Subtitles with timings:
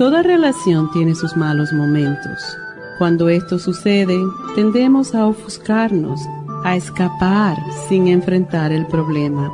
[0.00, 2.56] Toda relación tiene sus malos momentos.
[2.96, 4.16] Cuando esto sucede,
[4.54, 6.18] tendemos a ofuscarnos,
[6.64, 9.52] a escapar sin enfrentar el problema.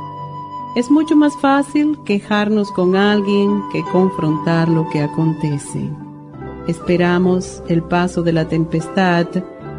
[0.77, 5.91] Es mucho más fácil quejarnos con alguien que confrontar lo que acontece.
[6.69, 9.27] Esperamos el paso de la tempestad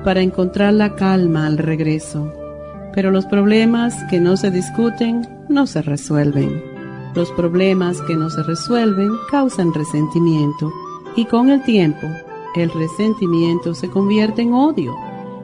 [0.05, 2.31] para encontrar la calma al regreso,
[2.93, 6.68] pero los problemas que no se discuten no se resuelven.
[7.19, 10.73] Los problemas que no se resuelven causan resentimiento
[11.17, 12.07] y con el tiempo
[12.55, 14.95] el resentimiento se convierte en odio.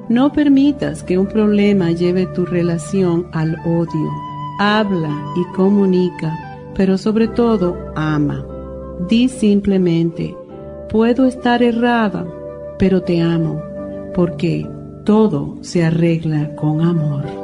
[0.08, 4.08] No permitas que un problema lleve tu relación al odio.
[4.60, 6.32] Habla y comunica,
[6.76, 8.46] pero sobre todo ama.
[9.08, 10.32] Di simplemente,
[10.90, 12.24] puedo estar errada,
[12.78, 13.60] pero te amo,
[14.14, 14.64] porque
[15.04, 17.43] todo se arregla con amor.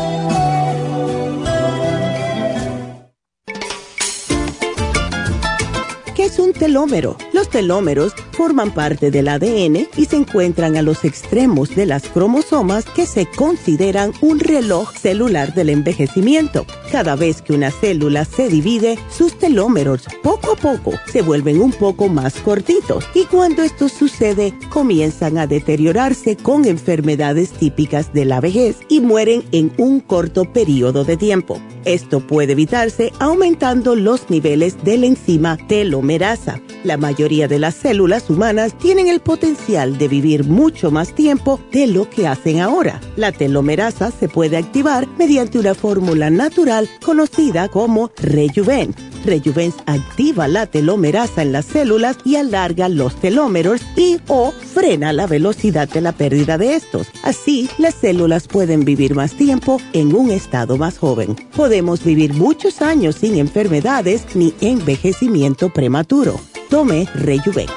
[7.33, 12.85] Los telómeros forman parte del ADN y se encuentran a los extremos de las cromosomas
[12.85, 16.67] que se consideran un reloj celular del envejecimiento.
[16.91, 21.71] Cada vez que una célula se divide, sus telómeros poco a poco se vuelven un
[21.71, 28.39] poco más cortitos y cuando esto sucede comienzan a deteriorarse con enfermedades típicas de la
[28.39, 31.59] vejez y mueren en un corto periodo de tiempo.
[31.85, 36.50] Esto puede evitarse aumentando los niveles de la enzima telomerasa.
[36.83, 41.87] La mayoría de las células humanas tienen el potencial de vivir mucho más tiempo de
[41.87, 42.99] lo que hacen ahora.
[43.15, 48.95] La telomerasa se puede activar mediante una fórmula natural conocida como Rejuven
[49.25, 55.27] Rejuvens activa la telomerasa en las células y alarga los telómeros y o frena la
[55.27, 57.07] velocidad de la pérdida de estos.
[57.23, 61.35] Así, las células pueden vivir más tiempo en un estado más joven.
[61.55, 66.39] Podemos vivir muchos años sin enfermedades ni envejecimiento prematuro.
[66.71, 67.67] Tome Rejuven.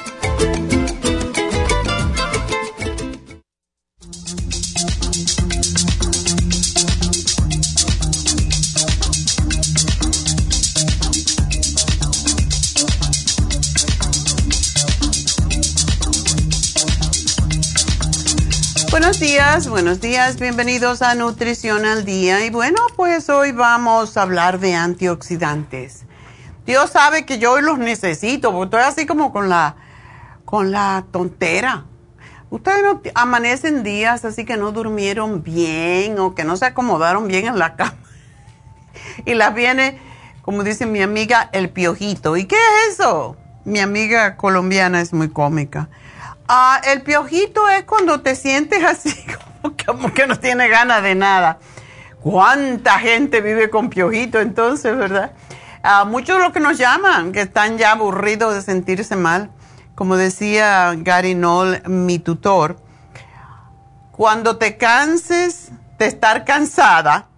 [18.93, 22.47] Buenos días, buenos días, bienvenidos a Nutrición al Día.
[22.47, 26.05] Y bueno, pues hoy vamos a hablar de antioxidantes.
[26.67, 29.77] Dios sabe que yo hoy los necesito, porque estoy así como con la,
[30.45, 31.85] con la tontera.
[32.51, 37.47] Ustedes no amanecen días así que no durmieron bien o que no se acomodaron bien
[37.47, 37.95] en la cama.
[39.27, 40.01] Y las viene,
[40.43, 42.37] como dice mi amiga, el piojito.
[42.37, 43.37] ¿Y qué es eso?
[43.65, 45.89] Mi amiga colombiana es muy cómica
[46.47, 49.15] Ah, el piojito es cuando te sientes así,
[49.87, 51.59] como que, no tiene ganas de nada.
[52.21, 55.33] ¿Cuánta gente vive con piojito entonces, verdad?
[55.87, 59.51] Ah, muchos de los que nos llaman, que están ya aburridos de sentirse mal,
[59.95, 62.77] como decía Gary Knoll, mi tutor,
[64.11, 67.29] cuando te canses de estar cansada,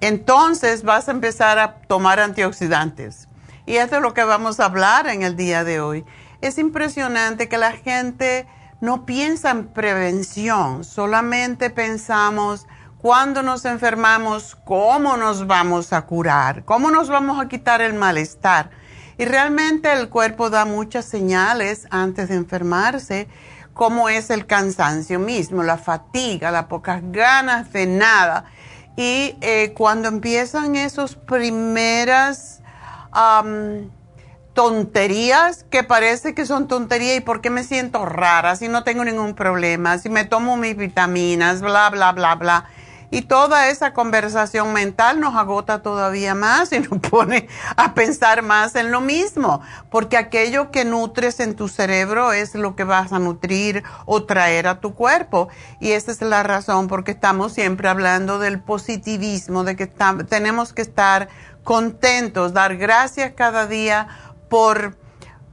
[0.00, 3.28] entonces vas a empezar a tomar antioxidantes.
[3.66, 6.04] Y esto es lo que vamos a hablar en el día de hoy
[6.40, 8.46] es impresionante que la gente
[8.80, 12.66] no piensa en prevención, solamente pensamos
[13.00, 18.70] cuando nos enfermamos, cómo nos vamos a curar, cómo nos vamos a quitar el malestar.
[19.16, 23.26] Y realmente el cuerpo da muchas señales antes de enfermarse,
[23.72, 28.44] como es el cansancio mismo, la fatiga, las pocas ganas de nada.
[28.96, 32.60] Y eh, cuando empiezan esos primeras
[34.52, 39.04] tonterías que parece que son tonterías y por qué me siento rara si no tengo
[39.04, 42.66] ningún problema, si me tomo mis vitaminas, bla, bla, bla, bla.
[43.10, 48.76] Y toda esa conversación mental nos agota todavía más y nos pone a pensar más
[48.76, 49.60] en lo mismo,
[49.90, 54.68] porque aquello que nutres en tu cerebro es lo que vas a nutrir o traer
[54.68, 55.48] a tu cuerpo.
[55.80, 59.86] Y esa es la razón porque estamos siempre hablando del positivismo, de que
[60.28, 61.28] tenemos que estar
[61.64, 64.08] contentos, dar gracias cada día
[64.48, 64.96] por...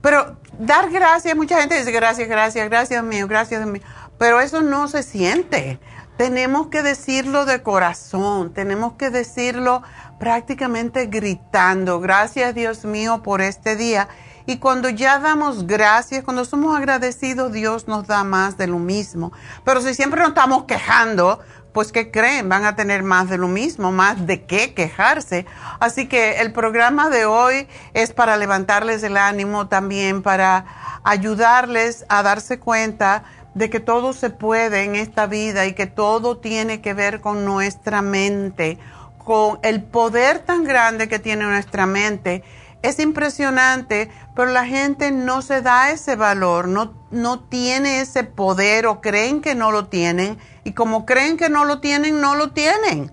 [0.01, 3.81] Pero dar gracias, mucha gente dice gracias, gracias, gracias mío, gracias mío,
[4.17, 5.79] pero eso no se siente.
[6.17, 9.83] Tenemos que decirlo de corazón, tenemos que decirlo
[10.19, 14.07] prácticamente gritando, gracias Dios mío por este día.
[14.47, 19.31] Y cuando ya damos gracias, cuando somos agradecidos, Dios nos da más de lo mismo.
[19.63, 21.41] Pero si siempre nos estamos quejando,
[21.71, 22.49] pues ¿qué creen?
[22.49, 25.45] Van a tener más de lo mismo, más de qué quejarse.
[25.79, 30.65] Así que el programa de hoy es para levantarles el ánimo también, para
[31.03, 33.25] ayudarles a darse cuenta
[33.57, 37.43] de que todo se puede en esta vida y que todo tiene que ver con
[37.43, 38.77] nuestra mente,
[39.17, 42.43] con el poder tan grande que tiene nuestra mente.
[42.83, 48.85] Es impresionante, pero la gente no se da ese valor, no, no tiene ese poder
[48.85, 52.51] o creen que no lo tienen y como creen que no lo tienen, no lo
[52.51, 53.11] tienen.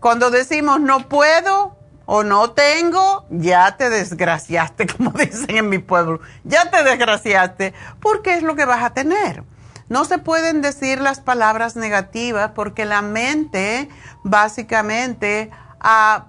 [0.00, 6.20] Cuando decimos no puedo o no tengo, ya te desgraciaste, como dicen en mi pueblo,
[6.44, 9.44] ya te desgraciaste, porque es lo que vas a tener.
[9.92, 13.90] No se pueden decir las palabras negativas porque la mente
[14.24, 15.50] básicamente
[15.80, 16.28] ah,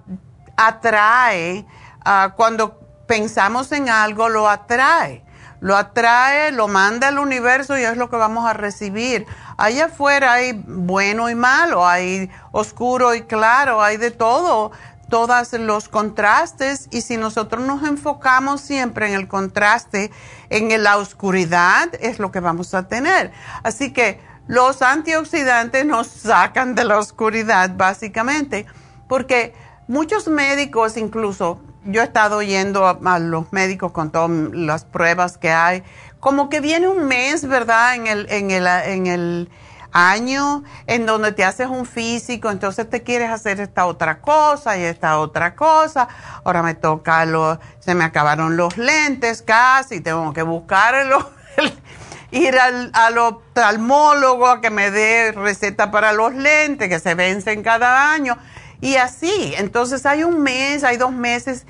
[0.54, 1.64] atrae,
[2.04, 5.24] ah, cuando pensamos en algo, lo atrae.
[5.60, 9.26] Lo atrae, lo manda al universo y es lo que vamos a recibir.
[9.56, 14.72] Allá afuera hay bueno y malo, hay oscuro y claro, hay de todo
[15.08, 20.10] todos los contrastes y si nosotros nos enfocamos siempre en el contraste,
[20.50, 23.32] en la oscuridad, es lo que vamos a tener.
[23.62, 28.66] Así que los antioxidantes nos sacan de la oscuridad básicamente,
[29.08, 29.54] porque
[29.88, 35.50] muchos médicos incluso, yo he estado yendo a, los médicos con todas las pruebas que
[35.50, 35.82] hay,
[36.20, 37.94] como que viene un mes, ¿verdad?
[37.94, 39.50] En el, en el, en el
[39.94, 44.82] año en donde te haces un físico, entonces te quieres hacer esta otra cosa y
[44.82, 46.08] esta otra cosa.
[46.44, 51.30] Ahora me toca, lo, se me acabaron los lentes casi, tengo que buscarlo.
[52.32, 57.62] ir al, al oftalmólogo a que me dé receta para los lentes que se vencen
[57.62, 58.36] cada año.
[58.80, 61.66] Y así, entonces hay un mes, hay dos meses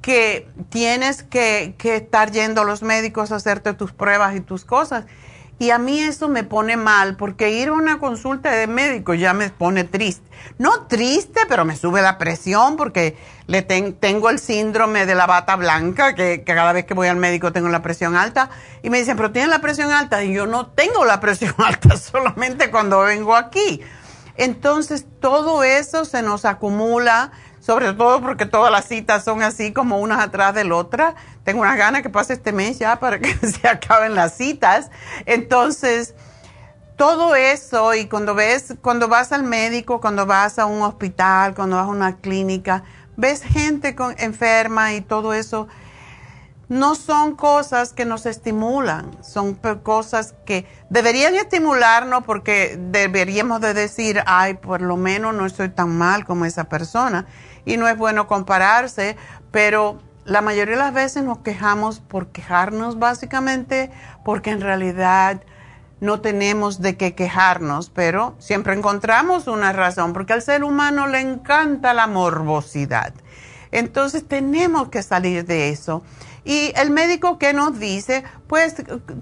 [0.00, 4.64] que tienes que, que estar yendo a los médicos a hacerte tus pruebas y tus
[4.64, 5.04] cosas.
[5.58, 9.32] Y a mí eso me pone mal porque ir a una consulta de médico ya
[9.32, 10.26] me pone triste.
[10.58, 13.16] No triste, pero me sube la presión porque
[13.46, 17.52] le tengo el síndrome de la bata blanca, que, cada vez que voy al médico
[17.52, 18.50] tengo la presión alta.
[18.82, 20.22] Y me dicen, pero tienes la presión alta.
[20.22, 23.80] Y yo no tengo la presión alta solamente cuando vengo aquí.
[24.36, 27.32] Entonces todo eso se nos acumula
[27.66, 31.16] sobre todo porque todas las citas son así como unas atrás de la otra.
[31.42, 34.92] Tengo unas ganas que pase este mes ya para que se acaben las citas.
[35.24, 36.14] Entonces,
[36.94, 41.74] todo eso y cuando ves, cuando vas al médico, cuando vas a un hospital, cuando
[41.74, 42.84] vas a una clínica,
[43.16, 45.66] ves gente con, enferma y todo eso,
[46.68, 54.22] no son cosas que nos estimulan, son cosas que deberían estimularnos porque deberíamos de decir,
[54.26, 57.26] ay, por lo menos no estoy tan mal como esa persona
[57.66, 59.18] y no es bueno compararse,
[59.50, 63.90] pero la mayoría de las veces nos quejamos por quejarnos básicamente
[64.24, 65.42] porque en realidad
[66.00, 71.20] no tenemos de qué quejarnos, pero siempre encontramos una razón, porque al ser humano le
[71.20, 73.14] encanta la morbosidad.
[73.72, 76.02] Entonces tenemos que salir de eso.
[76.44, 78.76] Y el médico que nos dice, pues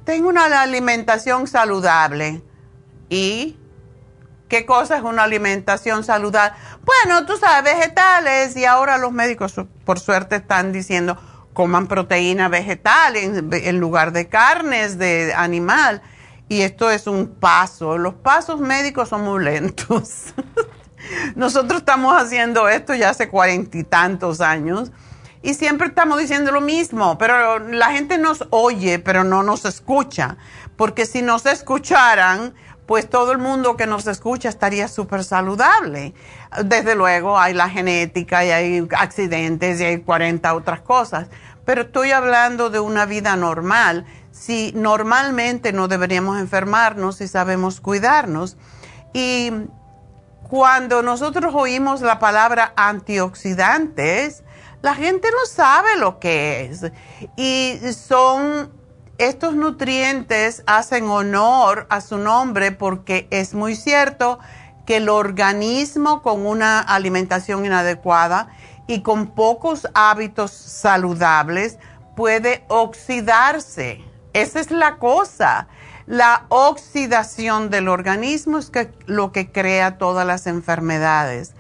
[0.05, 2.43] tengo una alimentación saludable.
[3.09, 3.57] ¿Y
[4.55, 6.57] qué cosa es una alimentación saludable?
[6.85, 9.53] Bueno, tú sabes, vegetales y ahora los médicos
[9.85, 11.19] por suerte están diciendo
[11.55, 16.03] coman proteína vegetal en, lugar de carnes de animal.
[16.49, 17.99] Y esto es un paso.
[17.99, 20.35] Los pasos médicos son muy lentos.
[21.35, 24.93] Nosotros estamos haciendo esto ya hace cuarenta y tantos años
[25.43, 30.37] y siempre estamos diciendo lo mismo, pero la gente nos oye, pero no nos escucha.
[30.77, 32.55] Porque si nos escucharan,
[32.87, 36.15] pues todo el mundo que nos escucha estaría súper saludable.
[36.65, 41.29] Desde luego hay la genética y hay accidentes y hay 40 otras cosas,
[41.65, 44.05] pero estoy hablando de una vida normal.
[44.33, 48.57] Si normalmente no deberíamos enfermarnos si sabemos cuidarnos.
[49.13, 49.51] Y
[50.43, 54.43] cuando nosotros oímos la palabra antioxidantes,
[54.83, 56.91] la gente no sabe lo que es.
[57.37, 58.71] Y son
[59.19, 64.39] estos nutrientes hacen honor a su nombre porque es muy cierto
[64.87, 68.49] que el organismo con una alimentación inadecuada
[68.87, 71.79] y con pocos hábitos saludables
[72.17, 74.03] puede oxidarse.
[74.33, 75.69] Esa es la cosa.
[76.07, 78.71] La oxidación del organismo es
[79.07, 81.55] lo que crea todas las enfermedades.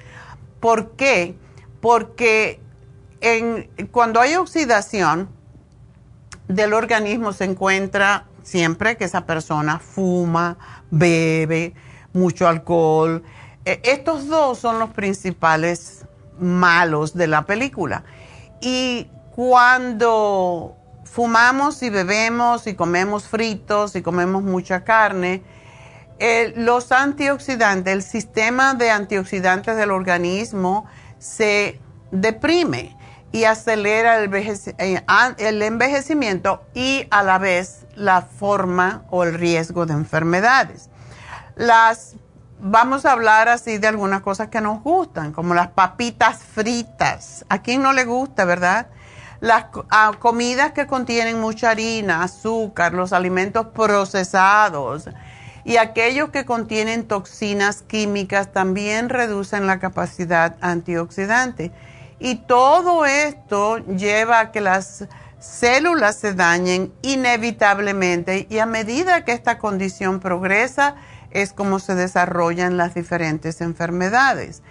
[0.60, 1.38] ¿Por qué?
[1.80, 2.60] Porque
[3.90, 5.30] cuando hay oxidación
[6.48, 10.58] del organismo se encuentra siempre que esa persona fuma,
[10.90, 11.74] bebe,
[12.12, 13.22] mucho alcohol.
[13.64, 16.04] E, estos dos son los principales
[16.38, 18.04] malos de la película.
[18.60, 25.42] Y cuando fumamos y bebemos y comemos fritos y comemos mucha carne,
[26.56, 30.86] los antioxidantes, el sistema de antioxidantes del organismo
[31.18, 31.80] se
[32.12, 32.96] deprime
[33.34, 35.04] y acelera el, eh,
[35.38, 40.88] el, envejecimiento y a la vez la forma o el riesgo de enfermedades.
[41.56, 42.14] Las
[42.60, 47.44] vamos a hablar así de algunas cosas que nos gustan, como las papitas fritas.
[47.48, 48.86] ¿A quién no le gusta, verdad?
[49.40, 49.64] Las
[50.20, 55.08] comidas que contienen mucha harina, azúcar, los alimentos procesados
[55.64, 61.72] y aquellos que contienen toxinas químicas también reducen la capacidad antioxidante.
[62.24, 65.04] Y todo esto lleva a que las
[65.38, 70.94] células se dañen inevitablemente y a medida que esta condición progresa,
[71.32, 74.62] es como se desarrollan las diferentes enfermedades.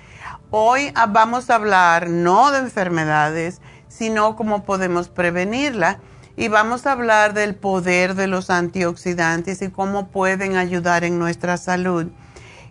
[0.49, 5.97] Hoy vamos a hablar no de enfermedades, sino cómo podemos prevenirlas
[6.35, 11.57] y vamos a hablar del poder de los antioxidantes y cómo pueden ayudar en nuestra
[11.57, 12.07] salud.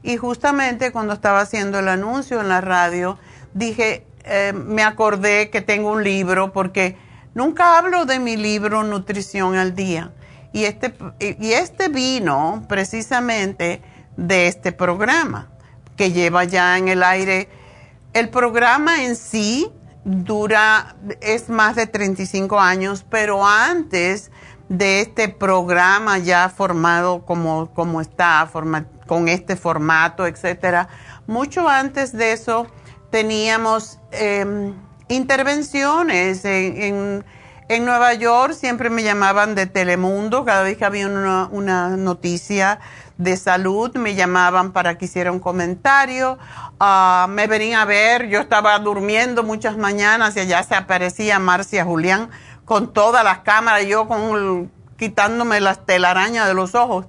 [0.03, 3.17] Y justamente cuando estaba haciendo el anuncio en la radio,
[3.55, 6.97] dije, eh, me acordé que tengo un libro porque
[7.35, 10.13] nunca hablo de mi libro Nutrición al Día.
[10.53, 13.81] Y este, y este vino precisamente
[14.17, 15.49] de este programa
[15.97, 17.49] que lleva ya en el aire.
[18.13, 19.71] El programa en sí
[20.05, 24.31] dura, es más de 35 años, pero antes
[24.69, 28.49] de este programa ya formado como, como está,
[29.07, 30.89] con este formato, etcétera,
[31.27, 32.67] mucho antes de eso
[33.13, 34.75] teníamos em,
[35.09, 37.25] intervenciones en,
[37.69, 42.81] en, Nueva York, siempre me llamaban de Telemundo, cada vez que había una, una noticia
[43.19, 46.39] de salud, me llamaban para que hiciera un comentario,
[46.81, 51.85] ah, me venían a ver, yo estaba durmiendo muchas mañanas y allá se aparecía Marcia
[51.85, 52.31] Julián
[52.65, 57.07] con todas las cámaras, yo con quitándome las telarañas de los ojos.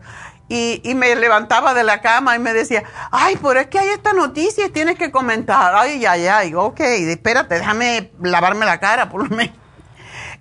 [0.50, 3.89] Y, y, me levantaba de la cama y me decía, ay, pero es que hay
[3.89, 5.73] esta noticia y tienes que comentar.
[5.73, 9.55] Ay, ay, ay, ok, espérate, déjame lavarme la cara por lo menos.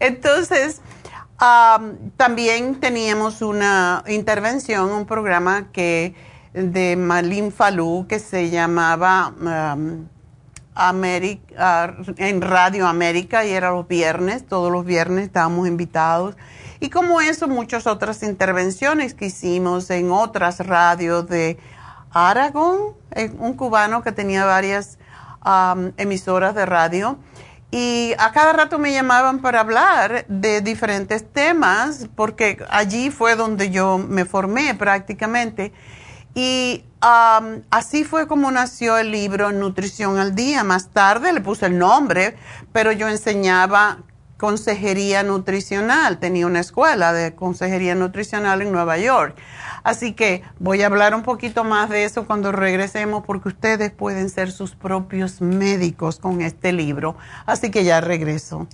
[0.00, 0.82] Entonces,
[2.16, 6.14] también teníamos una intervención, un programa que
[6.52, 9.32] de Malin Falú que se llamaba
[12.16, 16.36] en Radio América y era los viernes, todos los viernes estábamos invitados.
[16.82, 21.56] Y como eso, muchas otras intervenciones que hicimos en otras radios de
[22.10, 22.96] Aragón,
[23.38, 24.98] un cubano que tenía varias
[25.96, 27.20] emisoras de radio
[27.70, 33.70] y a cada rato me llamaban para hablar de diferentes temas, porque allí fue donde
[33.70, 35.72] yo me formé prácticamente.
[36.34, 36.84] Y
[37.70, 40.64] así fue como nació el libro Nutrición al Día.
[40.64, 42.36] Más tarde le puse el nombre,
[42.72, 43.98] pero yo enseñaba
[44.42, 46.18] consejería nutricional.
[46.18, 49.36] Tenía una escuela de consejería nutricional en Nueva York.
[49.84, 54.28] Así que voy a hablar un poquito más de eso cuando regresemos porque ustedes pueden
[54.30, 57.14] ser sus propios médicos con este libro.
[57.46, 58.66] Así que ya regreso.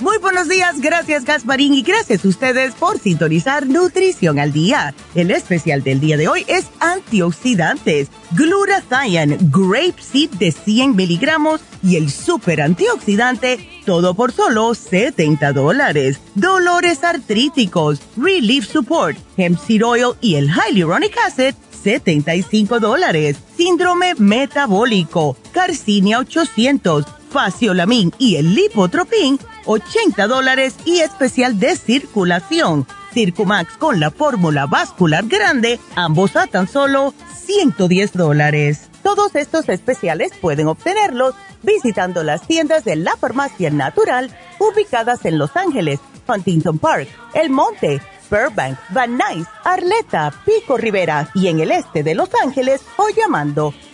[0.00, 4.94] Muy buenos días, gracias Gasparín y gracias a ustedes por sintonizar Nutrición al Día.
[5.14, 11.96] El especial del día de hoy es antioxidantes, glutathione, grape seed de 100 miligramos y
[11.96, 16.18] el super antioxidante, todo por solo 70 dólares.
[16.34, 23.36] Dolores artríticos, relief support, hemp seed oil y el hyaluronic acid, 75 dólares.
[23.54, 29.38] Síndrome metabólico, Carcinia 800, Faciolamin y el Lipotropin,
[29.70, 32.88] 80 dólares y especial de circulación.
[33.12, 38.88] Circumax con la fórmula vascular grande, ambos a tan solo 110 dólares.
[39.04, 45.56] Todos estos especiales pueden obtenerlos visitando las tiendas de la farmacia natural ubicadas en Los
[45.56, 52.02] Ángeles, Huntington Park, El Monte, Burbank, Van Nuys, Arleta, Pico Rivera y en el este
[52.02, 53.72] de Los Ángeles o llamando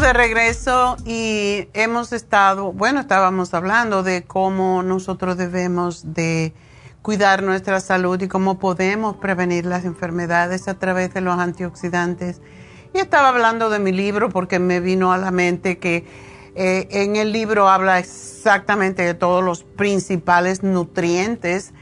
[0.00, 6.52] De regreso y hemos estado, bueno, estábamos hablando de cómo nosotros debemos de
[7.00, 12.40] cuidar nuestra salud y cómo podemos prevenir las enfermedades a través de los antioxidantes.
[12.92, 16.04] Y estaba hablando de mi libro porque me vino a la mente que
[16.56, 21.72] eh, en el libro habla exactamente de todos los principales nutrientes,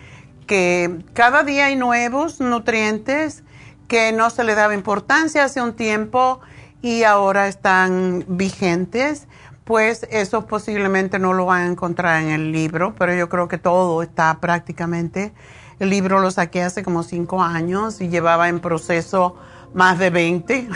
[0.46, 3.42] que cada día hay nuevos nutrientes
[3.88, 6.40] que no se le daba importancia hace un tiempo
[6.82, 9.28] y ahora están vigentes,
[9.64, 13.56] pues eso posiblemente no lo van a encontrar en el libro, pero yo creo que
[13.56, 15.32] todo está prácticamente.
[15.78, 19.36] El libro lo saqué hace como cinco años y llevaba en proceso
[19.72, 20.68] más de 20.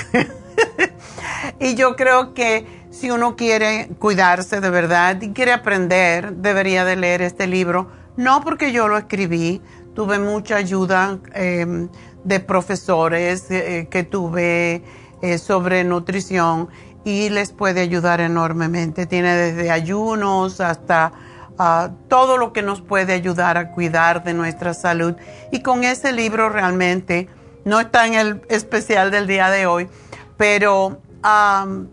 [1.60, 6.96] y yo creo que si uno quiere cuidarse de verdad y quiere aprender, debería de
[6.96, 7.88] leer este libro.
[8.16, 9.60] No porque yo lo escribí,
[9.94, 11.88] tuve mucha ayuda eh,
[12.24, 14.82] de profesores eh, que tuve
[15.22, 16.68] eh, sobre nutrición
[17.04, 19.06] y les puede ayudar enormemente.
[19.06, 21.12] Tiene desde ayunos hasta
[21.58, 25.14] ah, todo lo que nos puede ayudar a cuidar de nuestra salud.
[25.52, 27.28] Y con ese libro realmente,
[27.64, 29.88] no está en el especial del día de hoy,
[30.36, 31.00] pero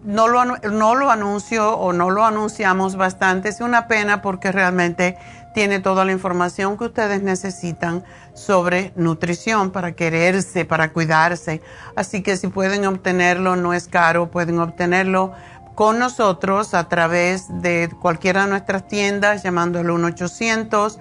[0.04, 3.50] no, lo, no lo anuncio o no lo anunciamos bastante.
[3.50, 5.18] Es una pena porque realmente
[5.54, 11.62] tiene toda la información que ustedes necesitan sobre nutrición para quererse, para cuidarse.
[11.96, 15.34] Así que si pueden obtenerlo, no es caro, pueden obtenerlo
[15.76, 20.98] con nosotros a través de cualquiera de nuestras tiendas llamando al 1-800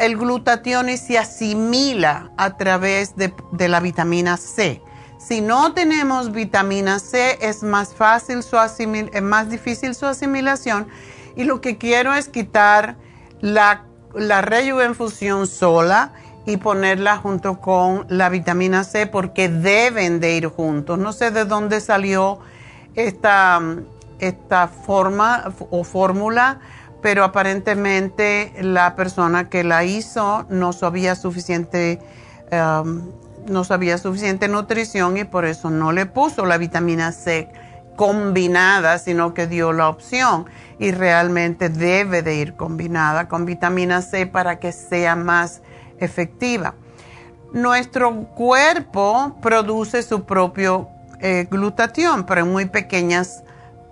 [0.00, 3.32] el glutatión se asimila a través de,
[3.68, 4.82] la vitamina C.
[5.18, 10.88] Si no tenemos vitamina C, es más fácil su es más difícil su asimilación.
[11.36, 12.96] Y lo que quiero es quitar
[13.40, 13.84] la,
[14.14, 14.42] la
[14.94, 16.14] fusión sola
[16.46, 20.98] y ponerla junto con la vitamina C porque deben de ir juntos.
[20.98, 22.40] No sé de dónde salió
[22.94, 23.60] esta,
[24.18, 26.60] esta forma o fórmula
[27.02, 31.98] pero aparentemente la persona que la hizo no sabía suficiente,
[32.52, 33.10] um,
[33.46, 37.48] no sabía suficiente nutrición y por eso no le puso la vitamina C
[37.96, 40.46] combinada, sino que dio la opción
[40.78, 45.60] y realmente debe de ir combinada con vitamina C para que sea más
[45.98, 46.74] efectiva.
[47.52, 50.88] Nuestro cuerpo produce su propio
[51.20, 53.42] eh, glutatión, pero en muy pequeñas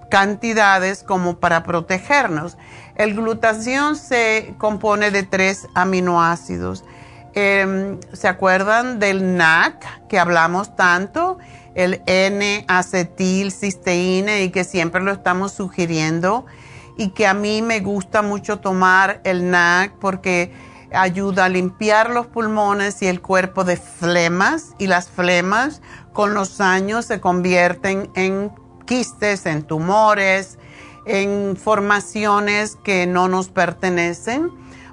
[0.09, 2.57] cantidades como para protegernos.
[2.99, 6.85] El glutatión se compone de tres aminoácidos.
[7.33, 11.39] Em, ¿Se acuerdan del NAC que hablamos tanto?
[11.77, 16.45] El N-acetilcisteína y que siempre lo estamos sugiriendo
[16.97, 20.53] y que a mí me gusta mucho tomar el NAC porque
[20.93, 25.83] ayuda a limpiar los pulmones y el cuerpo de flemas y las flemas
[26.13, 28.51] con los años se convierten en
[28.87, 30.59] quistes, en tumores,
[31.09, 34.51] en formaciones que no nos pertenecen.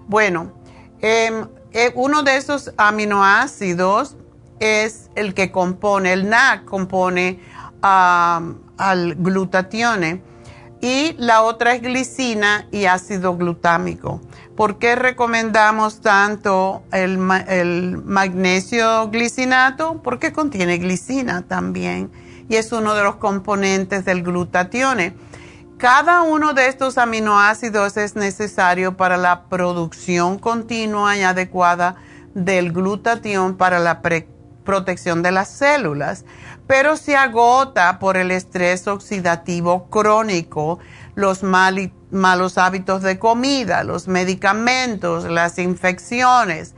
[0.08, 0.54] Bueno,
[1.02, 4.16] em, eh, uno de esos aminoácidos
[4.60, 7.40] es el que compone, el NAC compone
[7.82, 10.24] al glutatione
[10.82, 14.22] y la otra es glicina y ácido glutámico.
[14.56, 20.02] ¿Por qué recomendamos tanto el, el magnesio glicinato?
[20.02, 22.10] Porque contiene glicina también
[22.48, 25.14] y es uno de los componentes del glutatione.
[25.86, 31.98] Cada uno de estos aminoácidos es necesario para la producción continua y adecuada
[32.34, 34.02] del glutatión para la
[34.64, 36.26] protección de las células,
[36.66, 40.80] pero se agota por el estrés oxidativo crónico,
[41.14, 46.74] los malos hábitos de comida, los medicamentos, las infecciones,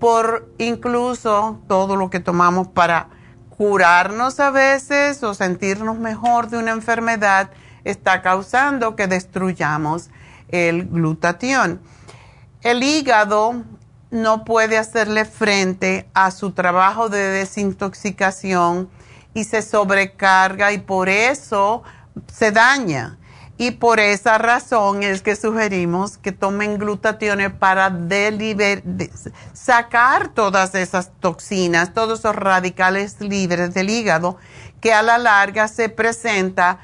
[0.00, 3.10] por incluso todo lo que tomamos para
[3.50, 7.50] curarnos a veces o sentirnos mejor de una enfermedad
[7.86, 10.10] está causando que destruyamos
[10.48, 11.80] el glutatión.
[12.62, 13.62] El hígado
[14.10, 18.88] no puede hacerle frente a su trabajo de desintoxicación
[19.34, 21.82] y se sobrecarga y por eso
[22.32, 23.18] se daña.
[23.58, 27.90] Y por esa razón es que sugerimos que tomen glutatión para
[29.54, 34.36] sacar todas esas toxinas, todos esos radicales libres del hígado
[34.82, 36.80] que a la larga se presenta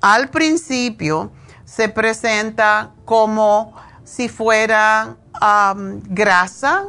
[0.00, 1.32] al principio
[1.64, 5.16] se presenta como si fuera
[6.08, 6.86] grasa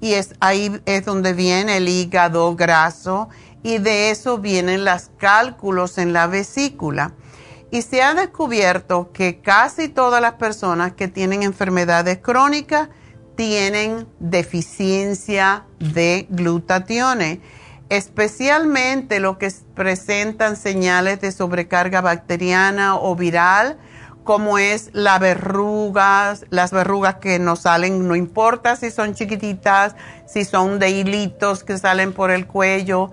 [0.00, 3.28] y es ahí es donde viene el hígado graso
[3.62, 7.12] y de eso vienen los cálculos en la vesícula.
[7.70, 12.88] Y se ha descubierto que casi todas las personas que tienen enfermedades crónicas
[13.36, 17.40] tienen deficiencia de glutatione
[17.90, 23.78] especialmente los que presentan señales de sobrecarga bacteriana o viral,
[24.22, 30.44] como es las verrugas, las verrugas que nos salen, no importa si son chiquititas, si
[30.44, 33.10] son de hilitos que salen por el cuello,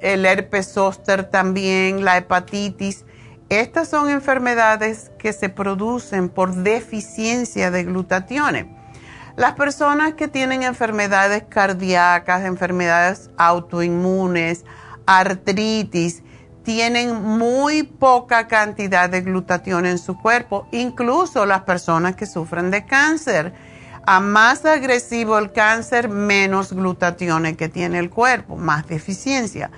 [0.00, 3.06] el herpes zóster también, la hepatitis.
[3.48, 8.83] Estas son enfermedades que se producen por deficiencia de glutatión.
[9.36, 14.64] Las personas que tienen enfermedades cardíacas, enfermedades autoinmunes,
[15.06, 16.22] artritis,
[16.62, 22.86] tienen muy poca cantidad de glutatión en su cuerpo, incluso las personas que sufren de
[22.86, 23.52] cáncer.
[24.06, 29.70] A más agresivo el cáncer, menos glutatión que tiene el cuerpo, más deficiencia.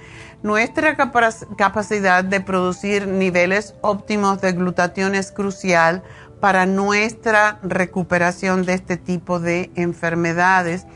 [0.43, 6.03] Nuestra capacidad de producir niveles óptimos de glutatión es crucial
[6.41, 10.87] para nuestra recuperación de este tipo de enfermedades.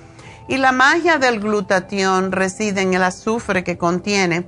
[0.49, 4.47] Y la magia del glutatión reside en el azufre que contiene.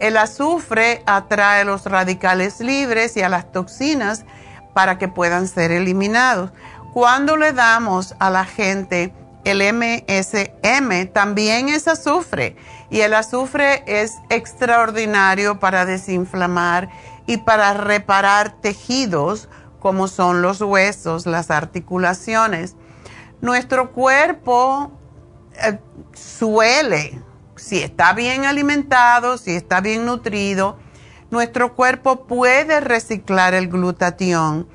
[0.00, 4.24] El azufre atrae los radicales libres y a las toxinas
[4.72, 6.50] para que puedan ser eliminados.
[6.92, 9.12] Cuando le damos a la gente
[9.44, 12.56] el MSM, también es azufre.
[12.90, 16.88] Y el azufre es extraordinario para desinflamar
[17.26, 19.48] y para reparar tejidos
[19.84, 22.74] como son los huesos, las articulaciones.
[23.42, 24.98] Nuestro cuerpo
[25.62, 25.78] eh,
[26.14, 27.20] suele,
[27.56, 30.78] si está bien alimentado, si está bien nutrido,
[31.30, 34.70] nuestro cuerpo puede reciclar el glutatión,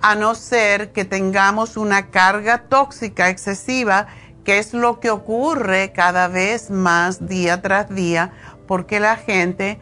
[0.00, 4.06] a no ser que tengamos una carga tóxica excesiva,
[4.44, 8.32] que es lo que ocurre cada vez más día tras día,
[8.66, 9.78] porque la gente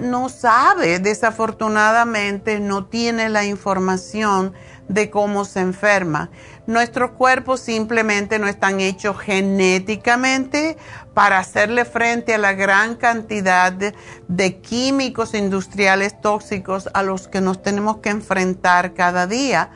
[0.00, 4.52] no sabe, desafortunadamente no tiene la información
[4.88, 6.30] de cómo se enferma.
[6.66, 10.76] Nuestros cuerpos simplemente no están hechos genéticamente
[11.14, 17.62] para hacerle frente a la gran cantidad de, químicos industriales tóxicos a los que nos
[17.62, 19.70] tenemos que enfrentar cada día.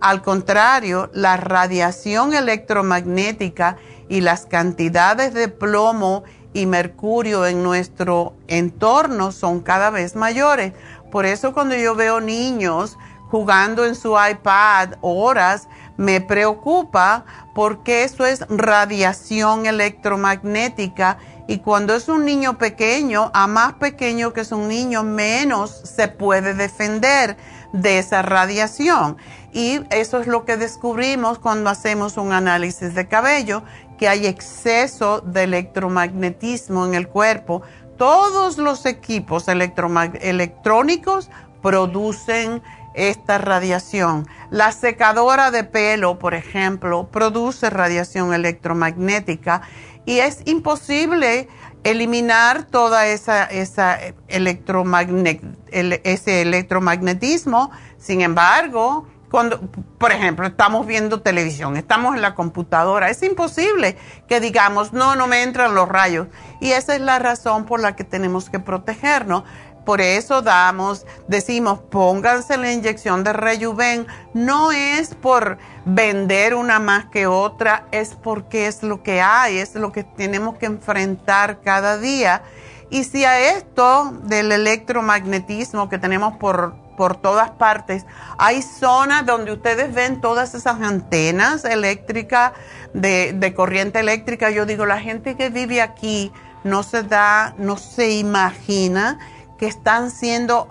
[0.00, 3.76] Al contrario, la radiación electromagnética
[4.08, 10.72] y las cantidades de plomo y mercurio en nuestro entorno son cada vez mayores.
[11.12, 12.96] Por eso cuando yo veo niños
[13.28, 22.08] jugando en su iPad horas, me preocupa porque eso es radiación electromagnética y cuando es
[22.08, 27.36] un niño pequeño, a más pequeño que es un niño, menos se puede defender
[27.72, 29.18] de esa radiación.
[29.52, 33.62] Y eso es lo que descubrimos cuando hacemos un análisis de cabello,
[34.06, 37.62] hay exceso de electromagnetismo en el cuerpo.
[37.96, 41.30] Todos los equipos electrónicos
[41.62, 42.62] producen
[42.94, 44.26] esta radiación.
[44.50, 49.62] La secadora de pelo, por ejemplo, produce radiación electromagnética
[50.06, 51.48] y es imposible
[51.82, 57.70] eliminar toda esa, esa ese electromagnetismo.
[57.98, 59.58] Sin embargo, cuando,
[59.98, 63.96] por ejemplo, estamos viendo televisión, estamos en la computadora, es imposible
[64.28, 66.28] que digamos, no, no me entran los rayos.
[66.60, 69.42] Y esa es la razón por la que tenemos que protegernos.
[69.84, 74.06] Por eso damos, decimos, pónganse la inyección de Rejuven.
[74.34, 79.74] No es por vender una más que otra, es porque es lo que hay, es
[79.74, 82.44] lo que tenemos que enfrentar cada día.
[82.88, 88.06] Y si a esto del electromagnetismo que tenemos por por todas partes.
[88.38, 92.52] Hay zonas donde ustedes ven todas esas antenas eléctricas
[92.92, 94.50] de, corriente eléctrica.
[94.50, 99.18] Yo digo, la gente que vive aquí no se da, no se imagina
[99.58, 100.68] que están siendo,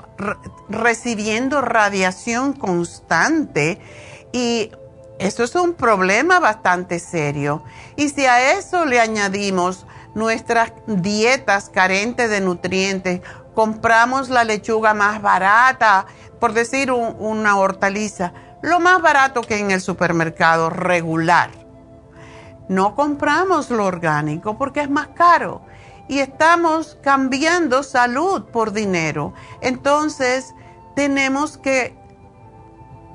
[0.70, 3.80] recibiendo radiación constante
[4.32, 4.72] y
[5.20, 7.64] eso es un problema bastante serio.
[7.96, 13.22] Y si a eso le añadimos nuestras dietas carentes de nutrientes,
[13.54, 16.06] compramos la lechuga más barata,
[16.40, 21.52] por decir una hortaliza, lo más barato que en el supermercado regular.
[22.70, 25.62] No compramos lo orgánico porque es más caro
[26.08, 29.34] y estamos cambiando salud por dinero.
[29.62, 30.54] Entonces,
[30.96, 31.96] tenemos que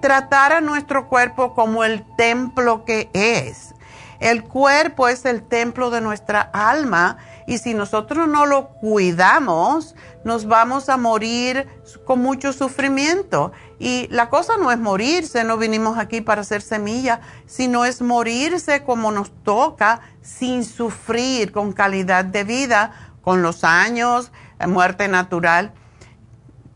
[0.01, 3.75] tratar a nuestro cuerpo como el templo que es.
[4.21, 10.47] El cuerpo es el templo de nuestra alma y si nosotros no lo cuidamos, nos
[10.47, 11.67] vamos a morir
[12.05, 13.53] con mucho sufrimiento.
[13.79, 18.85] Y la cosa no es morirse, no vinimos aquí para hacer semilla, sino es morirse
[18.85, 24.31] como nos toca, sin sufrir, con calidad de vida, con los años,
[24.67, 25.73] muerte natural.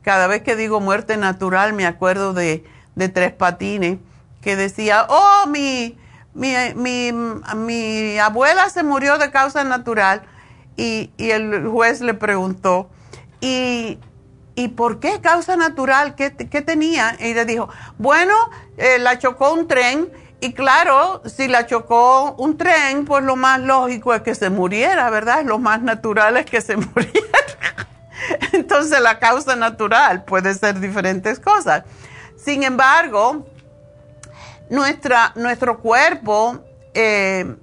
[0.00, 2.64] Cada vez que digo muerte natural me acuerdo de,
[3.12, 3.98] Tres Patines,
[4.40, 5.98] que decía, oh, mi,
[6.32, 10.31] mi, mi, mi abuela se murió de causa natural
[10.76, 12.88] y, el juez le preguntó,
[13.40, 13.98] ¿y,
[14.76, 16.14] por qué causa natural?
[16.14, 17.16] ¿Qué, tenía?
[17.20, 18.34] Y le dijo, bueno,
[18.76, 23.60] eh, la chocó un tren y claro, si la chocó un tren, pues lo más
[23.60, 25.44] lógico es que se muriera, ¿verdad?
[25.44, 27.38] Lo más natural es que se muriera.
[28.52, 31.84] Entonces la causa natural puede ser diferentes cosas.
[32.36, 33.46] Sin embargo,
[34.68, 36.58] nuestra, nuestro cuerpo
[36.94, 37.54] eh,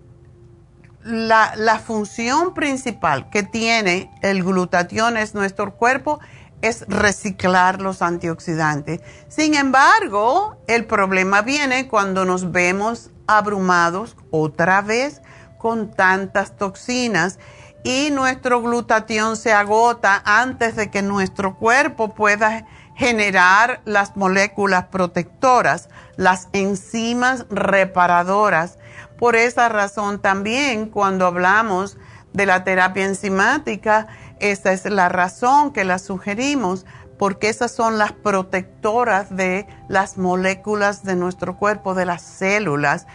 [1.09, 6.19] la, función principal que tiene el glutatión en nuestro cuerpo
[6.61, 9.01] es reciclar los antioxidantes.
[9.27, 15.21] Sin embargo, el problema viene cuando nos vemos abrumados otra vez
[15.57, 17.39] con tantas toxinas
[17.83, 25.87] y nuestro glutatión se agota antes de que nuestro cuerpo pueda generar las moléculas protectoras,
[26.17, 28.77] las enzimas reparadoras
[29.19, 31.97] por esa razón también cuando hablamos
[32.33, 34.07] de la terapia enzimática,
[34.39, 36.85] esa es la razón que la sugerimos
[37.17, 43.07] porque esas son las protectoras de las moléculas de nuestro cuerpo, de las células.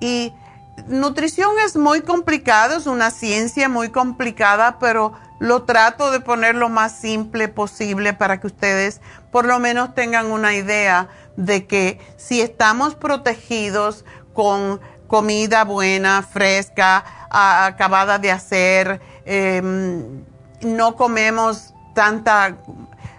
[0.00, 0.34] Y
[0.88, 6.70] nutrición es muy complicado, es una ciencia muy complicada, pero lo trato de poner lo
[6.70, 12.40] más simple posible para que ustedes por lo menos tengan una idea de que si
[12.40, 14.80] estamos protegidos con
[15.12, 20.24] comida buena, fresca, acabada de hacer, em,
[20.62, 22.56] no comemos tanta...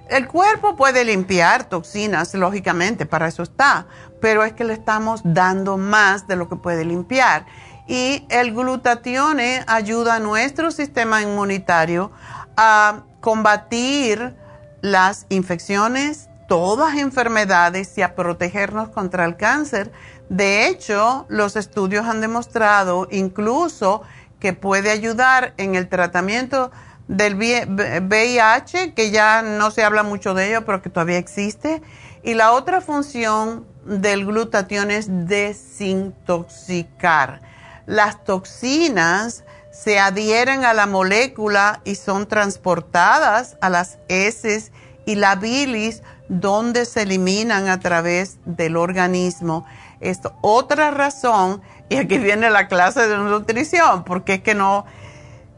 [0.09, 3.85] El cuerpo puede limpiar toxinas, lógicamente, para eso está,
[4.19, 7.45] pero es que le estamos dando más de lo que puede limpiar.
[7.87, 12.11] Y el glutatione ayuda a nuestro sistema inmunitario
[12.57, 14.35] a combatir
[14.81, 19.91] las infecciones, todas enfermedades y a protegernos contra el cáncer.
[20.29, 24.03] De hecho, los estudios han demostrado incluso
[24.39, 26.71] que puede ayudar en el tratamiento
[27.07, 31.81] del VIH, que ya no se habla mucho de ello, pero que todavía existe.
[32.23, 37.41] Y la otra función del glutatión es desintoxicar.
[37.85, 44.71] Las toxinas se adhieren a la molécula y son transportadas a las heces
[45.05, 49.65] y la bilis donde se eliminan a través del organismo.
[50.03, 54.85] Esto, otra razón, y aquí viene la clase de nutrición, porque es que no,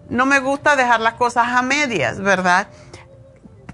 [0.09, 2.67] no me gusta dejar las cosas a medias, ¿verdad?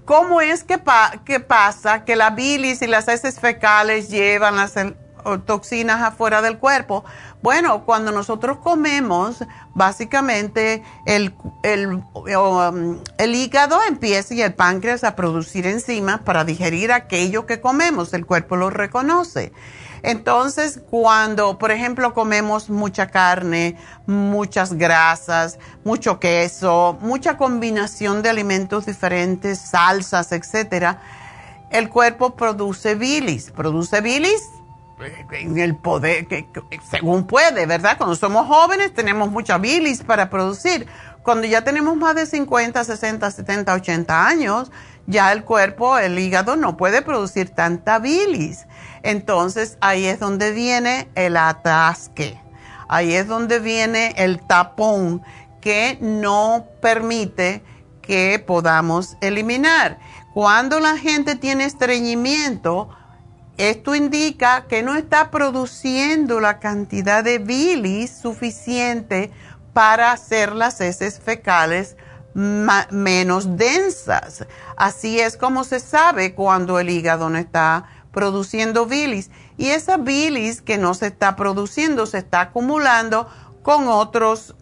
[0.04, 0.80] ¿Cómo es que,
[1.24, 4.74] que pasa que la bilis y las heces fecales llevan las
[5.46, 7.04] toxinas afuera del cuerpo?
[7.42, 15.66] Bueno, cuando nosotros comemos, básicamente el, um, el, hígado empieza y el páncreas a producir
[15.66, 19.52] enzimas para digerir aquello que comemos, el cuerpo lo reconoce.
[20.02, 28.86] Entonces, cuando, por ejemplo, comemos mucha carne, muchas grasas, mucho queso, mucha combinación de alimentos
[28.86, 31.00] diferentes, salsas, etcétera,
[31.70, 33.50] el cuerpo produce bilis.
[33.50, 34.42] Produce bilis
[35.04, 36.46] en el poder, que,
[36.90, 37.96] según puede, ¿verdad?
[37.96, 40.86] Cuando somos jóvenes tenemos mucha bilis para producir.
[41.22, 44.72] Cuando ya tenemos más de 50, 60, 70, 80 años,
[45.06, 48.66] ya el cuerpo, el hígado no puede producir tanta bilis.
[49.02, 52.40] Entonces ahí es donde viene el atasque.
[52.88, 55.22] Ahí es donde viene el tapón
[55.60, 57.62] que no permite
[58.02, 59.98] que podamos eliminar.
[60.34, 62.90] Cuando la gente tiene estreñimiento,
[63.58, 69.30] esto indica que no está produciendo la cantidad de bilis suficiente
[69.72, 71.96] para hacer las heces fecales
[72.34, 74.46] menos densas.
[74.76, 79.30] Así es como se sabe cuando el hígado no está produciendo bilis.
[79.58, 83.28] Y esa bilis que no se está produciendo se está acumulando
[83.62, 84.56] con otros,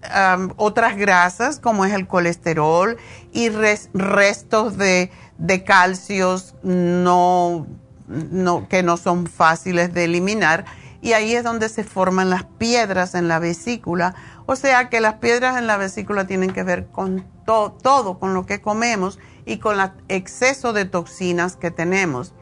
[0.56, 2.98] otras grasas como es el colesterol
[3.32, 7.66] y restos de, de calcios no
[8.10, 10.64] no, que no son fáciles de eliminar
[11.00, 14.14] y ahí es donde se forman las piedras en la vesícula.
[14.46, 18.46] O sea que las piedras en la vesícula tienen que ver con todo, con lo
[18.46, 22.34] que comemos y con el exceso de toxinas que tenemos.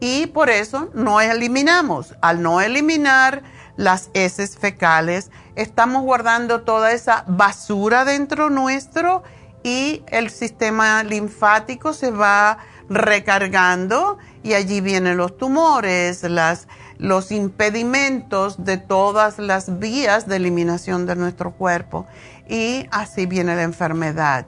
[0.00, 2.16] Y por eso no eliminamos.
[2.22, 3.42] Al no eliminar
[3.76, 9.22] las heces fecales, estamos guardando toda esa basura dentro nuestro
[9.62, 12.58] y el sistema linfático se va
[12.92, 21.06] recargando y allí vienen los tumores, las, los impedimentos de todas las vías de eliminación
[21.06, 22.06] de nuestro cuerpo
[22.48, 24.46] y así viene la enfermedad.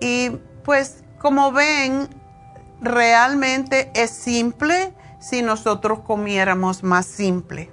[0.00, 0.30] Y
[0.64, 2.08] pues como ven,
[2.80, 7.72] realmente es simple si nosotros comiéramos más simple,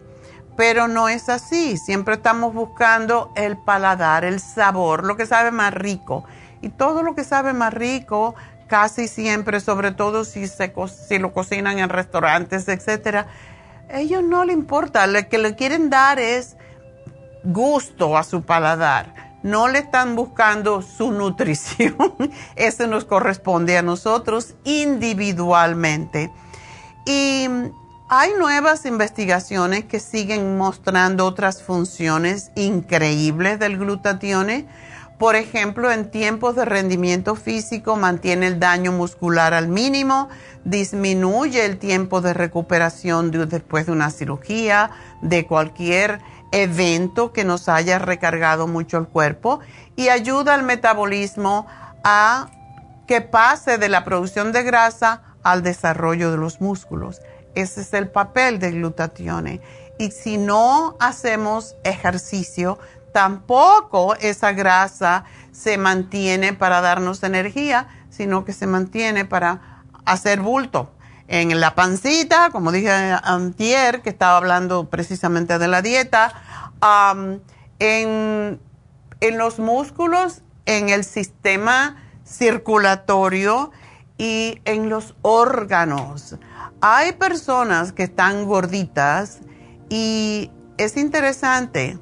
[0.58, 5.74] pero no es así, siempre estamos buscando el paladar, el sabor, lo que sabe más
[5.74, 6.24] rico.
[6.62, 8.34] Y todo lo que sabe más rico
[8.68, 10.74] casi siempre, sobre todo si, se,
[11.08, 13.28] si lo cocinan en restaurantes, etcétera,
[13.90, 16.58] ellos no le importa, lo que le quieren dar es
[17.44, 19.40] gusto a su paladar.
[19.44, 21.96] No le están buscando su nutrición.
[22.56, 26.32] Eso nos corresponde a nosotros individualmente.
[27.06, 27.48] Y
[28.10, 34.50] hay nuevas investigaciones que siguen mostrando otras funciones increíbles del glutatión
[35.18, 40.30] por ejemplo, en tiempos de rendimiento físico mantiene el daño muscular al mínimo,
[40.66, 46.20] disminuye el tiempo de recuperación después de una cirugía, de cualquier
[46.52, 49.62] evento que nos haya recargado mucho el cuerpo
[49.96, 51.66] y ayuda al metabolismo
[52.04, 52.50] a
[53.08, 57.22] que pase de la producción de grasa al desarrollo de los músculos.
[57.54, 59.62] Ese es el papel de glutatión.
[59.98, 62.80] Y si no hacemos ejercicio,
[63.16, 70.92] tampoco esa grasa se mantiene para darnos energía, sino que se mantiene para hacer bulto
[71.30, 76.34] en la pancita, como dije antier, que estaba hablando precisamente de la dieta,
[77.80, 78.60] en,
[79.22, 83.72] en los músculos, en el sistema circulatorio
[84.18, 86.36] y en los órganos.
[86.82, 89.40] Hay personas que están gorditas
[89.88, 91.98] y es interesante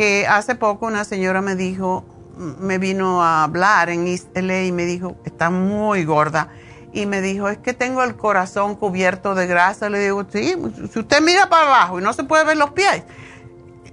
[0.00, 2.06] que hace poco una señora me dijo,
[2.38, 6.48] me vino a hablar en LA y me dijo, está muy gorda.
[6.94, 9.90] Y me dijo, es que tengo el corazón cubierto de grasa.
[9.90, 10.56] Le digo, sí,
[10.90, 13.02] si usted mira para abajo y no se puede ver los pies.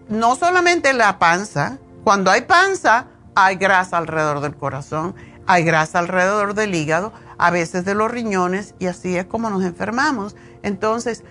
[0.08, 5.14] No solamente la panza, cuando hay panza, hay grasa alrededor del corazón,
[5.46, 9.66] hay grasa alrededor del hígado, a veces de los riñones, y así es como nos
[9.66, 10.38] enfermamos.
[10.64, 11.26] Entonces,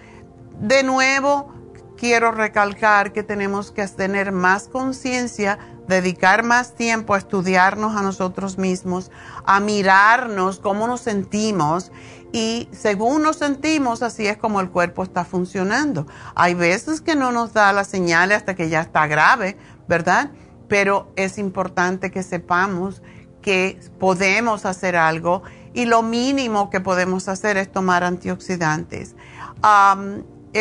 [0.61, 1.51] de nuevo,
[1.97, 8.59] quiero recalcar que tenemos que tener más conciencia, dedicar más tiempo a estudiarnos a nosotros
[8.59, 9.11] mismos,
[9.45, 11.91] a mirarnos cómo nos sentimos
[12.33, 16.07] y según nos sentimos, así es como el cuerpo está funcionando.
[16.35, 19.57] Hay veces que no nos da la señal hasta que ya está grave,
[19.89, 20.31] ¿verdad?
[20.69, 23.03] Pero es importante que sepamos
[23.41, 29.15] que podemos hacer algo y lo mínimo que podemos hacer es tomar antioxidantes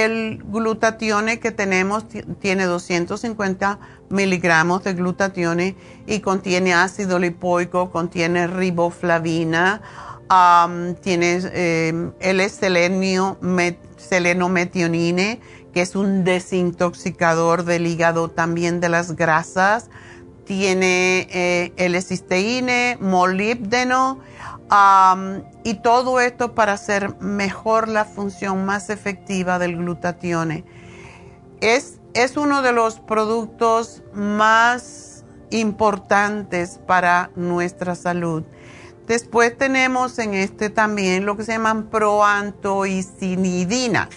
[0.03, 2.05] el glutatione que tenemos
[2.39, 3.79] tiene 250
[4.09, 5.75] miligramos de glutatione
[6.05, 9.81] y contiene ácido lipoico, contiene riboflavina,
[11.01, 13.37] tiene eh, el selenio,
[13.97, 15.39] selenometionine,
[15.73, 19.89] que es un desintoxicador del hígado, también de las grasas,
[20.45, 24.19] tiene eh, el cisteína, molibdeno,
[25.63, 30.65] y todo esto para hacer mejor la función más efectiva del glutatione.
[31.61, 38.43] Es, es uno de los productos más importantes para nuestra salud.
[39.07, 44.09] Después tenemos en este también lo que se llaman proantoicinidinas,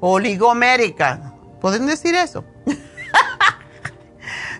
[0.00, 1.20] oligoméricas.
[1.60, 2.44] ¿Pueden decir eso?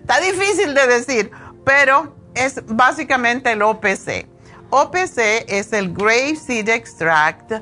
[0.00, 1.30] Está difícil de decir,
[1.64, 4.26] pero es básicamente el OPC.
[4.70, 7.52] OPC es el Grape Seed Extract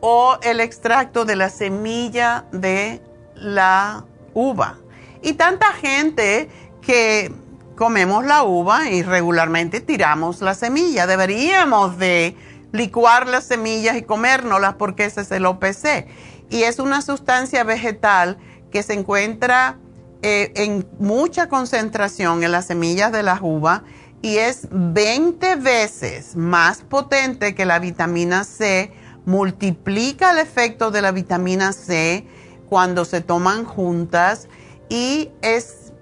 [0.00, 3.00] o el extracto de la semilla de
[3.36, 4.04] la
[4.34, 4.78] uva.
[5.22, 6.50] Y tanta gente
[6.82, 7.32] que
[7.76, 11.06] comemos la uva y regularmente tiramos la semilla.
[11.06, 12.36] Deberíamos de
[12.72, 16.08] licuar las semillas y comérnoslas porque ese es el OPC.
[16.50, 18.38] Y es una sustancia vegetal
[18.72, 19.78] que se encuentra
[20.22, 23.84] eh, en mucha concentración en las semillas de la uva
[24.22, 28.92] y es 20 veces más potente que la vitamina C,
[29.24, 32.26] multiplica el efecto de la vitamina C
[32.68, 34.48] cuando se toman juntas
[34.88, 35.92] y es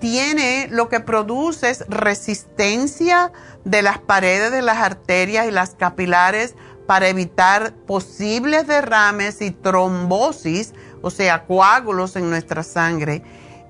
[0.00, 3.32] tiene lo que produce es resistencia
[3.64, 6.54] de las paredes de las arterias y las capilares
[6.86, 10.72] para evitar posibles derrames y trombosis,
[11.02, 13.22] o sea, coágulos en nuestra sangre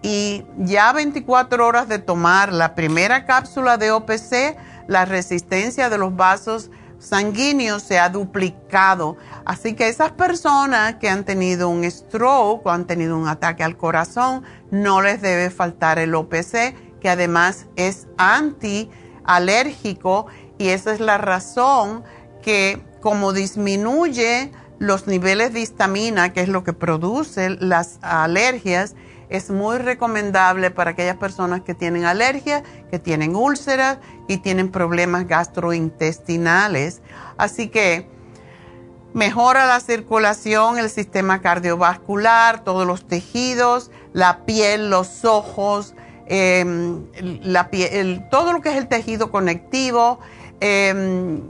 [0.02, 6.16] y ya 24 horas de tomar la primera cápsula de OPC, la resistencia de los
[6.16, 9.16] vasos sanguíneos se ha duplicado.
[9.44, 13.76] Así que esas personas que han tenido un stroke o han tenido un ataque al
[13.76, 20.26] corazón, no les debe faltar el OPC, que además es antialérgico
[20.58, 22.04] y esa es la razón
[22.42, 28.94] que como disminuye los niveles de histamina, que es lo que produce las alergias,
[29.30, 35.26] es muy recomendable para aquellas personas que tienen alergia, que tienen úlceras y tienen problemas
[35.28, 37.00] gastrointestinales.
[37.38, 38.08] Así que
[39.14, 45.94] mejora la circulación, el sistema cardiovascular, todos los tejidos, la piel, los ojos,
[46.26, 47.06] em,
[48.30, 50.18] todo lo que es el tejido conectivo,
[50.60, 51.40] em,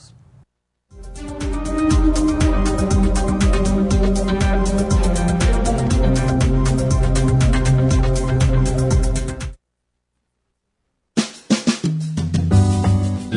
[1.21, 1.60] Thank you.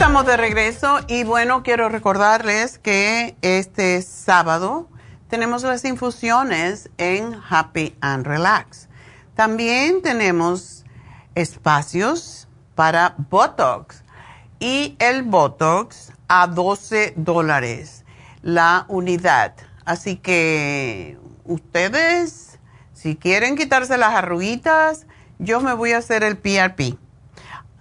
[0.00, 4.88] Estamos de regreso y bueno, quiero recordarles que este sábado
[5.28, 8.88] tenemos las infusiones en Happy and Relax.
[9.34, 10.86] También tenemos
[11.34, 14.02] espacios para Botox
[14.58, 18.06] y el Botox a 12 dólares
[18.40, 19.52] la unidad.
[19.84, 22.58] Así que ustedes,
[22.94, 25.06] si quieren quitarse las arruguitas,
[25.38, 26.96] yo me voy a hacer el PRP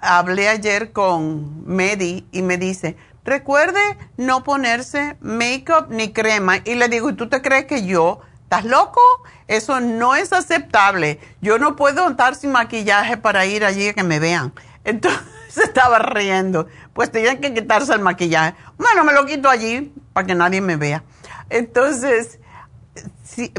[0.01, 3.79] hablé ayer con Medi y me dice, recuerde
[4.17, 6.57] no ponerse make-up ni crema.
[6.65, 8.21] Y le digo, ¿y tú te crees que yo?
[8.43, 9.01] ¿Estás loco?
[9.47, 11.19] Eso no es aceptable.
[11.41, 14.53] Yo no puedo estar sin maquillaje para ir allí a que me vean.
[14.83, 15.21] Entonces
[15.63, 16.67] estaba riendo.
[16.93, 18.55] Pues tenían que quitarse el maquillaje.
[18.77, 21.03] Bueno, me lo quito allí para que nadie me vea.
[21.49, 22.39] Entonces,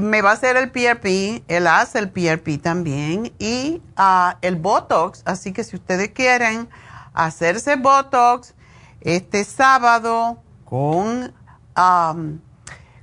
[0.00, 5.22] me va a hacer el PRP, él hace el PRP también y ah, el Botox.
[5.24, 6.68] Así que si ustedes quieren
[7.14, 8.54] hacerse Botox
[9.00, 11.32] este sábado con,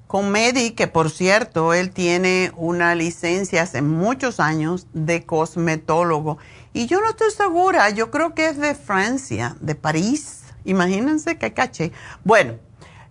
[0.08, 6.38] con Medi, que por cierto, él tiene una licencia hace muchos años de cosmetólogo.
[6.74, 10.44] Y yo no estoy segura, yo creo que es de Francia, de París.
[10.66, 11.92] Imagínense qué caché.
[12.24, 12.56] Bueno,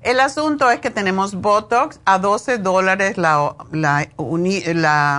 [0.07, 3.57] El asunto es que tenemos Botox a 12 dólares la,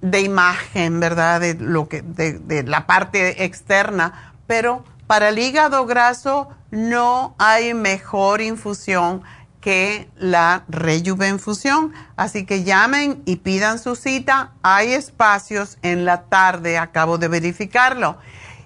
[0.02, 1.40] de imagen, ¿verdad?
[1.40, 8.42] De, lo que, de, la parte externa, pero para el hígado graso no hay mejor
[8.42, 9.22] infusión
[9.64, 11.94] que la Rejuvenfusión.
[12.18, 14.52] Así que llamen y pidan su cita.
[14.62, 18.18] Hay espacios en la tarde, acabo de verificarlo.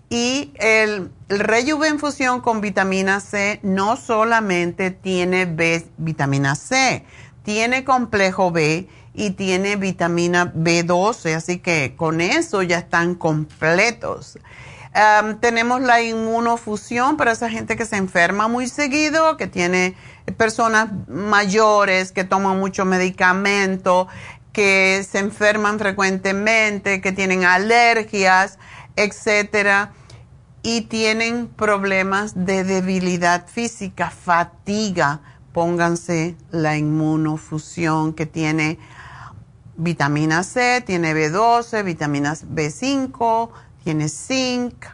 [0.09, 7.05] Y el, el Rejuvenfusión con vitamina C no solamente tiene B, vitamina C,
[7.43, 14.39] tiene complejo B y tiene vitamina B12, así que con eso ya están completos.
[15.39, 19.95] Tenemos la inmunofusión para esa gente que se enferma muy seguido, que tiene
[20.37, 24.07] personas mayores que toman mucho medicamento,
[24.51, 28.57] que se enferman frecuentemente, que tienen alergias,
[28.95, 29.91] etcétera,
[30.63, 35.21] y tienen problemas de debilidad física, fatiga.
[35.53, 38.79] Pónganse la inmunofusión que tiene
[39.77, 43.49] vitamina C, tiene B12, vitaminas B5,
[43.87, 44.85] tiene zinc.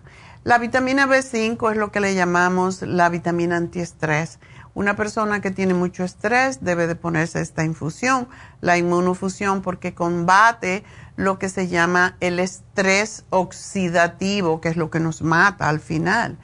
[0.43, 4.37] La vitamina B5 es lo que le llamamos la vitamina antiestrés.
[4.75, 8.27] Una persona que tiene mucho estrés debe de ponerse esta infusión,
[8.61, 10.83] la inmunofusión, porque combate
[11.15, 16.37] lo que se llama el estrés oxidativo, que es lo que nos mata al final.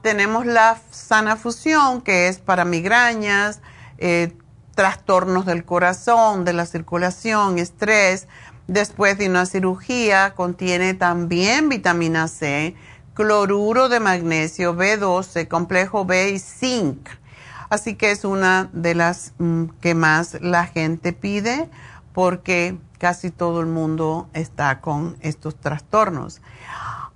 [0.00, 3.60] tenemos la sana fusión, que es para migrañas,
[3.98, 4.34] eh,
[4.74, 8.26] trastornos del corazón, de la circulación, estrés.
[8.68, 12.74] Después de una cirugía contiene también vitamina C,
[13.14, 17.08] cloruro de magnesio, B12, complejo B y zinc.
[17.70, 21.68] Así que es una de las mm, que más la gente pide
[22.12, 26.40] porque casi todo el mundo está con estos trastornos.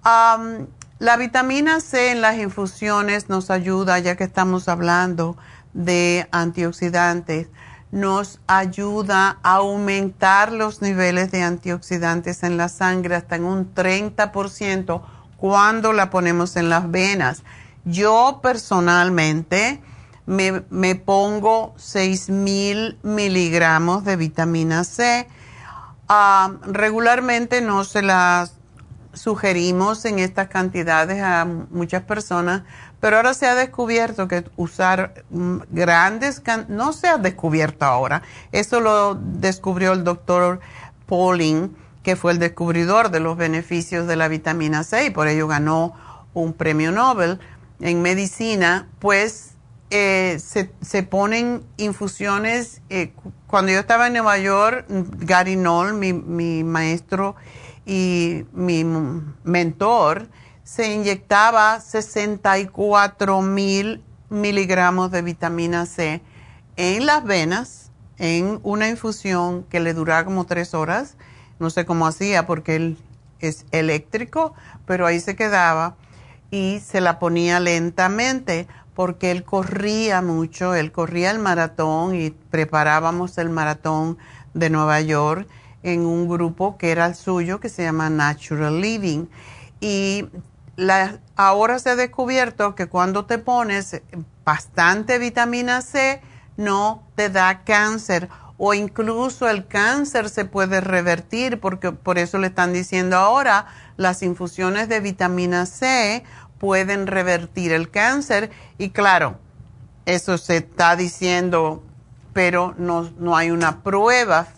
[0.02, 5.36] la vitamina C en las infusiones nos ayuda, ya que estamos hablando
[5.74, 7.48] de antioxidantes
[7.90, 15.02] nos ayuda a aumentar los niveles de antioxidantes en la sangre hasta en un 30%
[15.36, 17.42] cuando la ponemos en las venas.
[17.84, 19.80] Yo personalmente
[20.26, 25.28] me, me pongo 6.000 miligramos de vitamina C.
[26.08, 28.54] Ah, regularmente no se las
[29.12, 32.62] sugerimos en estas cantidades a muchas personas
[33.00, 38.22] pero ahora se ha descubierto que usar mm, grandes, no se ha descubierto ahora,
[38.52, 40.60] eso lo descubrió el doctor
[41.06, 45.48] Pauling, que fue el descubridor de los beneficios de la vitamina C y por ello
[45.48, 45.94] ganó
[46.34, 47.40] un premio Nobel
[47.80, 49.56] en medicina, pues
[49.90, 52.80] eh, se, ponen infusiones.
[52.90, 53.12] Eh,
[53.46, 57.36] cuando yo estaba en Nueva York, Gary Knoll, mi, mi maestro
[57.84, 58.84] y mi
[59.44, 60.28] mentor,
[60.66, 66.20] se inyectaba 64 mil miligramos de vitamina C
[66.76, 71.14] en las venas en una infusión que le duraba como tres horas.
[71.60, 72.98] No sé cómo hacía porque él
[73.38, 74.54] es eléctrico,
[74.86, 75.94] pero ahí se quedaba
[76.50, 83.38] y se la ponía lentamente porque él corría mucho, él corría el maratón y preparábamos
[83.38, 84.18] el maratón
[84.52, 85.46] de Nueva York
[85.84, 89.26] en un grupo que era el suyo que se llama Natural Living
[89.80, 90.26] y
[91.36, 94.02] ahora se ha descubierto que cuando te pones
[94.44, 96.20] bastante vitamina C
[96.56, 98.28] no te da cáncer.
[98.58, 103.66] O incluso el cáncer se puede revertir porque por eso le están diciendo ahora
[103.98, 106.24] las infusiones de vitamina C
[106.58, 108.50] pueden revertir el cáncer.
[108.78, 109.38] Y claro,
[110.06, 111.82] eso se está diciendo,
[112.32, 114.48] pero no, no hay una prueba.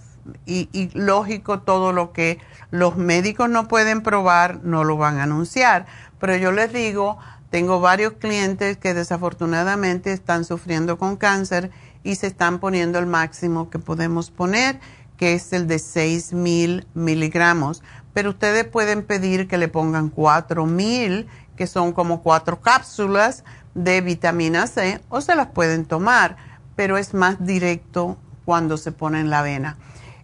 [0.44, 2.38] Y, y lógico todo lo que
[2.70, 5.86] los médicos no pueden probar no lo van a anunciar
[6.18, 7.18] pero yo les digo,
[7.50, 11.70] tengo varios clientes que desafortunadamente están sufriendo con cáncer
[12.02, 14.80] y se están poniendo el máximo que podemos poner,
[15.16, 17.82] que es el de 6000 miligramos.
[18.12, 23.44] Pero ustedes pueden pedir que le pongan 4000, que son como cuatro cápsulas
[23.74, 26.36] de vitamina C, o se las pueden tomar,
[26.76, 29.76] pero es más directo cuando se pone en la avena.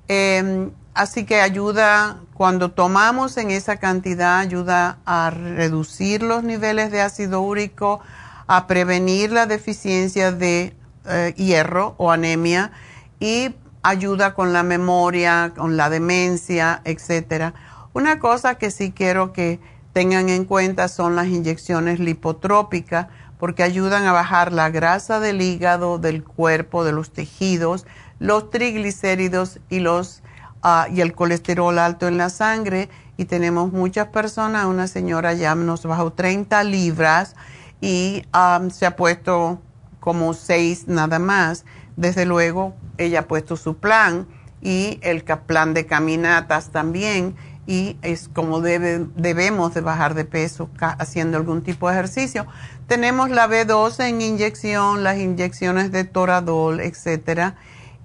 [0.08, 7.00] Em, así que ayuda, cuando tomamos en esa cantidad, ayuda a reducir los niveles de
[7.00, 8.00] ácido úrico,
[8.46, 10.74] a prevenir la deficiencia de
[11.06, 12.72] eh, hierro o anemia
[13.20, 17.54] y ayuda con la memoria, con la demencia, etcétera.
[17.92, 19.60] Una cosa que sí quiero que
[19.92, 25.98] tengan en cuenta son las inyecciones lipotrópicas porque ayudan a bajar la grasa del hígado,
[25.98, 27.86] del cuerpo, de los tejidos,
[28.18, 30.22] los triglicéridos y los
[30.64, 35.54] ah, y el colesterol alto en la sangre y tenemos muchas personas, una señora ya
[35.54, 37.36] nos bajó 30 libras
[37.80, 38.24] y
[38.72, 39.60] se ha puesto
[40.00, 41.64] como 6 nada más.
[41.96, 44.26] Desde luego, ella ha puesto su plan
[44.60, 47.36] y el plan de caminatas también
[47.66, 52.46] y es como debe, debemos de bajar de peso haciendo algún tipo de ejercicio.
[52.86, 57.54] Tenemos la B12 en inyección, las inyecciones de Toradol, etcétera,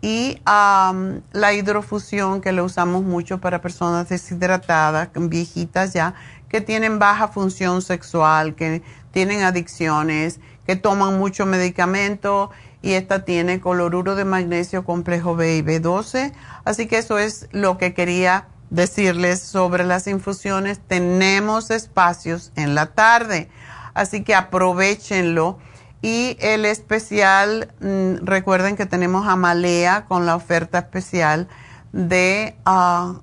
[0.02, 6.14] y la hidrofusión que lo usamos mucho para personas deshidratadas, viejitas ya,
[6.48, 8.82] que tienen baja función sexual, que
[9.12, 12.50] tienen adicciones, que toman mucho medicamento
[12.82, 16.32] y esta tiene cloruro de magnesio complejo B y B12.
[16.64, 20.80] Así que eso es lo que quería decirles sobre las infusiones.
[20.80, 23.50] Tenemos espacios en la tarde,
[23.94, 25.60] así que aprovechenlo.
[26.02, 31.48] Y el especial, mm, recuerden que tenemos a Malea con la oferta especial
[31.92, 33.16] de ah,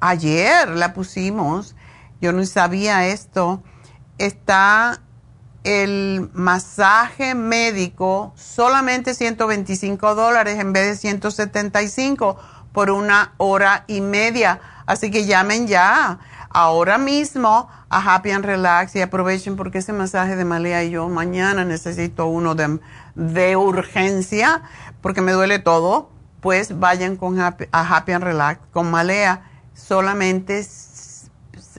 [0.00, 1.74] ayer, la pusimos.
[2.20, 3.62] Yo no sabía esto.
[4.18, 5.00] Está
[5.64, 12.36] el masaje médico solamente 125 dólares en vez de 175
[12.72, 14.60] por una hora y media.
[14.86, 16.18] Así que llamen ya
[16.54, 21.08] ahora mismo a Happy and Relax y aprovechen porque ese masaje de Malea y yo
[21.08, 24.62] mañana necesito uno de, urgencia
[25.00, 26.10] porque me duele todo.
[26.40, 30.64] Pues vayan con Happy, a Happy and Relax con Malea solamente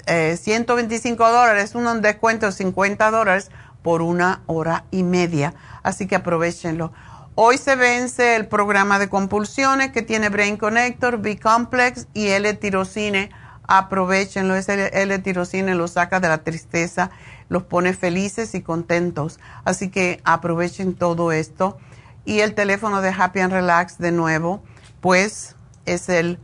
[0.06, 3.52] 125 eh, dólares, un descuento de 50 dólares
[3.82, 5.54] por una hora y media.
[5.84, 6.94] Así que aprovechenlo.
[7.36, 13.32] Hoy se vence el programa de compulsiones que tiene Brain Connector, B-Complex y L-Tirocine.
[13.78, 17.12] Aprovechenlo, ese L-Tirocine los saca de la tristeza,
[17.50, 19.40] los pone felices y contentos.
[19.66, 21.78] Así que aprovechen todo esto.
[22.26, 24.64] Y el teléfono de Happy and Relax de nuevo,
[25.02, 25.56] pues
[25.86, 26.40] es el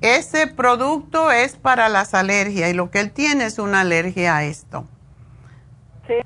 [0.00, 4.44] Ese producto es para las alergias y lo que él tiene es una alergia a
[4.44, 4.86] esto.
[6.06, 6.20] Sí,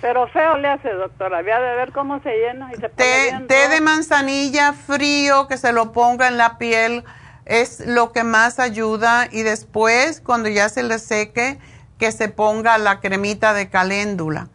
[0.00, 1.38] pero feo le hace, doctora.
[1.38, 5.72] Había de ver cómo se llena y se té, té de manzanilla frío que se
[5.72, 7.04] lo ponga en la piel
[7.46, 11.58] es lo que más ayuda y después cuando ya se le seque
[11.98, 14.48] que se ponga la cremita de caléndula.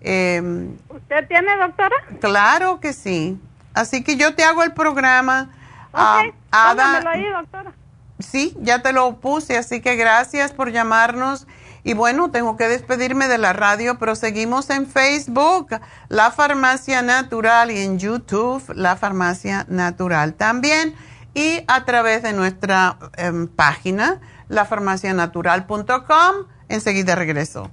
[0.00, 1.96] Em, ¿Usted tiene, doctora?
[2.20, 3.38] Claro que sí.
[3.74, 5.50] Así que yo te hago el programa.
[5.92, 7.72] Ok, ah, ahí, doctora.
[8.18, 11.46] Sí, ya te lo puse, así que gracias por llamarnos.
[11.84, 15.68] Y bueno, tengo que despedirme de la radio, pero seguimos en Facebook,
[16.08, 20.96] La Farmacia Natural, y en YouTube, La Farmacia Natural también,
[21.32, 26.55] y a través de nuestra em, página, lafarmacianatural.com.
[26.68, 27.70] Enseguida regreso.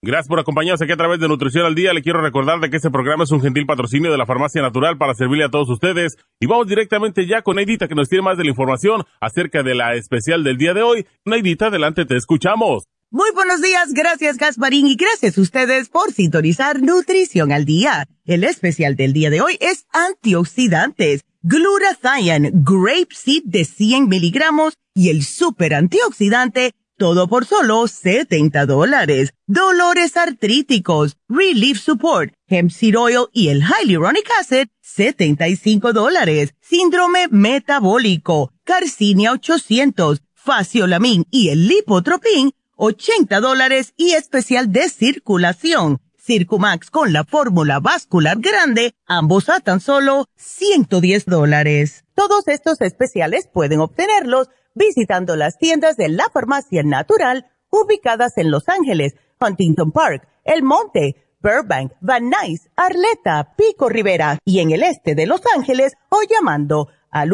[0.02, 1.92] Gracias por acompañarnos aquí a través de Nutrición al Día.
[1.92, 4.98] Le quiero recordar de que este programa es un gentil patrocinio de la Farmacia Natural
[4.98, 6.18] para servirle a todos ustedes.
[6.40, 9.76] Y vamos directamente ya con Neidita que nos tiene más de la información acerca de
[9.76, 11.06] la especial del día de hoy.
[11.26, 12.88] Neidita, adelante, te escuchamos.
[13.12, 18.08] Muy buenos días, gracias Gasparín y gracias a ustedes por sintonizar Nutrición al Día.
[18.24, 25.10] El especial del día de hoy es antioxidantes, glutathione, grape seed de 100 miligramos y
[25.10, 29.34] el super antioxidante todo por solo 70 dólares.
[29.48, 36.54] Dolores artríticos, Relief Support, Hemp Seed Oil y el Hyaluronic Acid, 75 dólares.
[36.62, 42.52] Síndrome metabólico, Carcinia 800, Faciolamin y el Lipotropin,
[42.82, 46.00] 80 dólares y especial de circulación.
[46.18, 52.06] Circumax con la fórmula vascular grande, ambos a tan solo 110 dólares.
[52.16, 58.70] Todos estos especiales pueden obtenerlos visitando las tiendas de la farmacia natural ubicadas en Los
[58.70, 65.16] Ángeles, Huntington Park, El Monte, Burbank, Van Nuys, Arleta, Pico Rivera y en el este
[65.16, 67.34] de Los Ángeles o llamando al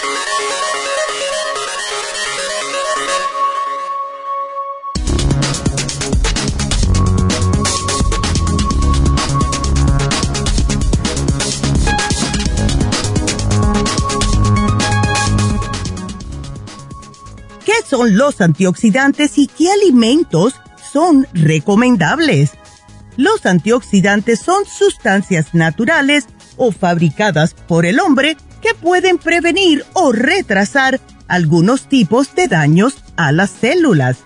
[17.91, 20.55] Son los antioxidantes y qué alimentos
[20.93, 22.51] son recomendables?
[23.17, 26.25] Los antioxidantes son sustancias naturales
[26.55, 33.33] o fabricadas por el hombre que pueden prevenir o retrasar algunos tipos de daños a
[33.33, 34.19] las células.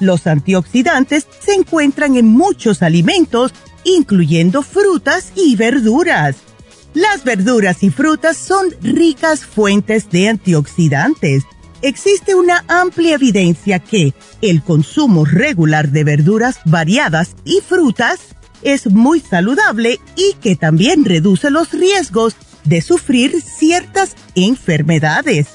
[0.00, 3.52] Los antioxidantes se encuentran en muchos alimentos,
[3.84, 6.34] incluyendo frutas y verduras.
[6.92, 11.44] Las verduras y frutas son ricas fuentes de antioxidantes.
[11.82, 18.20] Existe una amplia evidencia que el consumo regular de verduras variadas y frutas
[18.62, 25.48] es muy saludable y que también reduce los riesgos de sufrir ciertas enfermedades.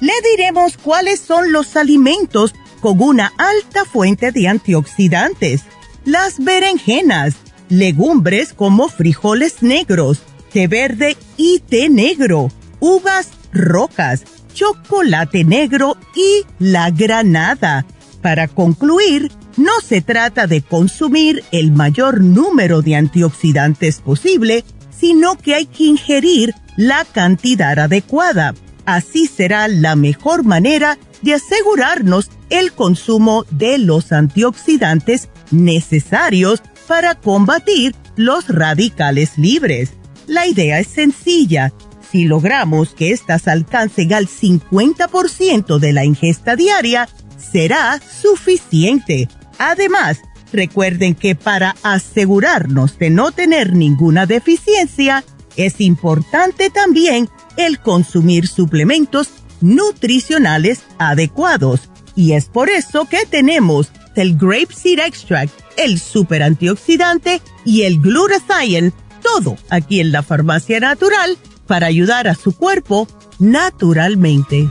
[0.00, 5.62] Le diremos cuáles son los alimentos con una alta fuente de antioxidantes.
[6.04, 7.34] Las berenjenas,
[7.68, 12.50] legumbres como frijoles negros, té verde y té negro,
[12.80, 17.86] uvas rocas, chocolate negro y la granada.
[18.20, 24.64] Para concluir, no se trata de consumir el mayor número de antioxidantes posible,
[24.96, 28.54] sino que hay que ingerir la cantidad adecuada.
[28.84, 37.94] Así será la mejor manera de asegurarnos el consumo de los antioxidantes necesarios para combatir
[38.16, 39.90] los radicales libres.
[40.26, 41.72] La idea es sencilla.
[42.12, 47.08] Si logramos que éstas alcancen al 50% de la ingesta diaria,
[47.38, 49.30] será suficiente.
[49.58, 50.18] Además,
[50.52, 55.24] recuerden que para asegurarnos de no tener ninguna deficiencia,
[55.56, 59.30] es importante también el consumir suplementos
[59.62, 61.88] nutricionales adecuados.
[62.14, 68.02] Y es por eso que tenemos el Grape Seed Extract, el super antioxidante y el
[68.02, 68.92] Glutathione,
[69.22, 71.38] todo aquí en la farmacia natural
[71.72, 73.08] para ayudar a su cuerpo
[73.38, 74.68] naturalmente.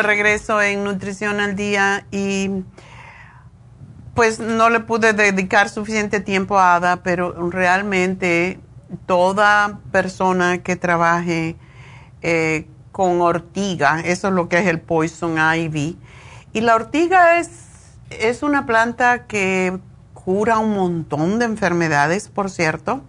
[0.00, 2.64] De regreso en Nutrición al Día y
[4.14, 8.58] pues no le pude dedicar suficiente tiempo a Ada, pero realmente
[9.04, 11.56] toda persona que trabaje
[12.22, 15.98] eh, con ortiga, eso es lo que es el Poison Ivy,
[16.54, 17.50] y la ortiga es,
[18.08, 19.78] es una planta que
[20.14, 23.02] cura un montón de enfermedades, por cierto,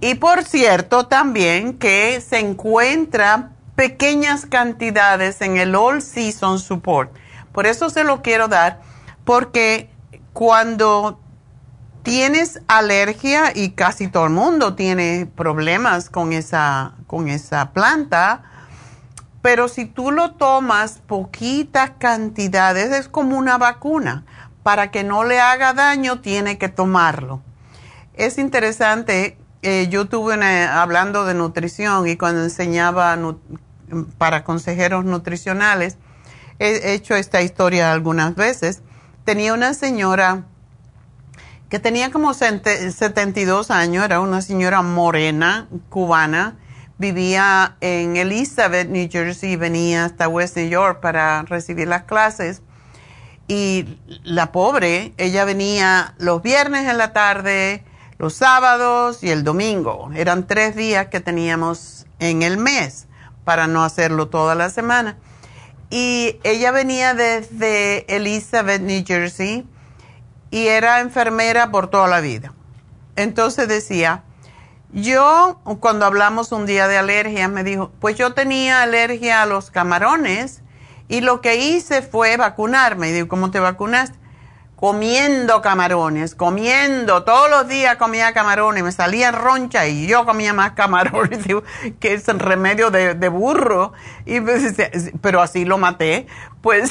[0.00, 7.12] y por cierto también que se encuentra pequeñas cantidades en el All Season Support.
[7.52, 8.80] Por eso se lo quiero dar,
[9.24, 9.88] porque
[10.32, 11.20] cuando
[12.02, 18.42] tienes alergia y casi todo el mundo tiene problemas con esa, con esa planta,
[19.42, 24.24] pero si tú lo tomas poquitas cantidades, es como una vacuna.
[24.64, 27.42] Para que no le haga daño, tiene que tomarlo.
[28.14, 33.16] Es interesante, eh, yo tuve hablando de nutrición y cuando enseñaba
[34.18, 35.96] para consejeros nutricionales.
[36.58, 38.82] He hecho esta historia algunas veces.
[39.24, 40.44] Tenía una señora
[41.68, 46.56] que tenía como 72 años, era una señora morena, cubana,
[46.96, 52.62] vivía en Elizabeth, New Jersey, venía hasta West New York para recibir las clases.
[53.48, 57.84] Y la pobre, ella venía los viernes en la tarde,
[58.18, 60.10] los sábados y el domingo.
[60.14, 63.07] Eran tres días que teníamos en el mes
[63.48, 65.16] para no hacerlo toda la semana.
[65.88, 69.66] Y ella venía desde Elizabeth, New Jersey,
[70.50, 72.52] y era enfermera por toda la vida.
[73.16, 74.22] Entonces decía,
[74.92, 79.70] yo cuando hablamos un día de alergia, me dijo, pues yo tenía alergia a los
[79.70, 80.60] camarones
[81.08, 83.08] y lo que hice fue vacunarme.
[83.08, 84.17] Y digo, ¿cómo te vacunaste?
[84.78, 90.72] Comiendo camarones, comiendo, todos los días comía camarones, me salía roncha y yo comía más
[90.72, 91.40] camarones,
[92.00, 93.92] que es el remedio de, burro,
[94.24, 94.76] y pues,
[95.20, 96.28] pero así lo maté.
[96.60, 96.90] Pues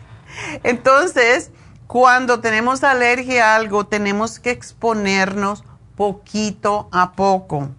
[0.62, 1.50] entonces,
[1.88, 5.64] cuando tenemos alergia a algo, tenemos que exponernos
[5.96, 7.70] poquito a poco.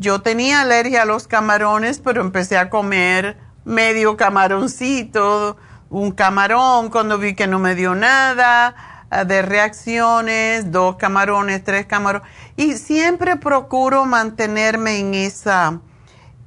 [0.00, 5.56] Yo tenía alergia a los camarones, pero empecé a comer medio camaroncito,
[5.92, 8.74] un camarón cuando vi que no me dio nada
[9.10, 12.26] ah, de reacciones, dos camarones, tres camarones.
[12.56, 15.80] Y siempre procuro mantenerme en esa,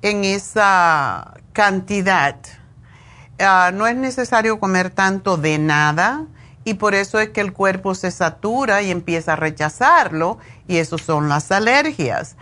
[0.01, 2.37] en esa cantidad.
[3.39, 6.25] Ah, no es necesario comer tanto de nada
[6.63, 10.97] y por eso es que el cuerpo se satura y empieza a rechazarlo y eso
[10.97, 12.35] son las alergias.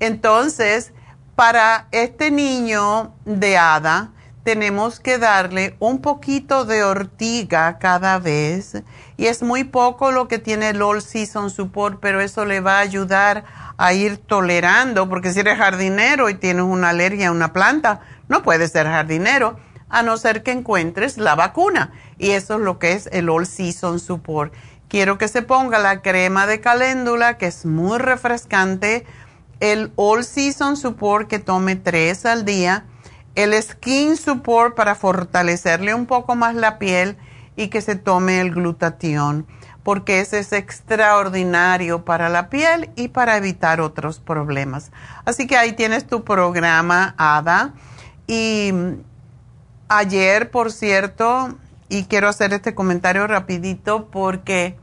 [0.00, 0.92] Entonces,
[1.36, 4.10] para este niño de hada,
[4.48, 8.82] tenemos que darle un poquito de ortiga cada vez
[9.18, 12.78] y es muy poco lo que tiene el All Season Support, pero eso le va
[12.78, 13.44] a ayudar
[13.76, 18.42] a ir tolerando, porque si eres jardinero y tienes una alergia a una planta, no
[18.42, 22.92] puedes ser jardinero a no ser que encuentres la vacuna y eso es lo que
[22.92, 24.54] es el All Season Support.
[24.88, 29.04] Quiero que se ponga la crema de caléndula que es muy refrescante,
[29.60, 32.86] el All Season Support que tome tres al día
[33.38, 37.16] el Skin Support para fortalecerle un poco más la piel
[37.54, 39.46] y que se tome el glutatión,
[39.84, 44.90] porque ese es extraordinario para la piel y para evitar otros problemas.
[45.24, 47.74] Así que ahí tienes tu programa, Ada.
[48.26, 48.72] Y
[49.86, 51.56] ayer, por cierto,
[51.88, 54.76] y quiero hacer este comentario rapidito porque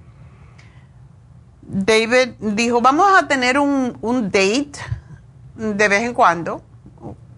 [1.61, 4.79] David dijo, vamos a tener un, un date
[5.55, 6.63] de vez en cuando,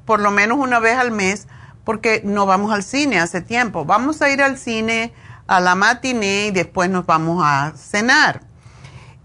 [0.08, 1.48] por lo menos una vez al mes,
[1.84, 3.86] porque no vamos al cine hace tiempo.
[3.86, 5.14] Vamos a ir al cine
[5.46, 8.42] a la matiné y después nos vamos a cenar.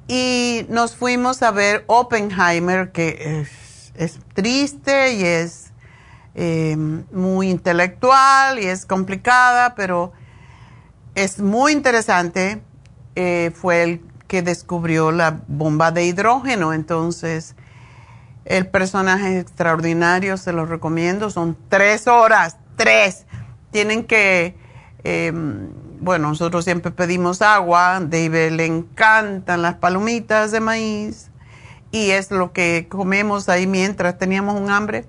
[0.08, 3.46] Y nos fuimos a ver Oppenheimer, que
[3.94, 5.70] es, triste y es
[6.34, 10.12] eh, muy intelectual y es complicada, pero
[11.14, 12.60] es muy interesante.
[13.14, 17.54] Eh, fue el que descubrió la bomba de hidrógeno, entonces
[18.44, 23.26] el personaje es extraordinario, se los recomiendo, son tres horas, tres.
[23.70, 24.56] Tienen que,
[25.04, 25.68] em,
[26.00, 31.30] bueno, nosotros siempre pedimos agua, David le encantan las palomitas de maíz
[31.92, 35.06] y es lo que comemos ahí mientras teníamos un hambre.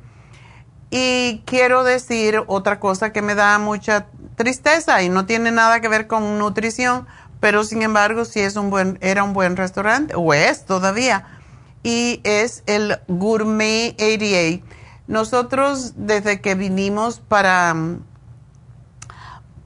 [0.91, 4.05] Y quiero decir otra cosa que me da mucha
[4.35, 7.07] tristeza y no tiene nada que ver con nutrición,
[7.39, 11.39] pero sin embargo sí es un buen, era un buen restaurante, o es todavía,
[11.83, 14.63] y es el Gourmet 88.
[15.05, 17.75] Nosotros desde que vinimos para,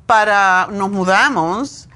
[0.07, 1.87] para, nos mudamos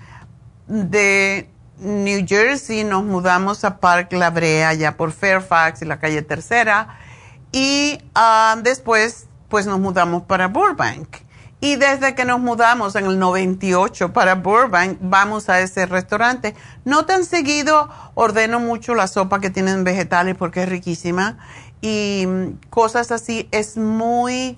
[0.67, 1.49] de
[1.79, 6.99] New Jersey, nos mudamos a Park La Brea, allá por Fairfax y la calle Tercera,
[7.51, 11.17] y ah, después pues nos mudamos para Burbank.
[11.63, 16.55] Y desde que nos mudamos en el 98 para Burbank, vamos a ese restaurante.
[16.85, 21.37] No tan seguido ordeno mucho la sopa que tienen vegetales porque es riquísima.
[21.79, 23.47] Y mm, cosas así.
[23.51, 24.57] Es muy,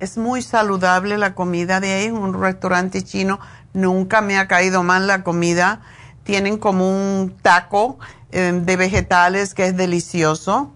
[0.00, 2.10] es muy saludable la comida de ahí.
[2.10, 3.40] Un restaurante chino.
[3.72, 5.80] Nunca me ha caído mal la comida.
[6.24, 7.98] Tienen como un taco
[8.32, 10.74] eh, de vegetales que es delicioso.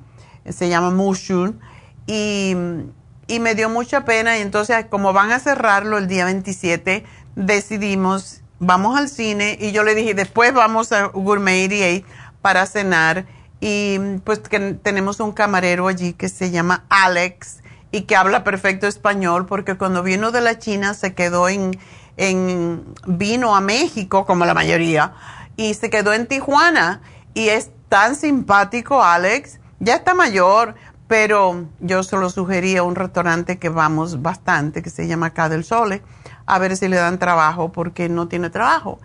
[0.49, 1.59] Se llama mushroom.
[2.07, 4.39] Y mm, y me dio mucha pena.
[4.39, 7.05] Y entonces como van a cerrarlo el día 27,
[7.37, 9.57] decidimos, vamos al cine.
[9.61, 12.07] Y yo le dije, después vamos a Gourmet 88
[12.41, 13.27] para cenar.
[13.61, 17.63] Y pues que tenemos un camarero allí que se llama Alex
[17.93, 21.79] y que habla perfecto español porque cuando vino de la China se quedó en,
[22.17, 25.13] en vino a México como la mayoría
[25.57, 27.03] y se quedó en Tijuana.
[27.35, 30.75] Y es tan simpático Alex, ya está mayor,
[31.13, 36.01] pero yo solo sugería un restaurante que vamos bastante, que se llama Acá del Sole,
[36.47, 38.99] a ver si le dan trabajo, porque no tiene trabajo.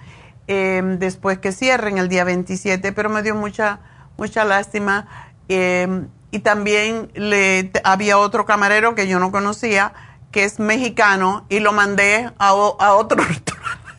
[0.48, 3.82] Em, después que cierren el día 27, pero me dio mucha,
[4.16, 5.06] mucha lástima.
[5.50, 9.92] Em, y también le, había otro camarero que yo no conocía,
[10.32, 13.92] que es mexicano, y lo mandé a, a otro restaurante.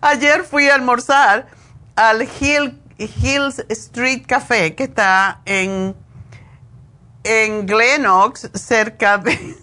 [0.00, 1.48] Ayer fui a almorzar
[1.96, 5.94] al Hill Hills Street Café, que está en,
[7.24, 9.56] en Glenox, cerca de...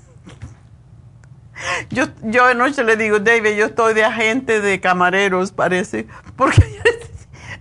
[1.89, 6.61] yo, yo anoche le digo, David, yo estoy de agente de camareros, parece, porque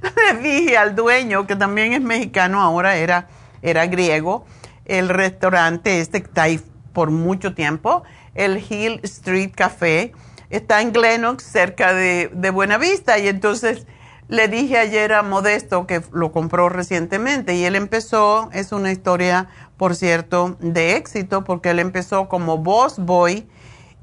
[0.03, 3.29] le dije al dueño, que también es mexicano, ahora era,
[3.62, 4.45] era griego,
[4.85, 6.61] el restaurante este que está ahí
[6.93, 8.03] por mucho tiempo,
[8.35, 10.12] el Hill Street Café,
[10.51, 13.87] está en Glenox, cerca de, de Buenavista, y entonces
[14.33, 19.51] le dije ayer a Modesto que lo compró recientemente y él empezó, es una historia,
[19.76, 23.47] por cierto, de éxito, porque él empezó como boss boy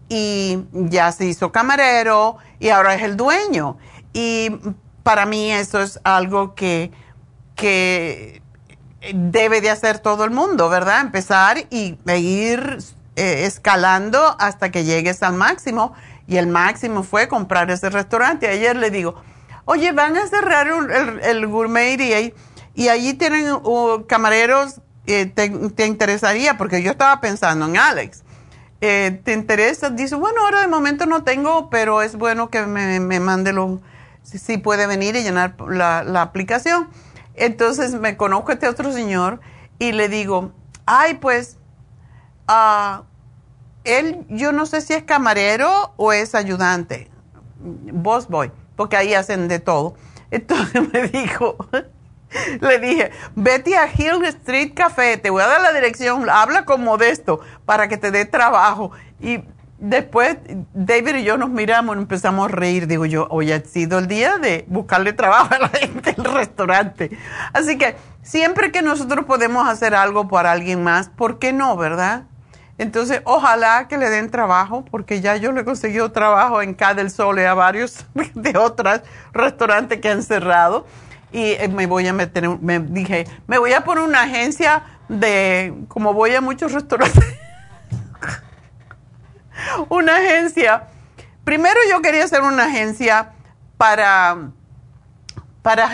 [0.07, 3.79] y ya se hizo camarero y ahora es el dueño.
[4.13, 4.51] Y
[5.01, 6.91] para mí eso es algo que,
[7.55, 8.43] que
[9.11, 11.01] debe de hacer todo el mundo, ¿verdad?
[11.01, 12.77] Empezar y ir
[13.15, 15.93] eh, escalando hasta que llegues al máximo.
[16.27, 18.47] Y el máximo fue comprar ese restaurante.
[18.47, 19.23] Ayer le digo,
[19.69, 20.67] oye, van a cerrar
[21.21, 22.33] el, gourmet y,
[22.73, 28.23] y allí tienen uh, camareros, eh, te, interesaría, porque yo estaba pensando en Alex.
[28.81, 29.91] Eh, ¿Te interesa?
[29.91, 33.79] Dice, bueno, ahora de momento no tengo, pero es bueno que me, mande lo,
[34.23, 36.89] si, puede venir y llenar la, aplicación.
[37.35, 39.39] Entonces me conozco a este otro señor
[39.77, 40.51] y le digo,
[40.87, 41.57] ay, pues,
[42.47, 43.03] uh,
[43.83, 47.11] él, yo no sé si es camarero o es ayudante,
[47.59, 49.95] boss boy porque ahí hacen de todo.
[50.31, 51.57] Entonces me dijo,
[52.61, 56.81] le dije, vete a Hill Street Café, te voy a dar la dirección, habla con
[56.81, 58.91] Modesto para que te dé trabajo.
[59.19, 59.43] Y
[59.79, 60.37] después
[60.73, 62.87] David y yo nos miramos y empezamos a reír.
[62.87, 67.17] Digo yo, hoy ha sido el día de buscarle trabajo a la gente del restaurante.
[67.51, 72.28] Así que siempre que nosotros podemos hacer algo para alguien más, ¿por qué no, verdad?
[72.79, 76.93] Entonces, ojalá que le den trabajo, porque ya yo le he conseguido trabajo en Cada
[76.93, 79.01] del Sol y a varios de otros
[79.33, 80.87] restaurantes que han cerrado.
[81.33, 85.73] Y eh, me voy a meter, me dije, me voy a poner una agencia de,
[85.89, 87.21] como voy a muchos restaurantes.
[89.89, 90.83] una agencia.
[91.43, 93.31] Primero yo quería hacer una agencia
[93.75, 94.51] para,
[95.61, 95.89] para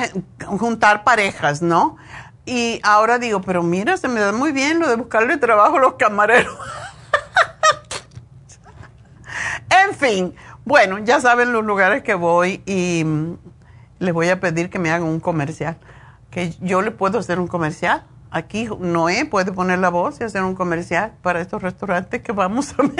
[0.45, 1.97] juntar parejas, ¿no?
[2.45, 5.79] Y ahora digo, pero mira, se me da muy bien lo de buscarle trabajo a
[5.79, 6.55] los camareros.
[9.87, 13.37] en fin, bueno, ya saben los lugares que voy y mm,
[13.99, 15.77] les voy a pedir que me hagan un comercial.
[16.29, 18.03] Que yo le puedo hacer un comercial.
[18.29, 22.73] Aquí Noé puede poner la voz y hacer un comercial para estos restaurantes que vamos
[22.77, 22.95] a menos.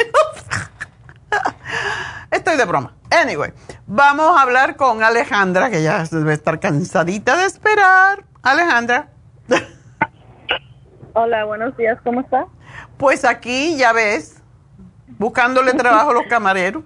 [2.32, 2.94] Estoy de broma.
[3.12, 3.54] Anyway,
[3.86, 8.26] vamos a hablar con Alejandra, que ya debe estar cansadita de esperar.
[8.42, 9.15] Alejandra.
[11.14, 12.46] Hola, buenos días, ¿cómo está?
[12.98, 14.42] Pues aquí, ya ves,
[15.18, 16.84] buscándole trabajo a los camareros.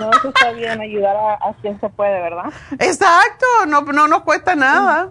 [0.00, 2.52] No, eso está bien, ayudar a, quien se puede, ¿verdad?
[2.80, 5.10] Exacto, no, no nos cuesta nada.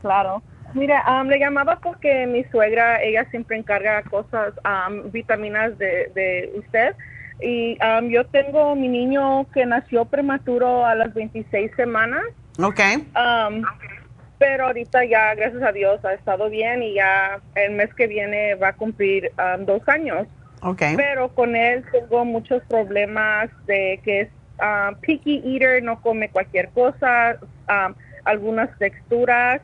[0.00, 0.42] Claro.
[0.72, 4.54] Mira, le llamaba porque mi suegra, ella siempre encarga cosas,
[5.10, 6.94] vitaminas de, de usted.
[7.40, 7.78] Y
[8.10, 12.22] yo tengo mi niño que nació prematuro a las 26 semanas.
[12.62, 12.80] Ok.
[14.38, 18.54] Pero ahorita ya, gracias a Dios, ha estado bien y ya el mes que viene
[18.54, 20.26] va a cumplir dos años.
[20.60, 20.96] Okay.
[20.96, 24.28] Pero con él tengo muchos problemas de que es
[25.00, 27.38] picky eater, no come cualquier cosa,
[28.24, 29.60] algunas texturas.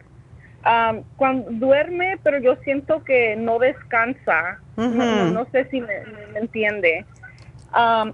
[1.16, 4.58] cuando duerme, pero yo siento que no descansa.
[4.76, 5.94] no, sé si me,
[6.34, 7.04] entiende.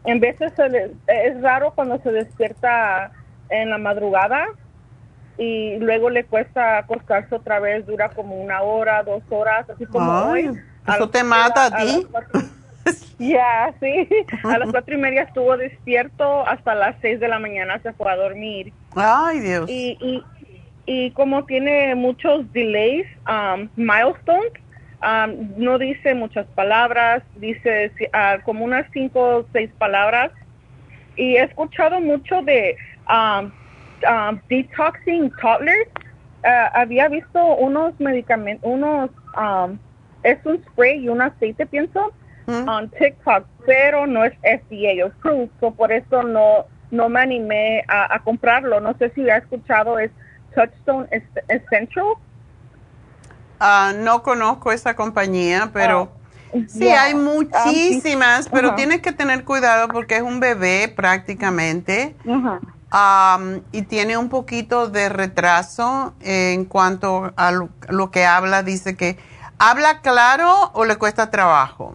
[0.05, 0.53] en veces
[1.07, 3.13] es raro cuando se despierta
[3.51, 4.47] en la madrugada
[5.39, 10.11] y luego le cuesta acostarse otra vez, dura como una hora, dos horas, así como
[10.11, 10.51] hoy.
[10.87, 12.07] Eso te mata a ti.
[13.19, 14.09] Ya, sí.
[14.45, 18.11] A las cuatro y media estuvo despierto hasta las seis de la mañana se fue
[18.11, 18.73] a dormir.
[18.95, 19.69] Ay, Dios.
[19.69, 20.25] Y, y,
[20.87, 24.53] y como tiene muchos delays, um, milestones,
[25.03, 30.31] um, no dice muchas palabras, dice uh, como unas cinco o seis palabras.
[31.17, 32.77] Y he escuchado mucho de
[33.11, 33.51] um,
[34.05, 35.89] um detoxing toddlers.
[36.45, 39.77] Uh, había visto unos medicamentos, unos, um,
[40.23, 42.13] es un spray y un aceite, pienso,
[42.47, 48.19] on TikTok, pero no es FDA approved, so por eso no, no me animé a,
[48.21, 48.81] comprarlo.
[48.81, 50.11] No sé si ha escuchado, es
[50.55, 51.09] Touchstone
[51.49, 52.15] Essential.
[53.61, 56.13] Uh, no conozco esa compañía, pero
[56.53, 62.15] oh, sí, hay um, muchísimas, pero tienes que tener cuidado porque es un bebé prácticamente.
[62.91, 68.63] Um, y tiene un poquito de retraso en cuanto a lo que habla.
[68.63, 69.19] Dice que
[69.59, 71.95] habla claro o le cuesta trabajo.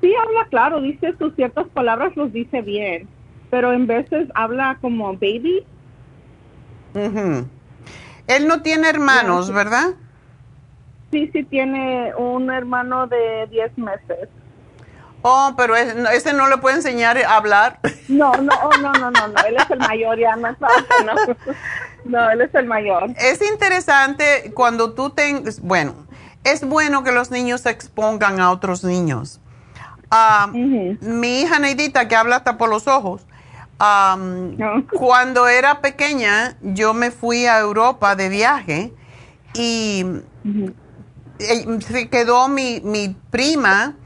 [0.00, 3.08] Sí, habla claro, dice sus ciertas palabras, los dice bien,
[3.50, 5.64] pero en veces habla como baby.
[6.94, 9.94] Él no tiene hermanos, ¿verdad?
[11.10, 14.28] Sí, sí tiene un hermano de 10 meses.
[15.22, 17.78] Oh, pero ese no le puede enseñar a hablar.
[18.08, 21.36] No, no, oh, no, no, no, no, él es el mayor, ya no no.
[22.04, 23.10] No, él es el mayor.
[23.16, 25.94] Es interesante cuando tú tengas, bueno,
[26.42, 29.40] es bueno que los niños se expongan a otros niños.
[30.10, 33.24] Ah, mi hija Neidita, que habla hasta por los ojos,
[34.92, 38.92] cuando era pequeña, yo me fui a Europa de viaje
[39.54, 40.04] y
[41.38, 43.96] se quedó mi, mi prima,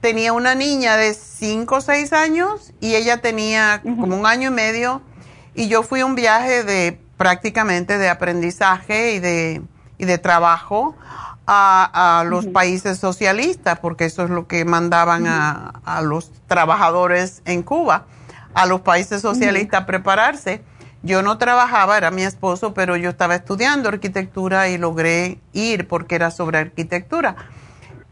[0.00, 4.52] tenía una niña de 5 o 6 años y ella tenía como un año y
[4.52, 5.02] medio
[5.54, 9.62] y yo fui a un viaje de prácticamente de aprendizaje y de,
[9.98, 10.96] y de trabajo
[11.46, 18.06] a, los países socialistas, porque eso es lo que mandaban a, los trabajadores en Cuba,
[18.54, 20.62] a los países socialistas a prepararse.
[21.02, 26.14] Yo no trabajaba, era mi esposo, pero yo estaba estudiando arquitectura y logré ir porque
[26.14, 27.36] era sobre arquitectura.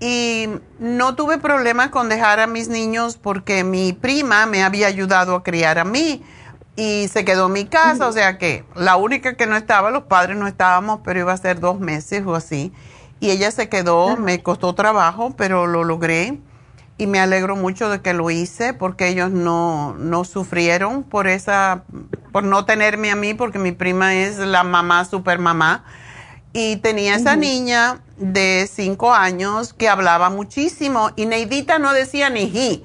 [0.01, 0.49] Y
[0.79, 5.43] no tuve problemas con dejar a mis niños porque mi prima me había ayudado a
[5.43, 6.23] criar a mí
[6.77, 10.05] y se quedó en mi casa, o sea que la única que no estaba, los
[10.05, 12.73] padres no estábamos, pero iba a ser dos meses o así.
[13.19, 16.39] Y ella se quedó, me costó trabajo, pero lo logré.
[16.97, 21.83] Y me alegro mucho de que lo hice porque ellos no, no sufrieron por esa,
[22.33, 25.85] por no tenerme a mí porque mi prima es la mamá, super mamá
[26.53, 32.51] y tenía esa niña de cinco años que hablaba muchísimo y Neidita no decía ni
[32.51, 32.85] ji,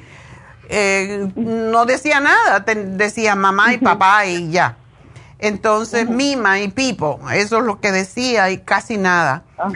[0.70, 4.78] eh, no decía nada, decía mamá y papá y ya.
[5.40, 9.44] Entonces, Mima y Pipo, eso es lo que decía y casi nada.
[9.58, 9.70] Ah.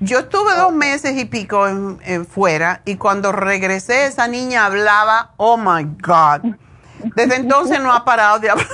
[0.00, 5.56] Yo estuve dos meses y pico en, fuera y cuando regresé esa niña hablaba, oh
[5.56, 6.56] my God.
[7.14, 8.66] Desde entonces no ha parado de hablar.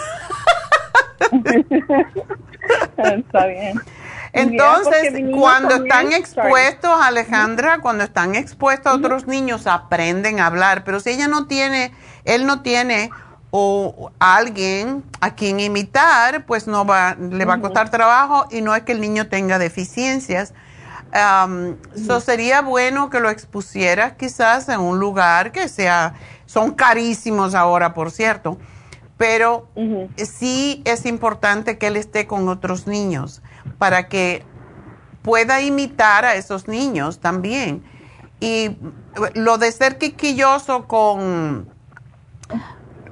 [2.97, 3.79] Está bien.
[4.33, 11.01] Entonces, cuando están expuestos, Alejandra, cuando están expuestos a otros niños, aprenden a hablar, pero
[11.01, 11.93] si ella no tiene,
[12.25, 13.11] él no tiene
[13.51, 18.75] o alguien a quien imitar, pues no va, le va a costar trabajo y no
[18.75, 20.53] es que el niño tenga deficiencias.
[21.95, 26.15] Eso sería bueno que lo expusieras quizás en un lugar que sea,
[26.45, 28.59] son carísimos ahora, por cierto,
[29.17, 29.69] pero
[30.17, 33.41] sí es importante que él esté con otros niños
[33.79, 34.45] para que
[35.23, 37.85] pueda imitar a esos niños también.
[38.41, 38.77] Y
[39.35, 41.69] lo de ser quiquilloso con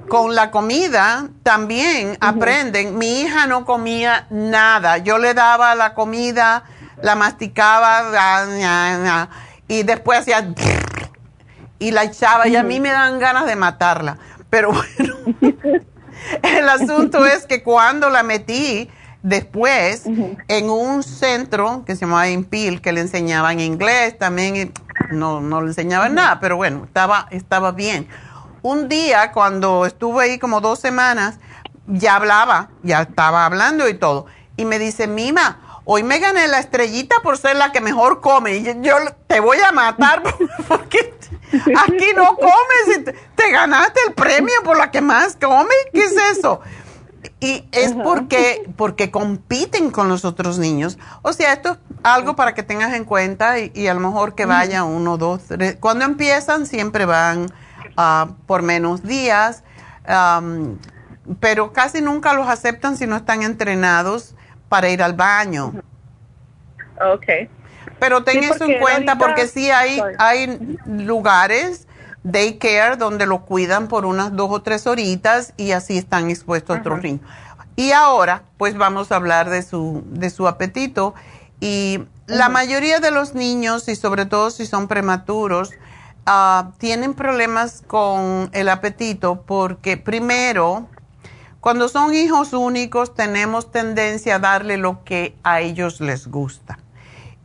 [0.07, 2.97] con la comida también aprenden.
[2.97, 4.97] Mi hija no comía nada.
[4.97, 6.63] Yo le daba la comida,
[7.01, 8.47] la masticaba
[9.67, 10.53] y después hacía
[11.79, 14.17] y la echaba y a mí me dan ganas de matarla.
[14.49, 15.15] Pero bueno,
[16.41, 18.89] el asunto es que cuando la metí
[19.27, 20.03] después
[20.47, 24.71] en un centro que se llamaba Impil, que le enseñaban inglés, también
[25.11, 28.07] no, no le enseñaban nada, pero bueno, estaba, estaba bien
[28.61, 31.35] un día, cuando estuve ahí como dos semanas,
[31.87, 34.25] ya hablaba, ya estaba hablando y todo.
[34.57, 38.57] Y me dice, Mima, hoy me gané la estrellita por ser la que mejor come.
[38.57, 38.95] Y yo
[39.27, 40.21] te voy a matar
[40.67, 41.13] porque
[41.77, 45.75] aquí no comes y te, ganaste el premio por la que más come.
[45.93, 46.59] ¿Qué es eso?
[47.39, 50.97] Y es porque, porque compiten con los otros niños.
[51.21, 54.35] O sea, esto es algo para que tengas en cuenta y, y a lo mejor
[54.35, 55.77] que vaya uno, dos, tres.
[55.79, 57.47] Cuando empiezan siempre van
[57.99, 59.63] Ah, por menos días,
[61.39, 64.35] pero casi nunca los aceptan si no están entrenados
[64.69, 65.73] para ir al baño.
[67.01, 67.25] Ok.
[67.99, 71.87] Pero ten eso en cuenta porque sí hay, hay lugares,
[72.23, 76.79] daycare, donde lo cuidan por unas dos o tres horitas y así están expuestos a
[76.79, 77.01] otros.
[77.75, 81.13] Y ahora, pues vamos a hablar de su, de su apetito.
[81.59, 85.71] Y la mayoría de los niños, y sobre todo si son prematuros,
[86.29, 90.89] Ah, tienen problemas con el apetito porque primero,
[91.61, 96.79] cuando son hijos únicos tenemos tendencia a darle lo que a ellos les gusta.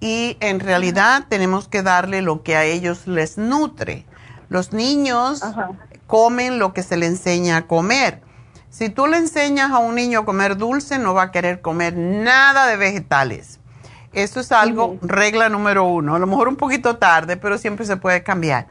[0.01, 4.05] Y en realidad tenemos que darle lo que a ellos les nutre.
[4.53, 5.43] Los niños
[6.07, 8.21] comen lo que se le enseña a comer.
[8.69, 11.97] Si tú le enseñas a un niño a comer dulce, no va a querer comer
[11.97, 13.61] nada de vegetales.
[14.13, 16.17] Eso es algo, regla número uno.
[16.17, 18.67] A lo mejor un poquito tarde, pero siempre se puede cambiar.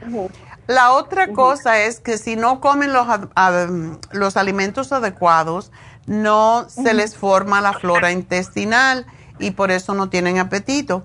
[0.67, 3.07] La otra cosa es que si no comen los,
[4.11, 5.71] los alimentos adecuados,
[6.05, 9.07] no se les forma la flora intestinal
[9.39, 11.03] y por eso no tienen apetito.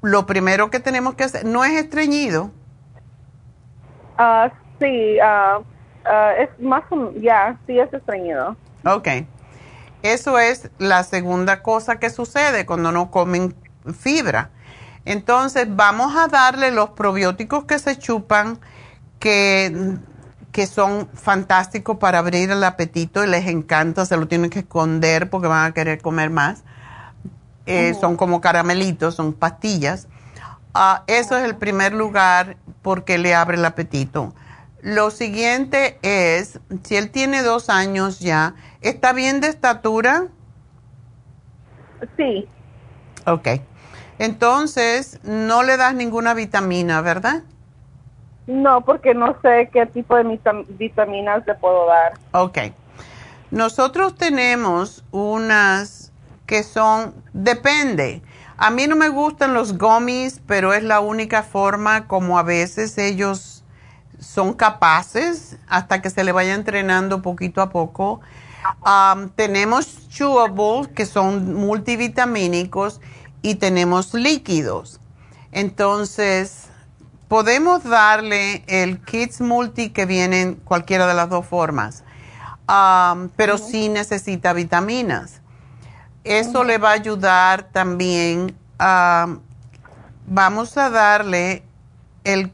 [0.00, 2.52] Lo primero que tenemos que hacer, ¿no es estreñido?
[4.22, 5.64] Ah, sí, uh,
[6.38, 6.84] es más,
[7.22, 8.54] ya, sí es estreñido.
[8.84, 9.08] Ok.
[10.02, 13.54] Eso es la segunda cosa que sucede cuando no comen
[13.98, 14.50] fibra.
[15.06, 18.58] Entonces vamos a darle los probióticos que se chupan,
[19.20, 19.96] que,
[20.52, 25.30] que son fantásticos para abrir el apetito y les encanta, se lo tienen que esconder
[25.30, 26.62] porque van a querer comer más.
[27.64, 30.08] Eh, son como caramelitos, son pastillas.
[30.74, 34.32] Ah, eso es el primer lugar porque le abre el apetito.
[34.82, 40.28] Lo siguiente es, si él tiene dos años ya, ¿está bien de estatura?
[42.16, 42.48] Sí.
[43.26, 43.48] Ok.
[44.18, 47.42] Entonces, no le das ninguna vitamina, ¿verdad?
[48.46, 50.38] No, porque no sé qué tipo de
[50.68, 52.14] vitaminas le puedo dar.
[52.32, 52.58] Ok.
[53.50, 56.12] Nosotros tenemos unas
[56.46, 58.22] que son, depende.
[58.62, 62.98] A mí no me gustan los gummies, pero es la única forma como a veces
[62.98, 63.64] ellos
[64.18, 68.20] son capaces hasta que se le vaya entrenando poquito a poco.
[69.34, 73.00] tenemos chewables que son multivitamínicos
[73.40, 75.00] y tenemos líquidos.
[75.52, 76.66] Entonces,
[77.28, 82.04] podemos darle el Kids Multi que viene en cualquiera de las dos formas,
[83.36, 85.40] pero sí necesita vitaminas.
[86.24, 88.56] Eso le va a ayudar también.
[90.26, 91.64] vamos a darle
[92.24, 92.52] el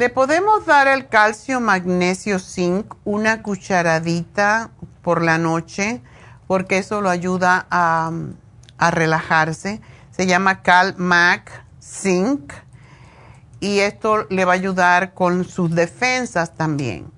[0.00, 4.70] le podemos dar el calcio, magnesio, zinc, una cucharadita
[5.02, 6.00] por la noche,
[6.46, 8.10] porque eso lo ayuda a,
[8.78, 9.82] relajarse.
[10.10, 12.50] Se llama CalMac Zinc
[13.60, 17.12] y esto le va a ayudar con sus defensas también.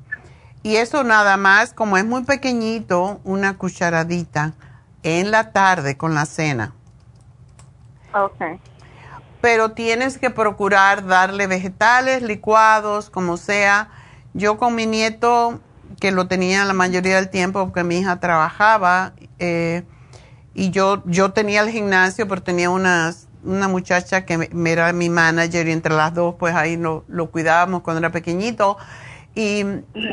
[0.65, 4.55] Y eso nada más, como es muy pequeñito, una cucharadita
[5.03, 6.75] en la tarde con la cena.
[8.15, 8.61] Okay
[9.43, 13.89] pero tienes que procurar darle vegetales, licuados, como sea.
[14.35, 15.61] Yo con mi nieto,
[16.01, 19.83] que lo tenía la mayoría del tiempo porque mi hija trabajaba, eh,
[20.55, 23.13] y yo, yo tenía el gimnasio, pero tenía una
[23.69, 27.83] muchacha que me, era mi manager y entre las dos pues ahí lo, lo cuidábamos
[27.83, 28.77] cuando era pequeñito
[29.35, 29.65] y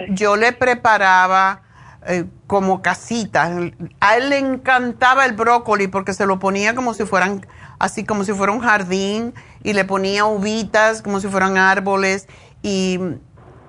[0.09, 1.61] yo le preparaba
[2.05, 3.51] eh, como casitas.
[3.99, 7.45] A él le encantaba el brócoli porque se lo ponía como si fueran,
[7.77, 12.27] así como si fuera un jardín y le ponía uvitas como si fueran árboles
[12.61, 12.99] y,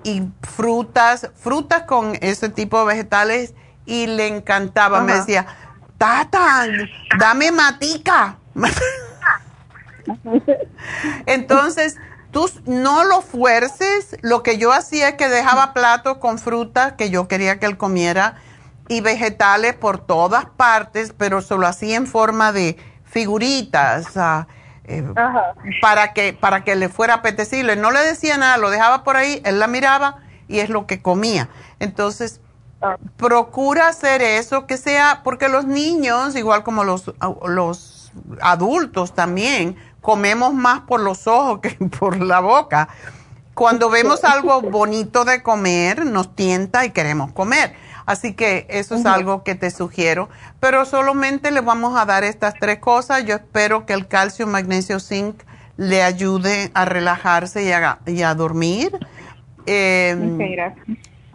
[0.03, 3.53] y frutas, frutas con ese tipo de vegetales
[3.85, 5.01] y le encantaba.
[5.01, 5.45] Me decía,
[5.97, 6.65] Tata,
[7.19, 8.37] dame matica.
[11.25, 11.97] Entonces,
[12.31, 14.17] tú no lo fuerces.
[14.21, 17.77] Lo que yo hacía es que dejaba platos con fruta que yo quería que él
[17.77, 18.35] comiera
[18.87, 24.17] y vegetales por todas partes, pero se lo hacía en forma de figuritas
[24.85, 25.03] eh,
[25.81, 27.75] para que para que le fuera apetecible.
[27.75, 30.17] No le decía nada, lo dejaba por ahí, él la miraba
[30.47, 31.49] y es lo que comía.
[31.79, 32.41] Entonces,
[32.81, 32.97] ah.
[33.17, 37.13] procura hacer eso, que sea, porque los niños, igual como los,
[37.47, 41.69] los adultos también, comemos más por los ojos que
[41.99, 42.89] por la boca.
[43.53, 47.75] Cuando vemos algo bonito de comer, nos tienta y queremos comer.
[48.05, 50.29] Así que eso es algo que te sugiero.
[50.59, 53.23] Pero solamente le vamos a dar estas tres cosas.
[53.25, 55.43] Yo espero que el calcio, magnesio, zinc
[55.77, 58.97] le ayude a relajarse y a, y a dormir.
[59.65, 60.39] Em,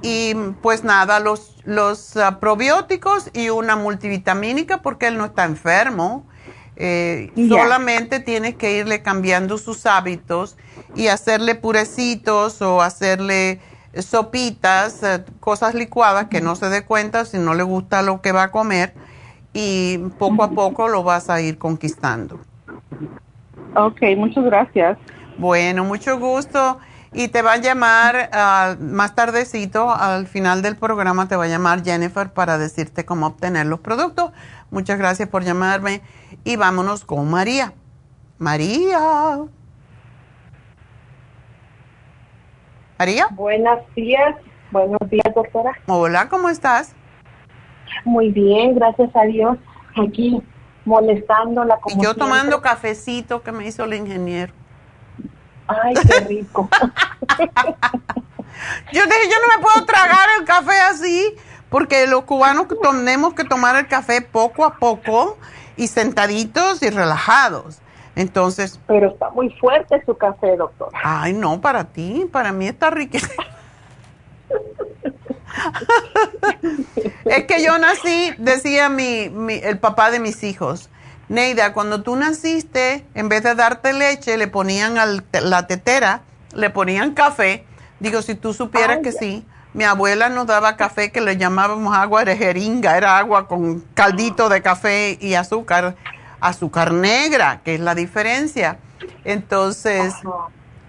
[0.02, 6.26] y pues nada, los, los ah, probióticos y una multivitamínica porque él no está enfermo.
[6.76, 10.56] Eh, solamente tienes que irle cambiando sus hábitos
[10.94, 13.60] y hacerle purecitos o hacerle
[13.98, 18.32] sopitas, eh, cosas licuadas que no se dé cuenta si no le gusta lo que
[18.32, 18.92] va a comer
[19.54, 22.38] y poco a poco lo vas a ir conquistando.
[23.74, 24.98] Ok, muchas gracias.
[25.38, 26.78] Bueno, mucho gusto.
[27.18, 31.48] Y te va a llamar uh, más tardecito, al final del programa te va a
[31.48, 34.32] llamar Jennifer para decirte cómo obtener los productos.
[34.70, 36.02] Muchas gracias por llamarme
[36.44, 37.72] y vámonos con María.
[38.36, 39.38] María.
[42.98, 43.28] María.
[43.30, 44.36] Buenos días.
[44.70, 45.72] Buenos días, doctora.
[45.86, 46.94] Hola, ¿cómo estás?
[48.04, 49.56] Muy bien, gracias a Dios.
[50.06, 50.42] Aquí
[50.84, 54.52] molestándola como Y yo tomando cafecito que me hizo el ingeniero.
[55.68, 56.68] Ay, qué rico.
[58.92, 61.34] yo dije, yo no me puedo tragar el café así,
[61.68, 65.38] porque los cubanos tenemos que tomar el café poco a poco
[65.76, 67.80] y sentaditos y relajados.
[68.14, 68.80] Entonces.
[68.86, 70.90] Pero está muy fuerte su café, doctor.
[71.02, 73.34] Ay, no, para ti, para mí está riquísimo.
[77.24, 79.30] es que yo nací, decía mi,
[79.62, 80.90] el papá de mis hijos,
[81.28, 86.22] Neida, cuando tú naciste, en vez de darte leche, le ponían a la tetera,
[86.54, 87.64] le ponían café.
[87.98, 89.44] Digo, si tú supieras que sí,
[89.74, 94.48] mi abuela nos daba café que le llamábamos agua de jeringa, era agua con caldito
[94.48, 95.96] de café y azúcar,
[96.40, 98.78] azúcar negra, que es la diferencia.
[99.24, 100.14] Entonces,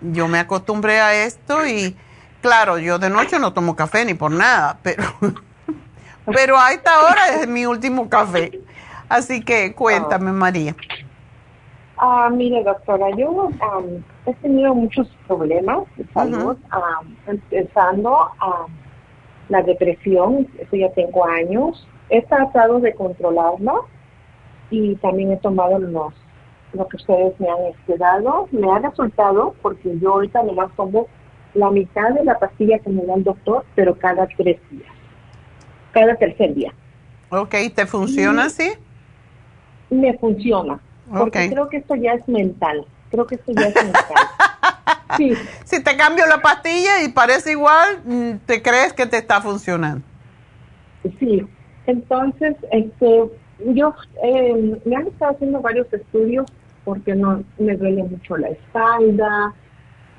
[0.02, 1.98] yo me acostumbré a esto y
[2.42, 5.04] claro, yo de noche no tomo café ni por nada, pero,
[6.26, 8.62] pero a esta hora es mi último café.
[9.10, 10.76] Así que cuéntame, María.
[11.98, 13.50] Ah, mire, doctora, yo
[14.26, 16.56] he tenido muchos problemas de salud,
[17.26, 18.68] empezando a
[19.50, 21.88] la depresión, eso ya tengo años.
[22.10, 23.74] He tratado de controlarla
[24.70, 26.14] y también he tomado los,
[26.74, 28.48] lo que ustedes me han dado.
[28.52, 31.08] Me ha resultado porque yo ahorita nomás tomo
[31.56, 34.92] la mitad de la pastilla que me da el doctor, pero cada tres días,
[35.92, 36.74] cada tercer día.
[37.30, 38.74] Ok, ¿te funciona así?
[39.90, 40.80] Me funciona
[41.16, 42.86] porque creo que esto ya es mental.
[43.10, 44.04] Creo que esto ya es mental.
[45.16, 45.34] Sí.
[45.64, 50.06] Si te cambio la pastilla y parece igual, mm, ¿te crees que te está funcionando?
[51.18, 51.48] Sí.
[51.86, 53.24] Entonces, este,
[53.74, 56.46] yo eh, me han estado haciendo varios estudios
[56.84, 59.54] porque no me duele mucho la espalda,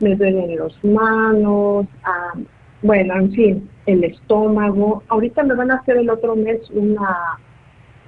[0.01, 2.33] me duelen los manos, ah,
[2.81, 5.03] bueno, en fin, el estómago.
[5.09, 7.39] Ahorita me van a hacer el otro mes una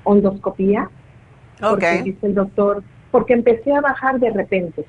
[0.06, 0.88] endoscopía
[1.60, 4.84] porque dice el doctor, porque empecé a bajar de repente.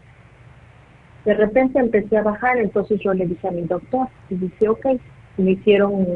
[1.26, 4.86] De repente empecé a bajar, entonces yo le dije a mi doctor, y dice, ok,
[5.38, 6.08] me hicieron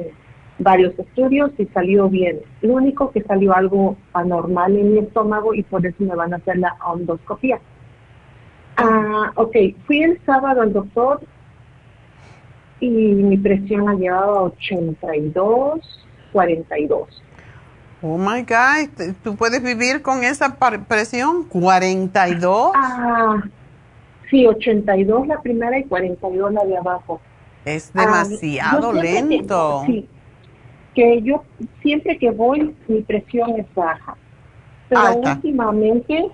[0.57, 2.39] varios estudios y salió bien.
[2.61, 6.37] Lo único que salió algo anormal en mi estómago y por eso me van a
[6.37, 7.59] hacer la endoscopia.
[8.77, 9.55] Ah, ok,
[9.85, 11.21] fui el sábado al doctor
[12.79, 17.23] y mi presión ha llegado a 82, 42.
[18.07, 20.55] Oh my God, ¿tú puedes vivir con esa
[20.87, 21.49] presión?
[21.49, 22.71] ¿42?
[22.75, 23.41] Ah,
[24.29, 27.19] sí, 82 la primera y 42 la de abajo.
[27.65, 29.81] Es demasiado lento.
[29.87, 30.07] sí,
[30.93, 31.43] que yo
[31.81, 34.15] siempre que voy mi presión es baja.
[34.87, 36.27] Pero últimamente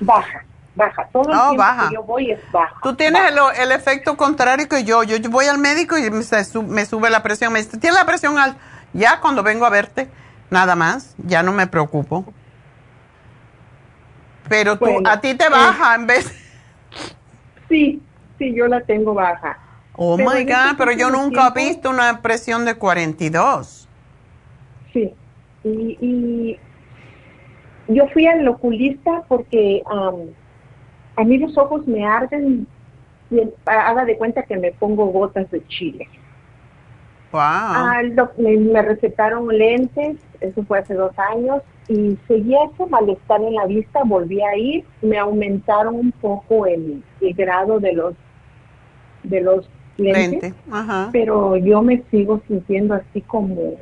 [0.00, 0.44] baja,
[0.74, 1.08] baja.
[1.12, 2.74] Todo el tiempo que yo voy es baja.
[2.82, 3.22] Tú tienes
[3.60, 5.04] El, efecto contrario que yo.
[5.04, 5.16] yo.
[5.30, 7.52] voy al médico y me, sube la presión.
[7.52, 8.58] Me dice, ¿tienes la presión alta?
[8.94, 10.08] Ya cuando vengo a verte,
[10.50, 12.24] nada más, ya no me preocupo.
[14.48, 16.34] Pero tú, a ti te eh, baja en vez...
[17.68, 18.00] Sí,
[18.38, 19.58] sí, yo la tengo baja.
[19.92, 23.86] Oh my God, este pero yo nunca he visto una presión de 42.
[24.94, 25.12] Sí,
[25.64, 26.58] y, y
[27.88, 29.82] yo fui al oculista porque
[31.16, 32.66] a mí los ojos me arden
[33.30, 36.08] y haga de cuenta que me pongo gotas de chile.
[37.32, 37.40] Wow.
[37.42, 38.02] Ah,
[38.38, 44.02] me, recetaron lentes, eso fue hace dos años, y seguía ese malestar en la vista,
[44.04, 48.14] volví a ir, me aumentaron un poco el, grado de los
[49.24, 49.68] de los
[49.98, 50.54] lentes,
[51.12, 53.74] pero yo me sigo sintiendo así como,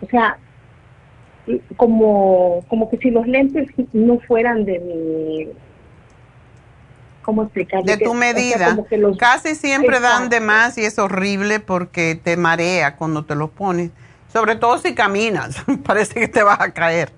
[0.00, 0.38] o sea,
[1.76, 5.48] como, como que si los lentes no fueran de mi
[7.30, 7.84] ¿cómo explicar?
[7.84, 8.76] De tu medida.
[9.16, 13.92] Casi siempre dan de más y es horrible porque te marea cuando te los pones.
[14.32, 17.12] Sobre todo si caminas, parece que te vas a caer.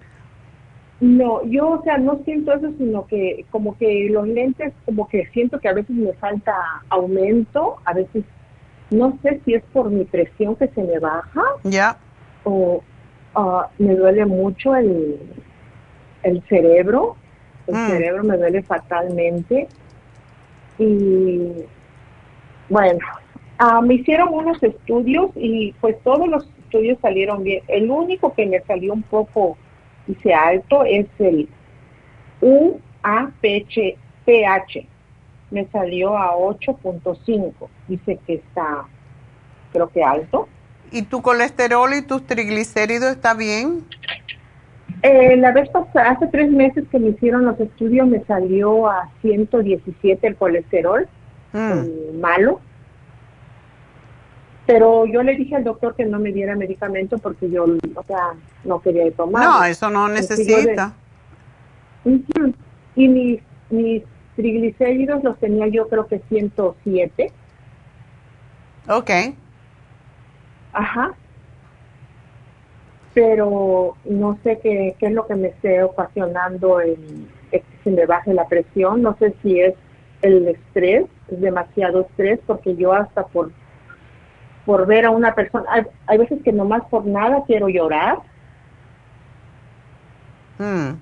[1.00, 5.26] No, yo, o sea, no siento eso, sino que como que los lentes, como que
[5.32, 6.54] siento que a veces me falta
[6.90, 8.22] aumento, a veces,
[8.90, 11.42] no sé si es por mi presión que se me baja.
[11.64, 11.96] Ya.
[12.44, 12.82] O
[13.34, 15.18] uh, me duele mucho el,
[16.22, 17.16] el cerebro,
[17.66, 17.86] el mm.
[17.88, 19.68] cerebro me duele fatalmente.
[20.78, 21.64] Y
[22.68, 22.98] bueno,
[23.60, 27.62] uh, me hicieron unos estudios y pues todos los estudios salieron bien.
[27.68, 29.56] El único que me salió un poco,
[30.06, 31.48] dice alto, es el
[32.40, 33.96] UAPH.
[35.50, 37.52] Me salió a 8.5.
[37.88, 38.84] Dice que está,
[39.72, 40.48] creo que alto.
[40.90, 43.84] ¿Y tu colesterol y tus triglicéridos está bien?
[45.02, 49.10] Eh, la vez pasada, hace tres meses que me hicieron los estudios, me salió a
[49.20, 51.08] 117 el colesterol,
[51.52, 52.20] mm.
[52.20, 52.60] malo.
[54.64, 58.34] Pero yo le dije al doctor que no me diera medicamento porque yo, o sea,
[58.64, 59.42] no quería tomar.
[59.42, 60.94] No, eso no necesita.
[62.94, 64.04] Y mis, mis
[64.36, 67.32] triglicéridos los tenía yo creo que 107.
[68.86, 69.10] Ok.
[70.72, 71.12] Ajá
[73.14, 78.06] pero no sé qué, qué es lo que me esté ocasionando el, que se me
[78.06, 79.02] baje la presión.
[79.02, 79.74] No sé si es
[80.22, 83.52] el estrés, es demasiado estrés, porque yo hasta por,
[84.64, 85.64] por ver a una persona,
[86.06, 88.18] hay, veces que nomás por nada quiero llorar.
[90.58, 90.92] Hmm.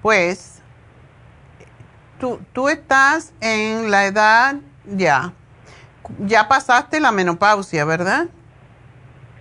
[0.00, 0.62] Pues,
[2.18, 4.54] tú, tú estás en la edad
[4.86, 5.34] ya,
[6.20, 8.28] ya pasaste la menopausia, ¿verdad?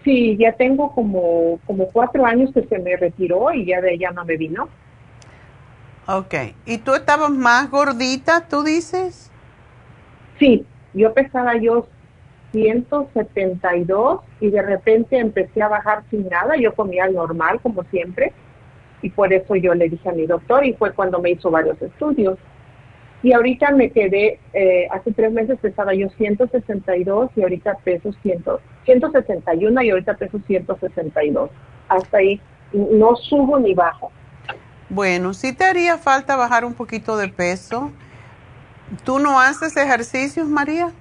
[0.03, 4.11] Sí, ya tengo como, como cuatro años que se me retiró y ya de ella
[4.11, 4.69] no me vino.
[6.07, 6.33] Ok.
[6.65, 9.31] ¿Y tú estabas más gordita, tú dices?
[10.39, 11.87] Sí, yo pesaba yo
[12.51, 16.55] 172 y de repente empecé a bajar sin nada.
[16.57, 18.33] Yo comía normal, como siempre.
[19.01, 21.81] Y por eso yo le dije a mi doctor y fue cuando me hizo varios
[21.81, 22.39] estudios.
[23.21, 28.45] Y ahorita me quedé, eh, hace tres meses pesaba yo 162 y ahorita peso 100,
[28.85, 31.49] 161 y ahorita peso 162.
[31.89, 32.39] Hasta ahí
[32.71, 34.11] no subo ni bajo.
[34.89, 37.91] Bueno, si te haría falta bajar un poquito de peso.
[39.03, 40.91] ¿Tú no haces ejercicios, María?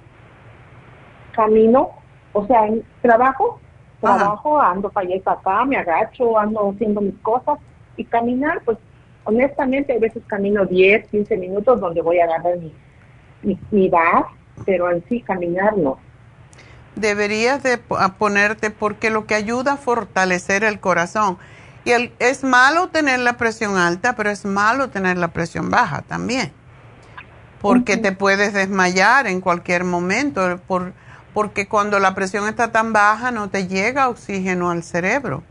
[1.31, 1.89] Camino,
[2.33, 2.67] o sea,
[3.01, 3.59] trabajo,
[3.99, 7.57] trabajo, ando para allá y para acá, me agacho, ando haciendo mis cosas
[7.97, 8.77] y caminar, pues
[9.23, 12.73] honestamente, a veces camino 10, 15 minutos donde voy a agarrar mi,
[13.43, 13.91] mi, mi
[14.65, 15.99] pero en sí caminar no.
[16.95, 17.77] Deberías de
[18.17, 21.37] ponerte porque lo que ayuda a fortalecer el corazón.
[21.85, 26.01] Y el, es malo tener la presión alta, pero es malo tener la presión baja
[26.01, 26.51] también.
[27.61, 30.93] Porque te puedes desmayar en cualquier momento, por,
[31.33, 35.43] porque cuando la presión está tan baja no te llega oxígeno al cerebro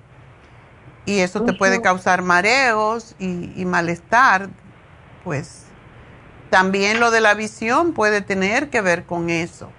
[1.09, 4.51] y eso te puede causar mareos y, malestar,
[5.24, 5.64] pues
[6.51, 9.70] también lo de la visión puede tener que ver con eso.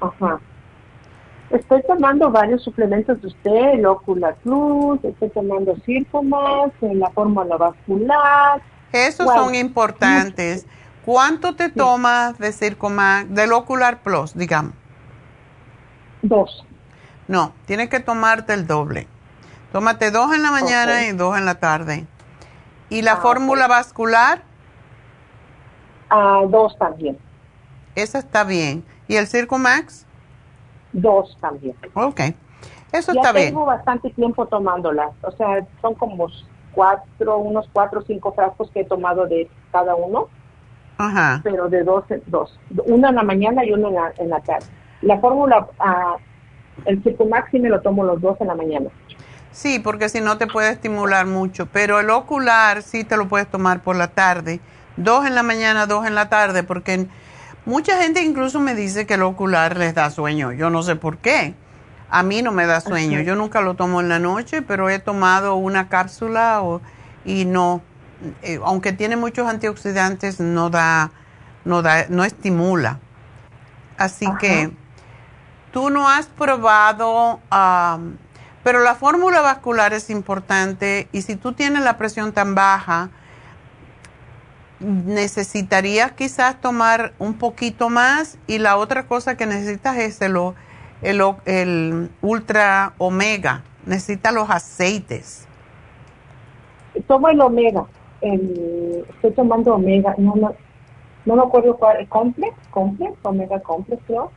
[0.00, 0.40] Ajá.
[1.50, 8.60] Estoy tomando varios suplementos de usted, el Ocular Plus, estoy tomando Circumax, la fórmula vascular.
[8.90, 10.66] Esos son importantes.
[11.04, 12.52] ¿Cuánto te tomas de
[13.28, 14.74] del Ocular Plus, digamos?
[16.22, 16.66] Dos.
[17.28, 19.06] No, tienes que tomarte el doble.
[19.76, 22.06] Tómate dos en la mañana y dos en la tarde.
[22.88, 24.40] ¿Y la ah, fórmula vascular?
[26.08, 27.18] Ah, dos también.
[27.94, 28.86] Esa está bien.
[29.06, 30.06] ¿Y el Circo Max?
[30.94, 31.76] Dos también.
[31.92, 32.20] Ok.
[32.90, 33.48] Eso está bien.
[33.48, 36.28] Tengo bastante tiempo tomándolas, o sea, son como
[36.72, 40.28] cuatro, unos cuatro o cinco frascos que he tomado de cada uno.
[40.96, 41.42] Ajá.
[41.44, 42.58] Pero de dos, dos.
[42.86, 44.68] Uno en la mañana y uno en la, en la tarde.
[45.02, 46.16] La fórmula, uh,
[46.86, 48.88] el Circumaxi me lo tomo los dos en la mañana.
[49.56, 53.50] Sí, porque si no te puede estimular mucho, pero el ocular sí te lo puedes
[53.50, 54.60] tomar por la tarde.
[54.98, 57.06] Dos en la mañana, dos en la tarde, porque
[57.64, 60.52] mucha gente incluso me dice que el ocular les da sueño.
[60.52, 61.54] Yo no sé por qué.
[62.10, 63.20] A mí no me da sueño.
[63.22, 66.62] Yo nunca lo tomo en la noche, pero he tomado una cápsula
[67.24, 67.80] y no,
[68.42, 71.12] eh, aunque tiene muchos antioxidantes, no da,
[71.64, 73.00] no da, no estimula.
[73.96, 74.70] Así que
[75.72, 77.40] tú no has probado,
[78.66, 83.10] pero la fórmula vascular es importante y si tú tienes la presión tan baja,
[84.80, 90.36] necesitarías quizás tomar un poquito más y la otra cosa que necesitas es el,
[91.02, 95.46] el, el ultra omega, necesitas los aceites.
[97.06, 97.86] Tomo el omega,
[98.20, 100.56] estoy tomando omega, no, no,
[101.24, 104.30] no me acuerdo cuál, complex, complex, omega complex creo, no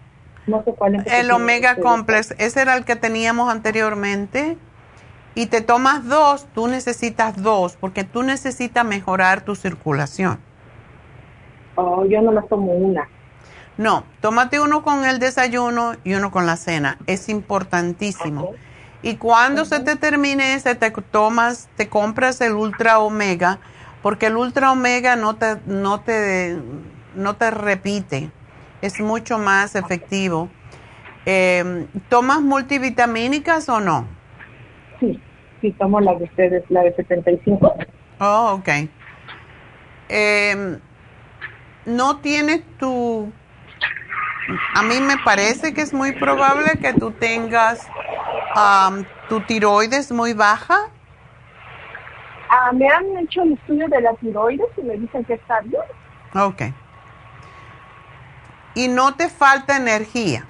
[0.64, 1.08] sé cuál es.
[1.08, 4.58] El omega complex, ese era el que teníamos anteriormente
[5.36, 10.40] y te tomas dos, tú necesitas dos, porque tú necesitas mejorar tu circulación.
[11.76, 13.08] Oh, yo no me tomo una.
[13.78, 16.98] No, tómate uno con el desayuno y uno con la cena.
[17.08, 18.52] Es importantísimo.
[19.02, 23.60] Y cuando se te termine ese, te tomas, te compras el Ultra Omega,
[24.02, 26.60] porque el Ultra Omega no te, no te,
[27.16, 28.32] no te repite.
[28.82, 30.50] Es mucho más efectivo.
[31.26, 34.08] Eh, ¿Tomas multivitamínicas o no?
[35.00, 35.20] Sí,
[35.62, 37.76] sí, tomo la de ustedes, la de 75.
[38.20, 38.70] Oh, ok.
[40.10, 40.80] Eh,
[41.86, 43.32] ¿No tienes tu...
[44.74, 47.88] A mí me parece que es muy probable que tú tengas
[49.28, 50.90] tu tiroides muy baja.
[52.50, 55.84] Ah, me han hecho el estudio de la tiroides y me dicen que está bien.
[56.34, 56.64] Ok.
[58.76, 60.46] ¿Y no te falta energía?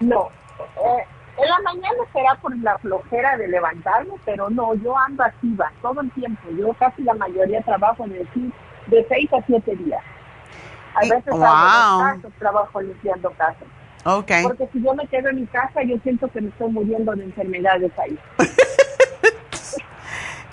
[0.00, 0.28] No.
[0.58, 1.04] Eh,
[1.38, 6.00] en la mañana será por la flojera de levantarme, pero no, yo ando activa todo
[6.00, 6.48] el tiempo.
[6.56, 8.52] Yo casi la mayoría trabajo en el
[8.86, 10.02] de seis a siete días.
[10.94, 12.32] A veces wow.
[12.38, 13.64] trabajo limpiando casa.
[14.04, 14.44] Okay.
[14.44, 17.24] Porque si yo me quedo en mi casa, yo siento que me estoy muriendo de
[17.24, 18.18] enfermedades ahí.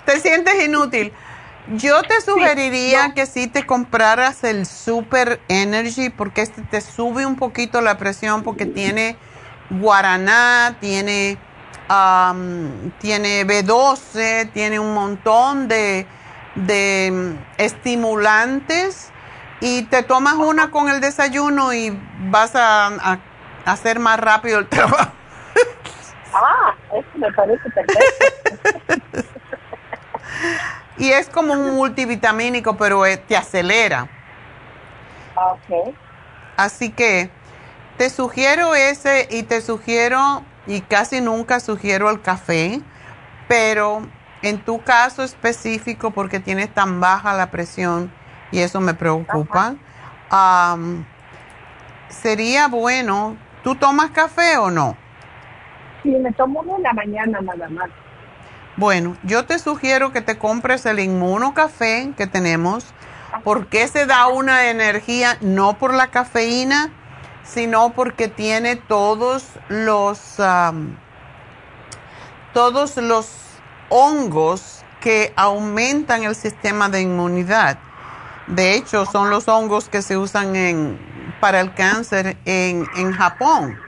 [0.04, 1.12] te sientes inútil.
[1.68, 7.36] Yo te sugeriría que si te compraras el Super Energy porque este te sube un
[7.36, 9.16] poquito la presión porque tiene
[9.70, 11.38] guaraná, tiene,
[13.00, 16.06] tiene B12, tiene un montón de,
[16.54, 19.10] de estimulantes
[19.60, 23.18] y te tomas una con el desayuno y vas a,
[23.64, 25.12] hacer más rápido el trabajo.
[26.34, 28.04] ah, eso me parece perfecto.
[30.96, 34.08] y es como un multivitamínico, pero eh, te acelera.
[35.36, 35.94] Ok.
[36.56, 37.30] Así que
[37.96, 42.80] te sugiero ese y te sugiero, y casi nunca sugiero el café,
[43.48, 44.02] pero
[44.42, 48.12] en tu caso específico, porque tienes tan baja la presión
[48.50, 49.74] y eso me preocupa,
[52.08, 54.96] sería bueno, ¿tú tomas café o no?
[56.02, 57.90] Sí, me tomo uno en la mañana nada más.
[58.76, 62.84] Bueno, yo te sugiero que te compres el inmuno café que tenemos,
[63.44, 66.90] porque se da una energía no por la cafeína,
[67.44, 70.18] sino porque tiene todos los,
[72.52, 73.28] todos los
[73.90, 77.78] hongos que aumentan el sistema de inmunidad.
[78.48, 80.98] De hecho, son los hongos que se usan en,
[81.40, 83.78] para el cáncer en, en Japón,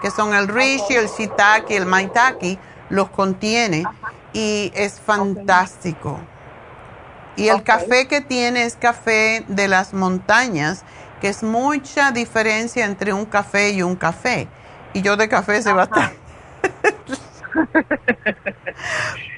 [0.00, 2.56] que son el reishi, el shiitake, el maitake,
[2.88, 3.84] los contiene
[4.32, 6.20] y es fantástico.
[7.36, 10.84] Y el café que tiene es café de las montañas
[11.20, 14.48] que es mucha diferencia entre un café y un café.
[14.92, 16.16] Y yo de café se bastante.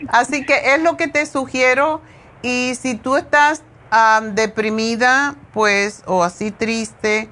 [0.09, 2.01] Así que es lo que te sugiero.
[2.43, 3.63] Y si tú estás
[4.33, 7.29] deprimida, pues, o así triste,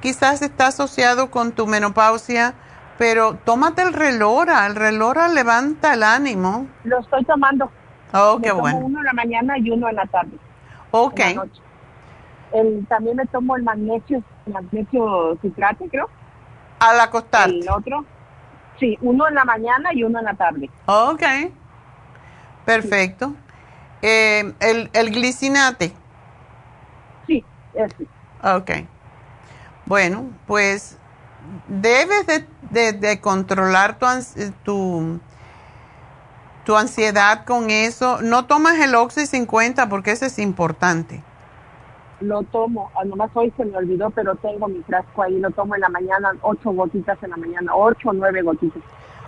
[0.00, 2.54] quizás está asociado con tu menopausia,
[3.02, 4.64] pero tómate el relora.
[4.64, 6.68] El relora levanta el ánimo.
[6.84, 7.68] Lo estoy tomando.
[8.14, 8.78] Oh, qué bueno.
[8.78, 10.38] Uno en la mañana y uno en la tarde.
[10.92, 11.20] Ok
[12.88, 16.08] también me tomo el magnesio, el magnesio citrate, creo.
[16.78, 17.48] Al acostar.
[17.48, 18.04] El otro.
[18.78, 20.70] Sí, uno en la mañana y uno en la tarde.
[20.86, 21.22] Ok.
[22.64, 23.34] Perfecto.
[24.00, 25.92] Eh, el, el glicinate.
[27.26, 28.06] Sí, ese.
[28.44, 28.70] Ok.
[29.86, 30.98] Bueno, pues
[31.68, 32.26] debes
[32.70, 34.06] de, controlar tu,
[34.64, 35.20] tu,
[36.64, 38.20] tu, ansiedad con eso.
[38.22, 41.22] No tomas el Oxy 50 porque ese es importante.
[42.20, 45.74] Lo tomo, ah, nomás hoy se me olvidó, pero tengo mi frasco ahí, lo tomo
[45.74, 48.82] en la mañana, ocho gotitas en la mañana, ocho o nueve gotitas.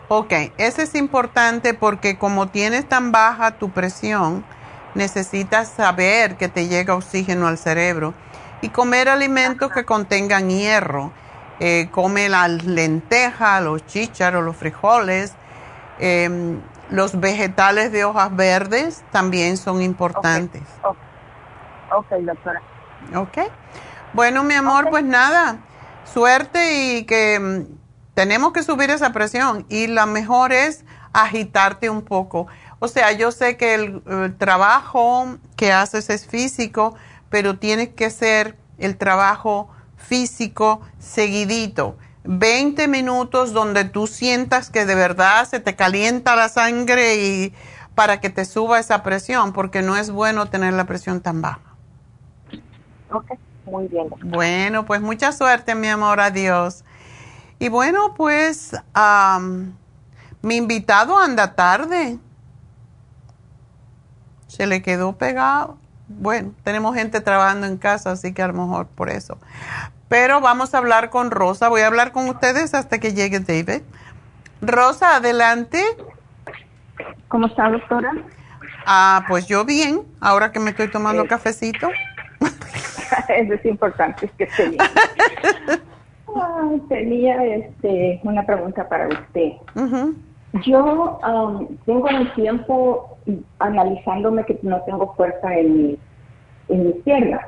[0.08, 4.44] Ok, ese es importante porque como tienes tan baja tu presión,
[4.94, 8.14] necesitas saber que te llega oxígeno al cerebro
[8.62, 11.10] y comer alimentos que contengan hierro
[11.60, 15.34] eh, come las lentejas, los chícharos, los frijoles,
[15.98, 16.60] em,
[16.90, 20.62] los vegetales de hojas verdes también son importantes.
[21.92, 22.60] Ok, doctora.
[23.14, 23.38] Ok.
[24.12, 25.58] Bueno, mi amor, pues nada,
[26.12, 27.66] suerte y que em,
[28.14, 32.46] tenemos que subir esa presión y la mejor es agitarte un poco.
[32.80, 36.96] O sea, yo sé que el trabajo que haces es físico,
[37.30, 39.68] pero tiene que ser el trabajo
[40.06, 41.96] físico seguidito.
[42.24, 47.54] 20 minutos donde tú sientas que de verdad se te calienta la sangre y
[47.94, 51.60] para que te suba esa presión, porque no es bueno tener la presión tan baja.
[53.12, 53.32] Ok,
[53.66, 54.08] muy bien.
[54.24, 56.84] Bueno, pues mucha suerte, mi amor, adiós.
[57.58, 58.72] Y bueno, pues
[60.42, 62.18] mi invitado anda tarde.
[64.48, 65.78] Se le quedó pegado.
[66.08, 69.38] Bueno, tenemos gente trabajando en casa, así que a lo mejor por eso.
[70.08, 71.68] Pero vamos a hablar con Rosa.
[71.68, 73.82] Voy a hablar con ustedes hasta que llegue David.
[74.60, 75.82] Rosa, adelante.
[77.28, 78.12] ¿Cómo está, doctora?
[78.86, 81.88] Ah, pues yo bien, ahora que me estoy tomando cafecito.
[83.28, 84.90] Eso es importante, es que tenía.
[86.88, 89.52] tenía este, una pregunta para usted.
[90.64, 93.18] Yo um, tengo un tiempo
[93.58, 95.98] analizándome que no tengo fuerza en,
[96.68, 97.46] en mis piernas.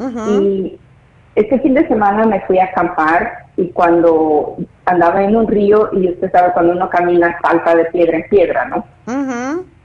[0.00, 0.78] Y
[1.38, 4.56] este fin de semana me fui a acampar y cuando
[4.86, 8.64] andaba en un río y usted sabe cuando uno camina salta de piedra en piedra,
[8.64, 8.84] ¿no?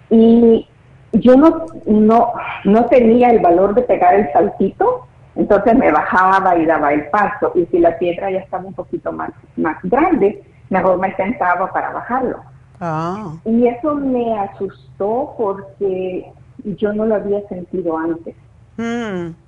[0.09, 0.67] Y
[1.11, 5.05] yo no, no, no tenía el valor de pegar el saltito,
[5.35, 9.11] entonces me bajaba y daba el paso y si la piedra ya estaba un poquito
[9.11, 12.39] más, más grande, mejor me sentaba para bajarlo.
[12.81, 13.35] Ah.
[13.45, 16.31] Y eso me asustó porque
[16.63, 18.35] yo no lo había sentido antes.
[18.77, 19.42] Mm.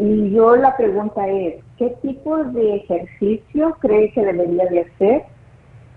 [0.00, 5.24] Y yo la pregunta es, ¿qué tipo de ejercicio cree que debería de hacer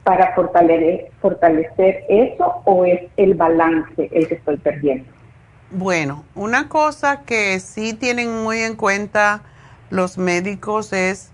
[0.03, 5.09] para fortalecer, fortalecer eso o es el balance el que estoy perdiendo?
[5.71, 9.41] Bueno, una cosa que sí tienen muy en cuenta
[9.89, 11.31] los médicos es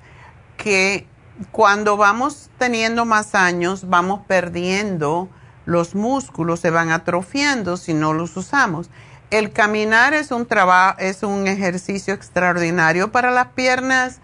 [0.56, 1.08] que
[1.50, 5.28] cuando vamos teniendo más años vamos perdiendo
[5.66, 8.92] los músculos, se van atrofiando si no los usamos.
[9.32, 14.22] El caminar es un trabajo, es un ejercicio extraordinario para las piernas,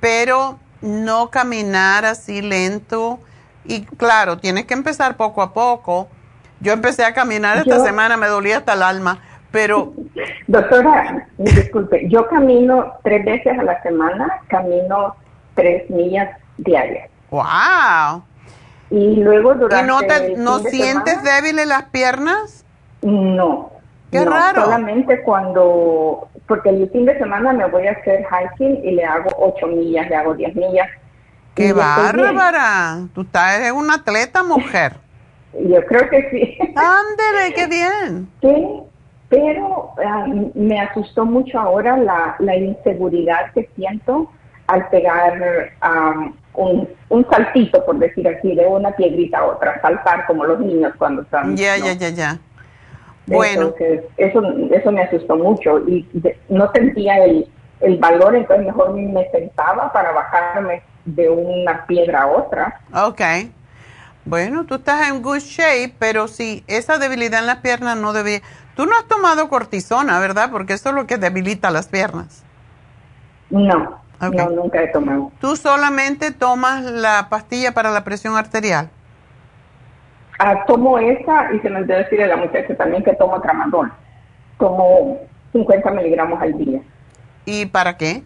[0.00, 3.18] pero no caminar así lento.
[3.64, 6.08] Y claro, tienes que empezar poco a poco.
[6.60, 9.18] Yo empecé a caminar esta semana, me dolía hasta el alma,
[9.50, 9.94] pero...
[10.46, 15.16] Doctora, disculpe, yo camino tres veces a la semana, camino
[15.54, 17.08] tres millas diarias.
[17.30, 18.22] ¡Wow!
[18.90, 19.84] Y luego durante...
[19.84, 22.64] ¿Y no, te, no sientes débiles las piernas?
[23.02, 23.73] No,
[24.14, 24.62] Qué raro.
[24.62, 29.28] Solamente cuando, porque el fin de semana me voy a hacer hiking y le hago
[29.38, 30.88] 8 millas, le hago 10 millas.
[31.56, 33.08] ¡Qué bárbara!
[33.12, 34.92] Tú estás, una atleta, mujer.
[35.52, 36.58] Yo creo que sí.
[36.76, 38.28] Ándele, qué bien.
[38.40, 38.82] Sí,
[39.28, 39.94] pero
[40.54, 44.30] me asustó mucho ahora la, la inseguridad que siento
[44.68, 45.72] al pegar
[46.54, 50.92] un, un, saltito, por decir así, de una piedrita a otra, saltar como los niños
[50.98, 51.56] cuando están.
[51.56, 52.38] Ya, ya, ya, ya.
[53.26, 53.74] Bueno.
[54.16, 56.06] eso, eso me asustó mucho y
[56.48, 57.48] no sentía el,
[57.80, 62.80] el valor, entonces mejor me sentaba para bajarme de una piedra a otra.
[62.92, 63.20] Ok.
[64.24, 68.40] Bueno, tú estás en good shape, pero si esa debilidad en las piernas no debía...
[68.74, 70.50] Tú no has tomado cortisona, ¿verdad?
[70.50, 72.42] Porque eso es lo que debilita las piernas.
[73.50, 75.30] No, no, nunca he tomado.
[75.40, 78.90] ¿Tú solamente tomas la pastilla para la presión arterial?
[80.38, 83.92] Ah, tomo esa y se me debe decir a la muchacha también que tomo tramadol.
[84.58, 85.20] Tomo
[85.52, 86.80] 50 miligramos al día.
[87.44, 88.22] ¿Y para qué?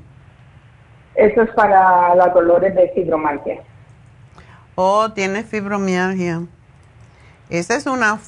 [1.14, 3.60] Eso es para los dolores de fibromialgia.
[4.74, 6.42] Oh, tiene fibromialgia.
[7.50, 8.18] Esa es una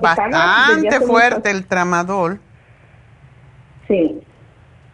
[0.00, 2.40] bastante fuerte el tramadol.
[3.88, 4.22] Sí,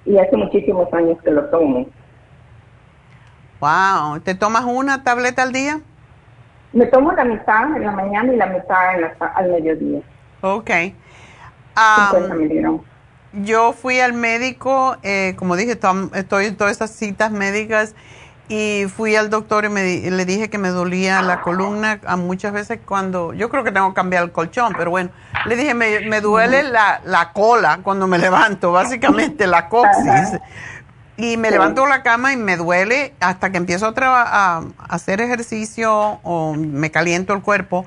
[0.04, 1.86] y hace muchísimos años que lo tomo.
[3.60, 5.80] Wow, ¿te tomas una tableta al día?
[6.72, 10.00] Me tomo la mitad en la mañana y la mitad en al mediodía.
[10.40, 10.70] Ok.
[12.10, 12.82] 50 miligramos.
[13.32, 15.78] Yo fui al médico, eh, como dije,
[16.14, 17.94] estoy en todas esas citas médicas
[18.48, 22.52] y fui al doctor y me, le dije que me dolía la columna a muchas
[22.52, 25.08] veces cuando, yo creo que tengo que cambiar el colchón, pero bueno,
[25.46, 30.38] le dije, me, duele la, la, cola cuando me levanto, básicamente la coxis.
[31.16, 36.20] Y me levanto la cama y me duele hasta que empiezo a, a, hacer ejercicio
[36.22, 37.84] o me caliento el cuerpo.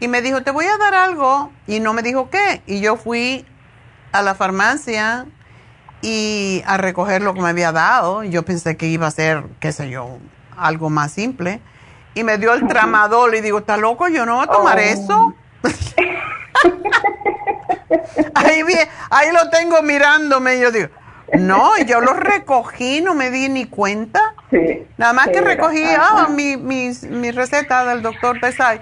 [0.00, 1.52] Y me dijo, te voy a dar algo.
[1.66, 2.62] Y no me dijo qué.
[2.66, 3.44] Y yo fui
[4.12, 5.26] a la farmacia
[6.00, 8.24] y a recoger lo que me había dado.
[8.24, 10.18] Yo pensé que iba a ser, qué sé yo,
[10.56, 11.60] algo más simple.
[12.14, 14.08] Y me dio el tramadol y digo, ¿está loco?
[14.08, 14.80] Yo no voy a tomar oh.
[14.80, 15.34] eso.
[18.34, 18.62] ahí,
[19.10, 20.88] ahí lo tengo mirándome y yo digo,
[21.32, 24.34] no, yo lo recogí, no me di ni cuenta.
[24.98, 28.80] Nada más que recogí ah, mi, mi, mi, receta del doctor Pesay.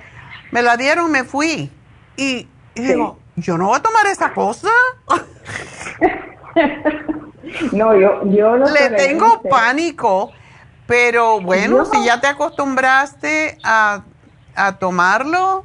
[0.50, 1.70] Me la dieron, me fui.
[2.16, 4.68] Y, digo, yo no voy a tomar esa cosa.
[7.72, 10.32] no, yo, yo Le tengo pánico,
[10.86, 14.02] pero bueno, si ya te acostumbraste a,
[14.54, 15.64] a tomarlo,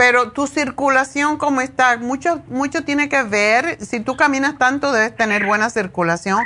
[0.00, 1.98] pero tu circulación, ¿cómo está?
[1.98, 6.38] Mucho, mucho tiene que ver, si tú caminas tanto debes tener buena circulación,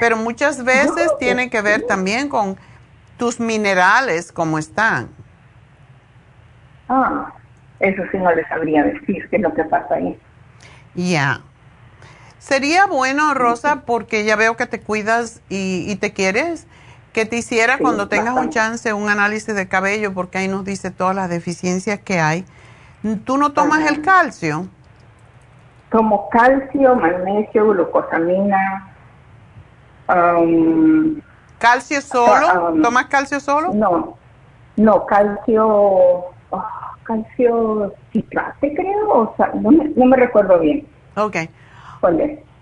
[0.00, 2.56] pero muchas veces tiene que ver también con
[3.18, 5.10] tus minerales, ¿cómo están?
[6.88, 7.34] Ah,
[7.80, 10.18] eso sí no les sabría decir qué es lo que pasa ahí.
[10.94, 11.42] Ya.
[12.38, 16.66] Sería bueno, Rosa, porque ya veo que te cuidas y, te quieres,
[17.12, 20.90] que te hiciera cuando tengas un chance un análisis de cabello, porque ahí nos dice
[20.90, 22.46] todas las deficiencias que hay.
[23.24, 24.66] ¿Tú no tomas el calcio?
[25.90, 28.94] Tomo calcio, magnesio, glucosamina.
[30.08, 31.20] Um,
[31.58, 32.68] ¿Calcio solo?
[32.70, 33.74] Um, ¿Tomas calcio solo?
[33.74, 34.16] No,
[34.76, 35.66] no, calcio,
[36.50, 36.64] oh,
[37.02, 40.86] calcio citrate creo, o sea, no me, no me recuerdo bien.
[41.16, 41.36] Ok.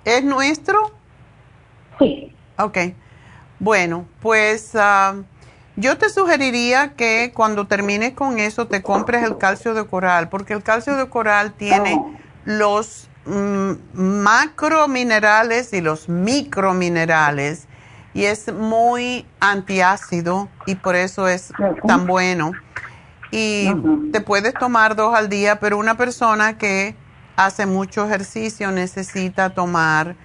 [0.04, 0.24] es?
[0.24, 0.90] nuestro?
[1.98, 2.34] Sí.
[2.58, 2.78] Ok.
[3.58, 5.14] Bueno, pues ah,
[5.80, 10.52] yo te sugeriría que cuando termines con eso te compres el calcio de coral, porque
[10.52, 12.00] el calcio de coral tiene
[12.44, 17.66] los mm, macrominerales y los microminerales
[18.12, 21.52] y es muy antiácido y por eso es
[21.86, 22.52] tan bueno.
[23.30, 23.70] Y
[24.12, 26.96] te puedes tomar dos al día, pero una persona que
[27.36, 30.16] hace mucho ejercicio necesita tomar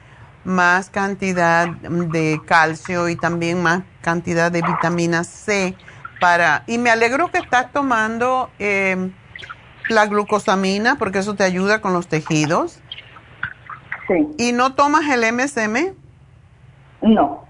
[0.46, 5.76] más cantidad de calcio y también más cantidad de vitamina C
[6.20, 6.64] para...
[6.68, 9.12] Y me alegro que estás tomando em,
[9.90, 12.80] la glucosamina porque eso te ayuda con los tejidos.
[14.08, 14.28] Sí.
[14.38, 15.94] ¿Y no tomas el MSM?
[17.02, 17.46] No.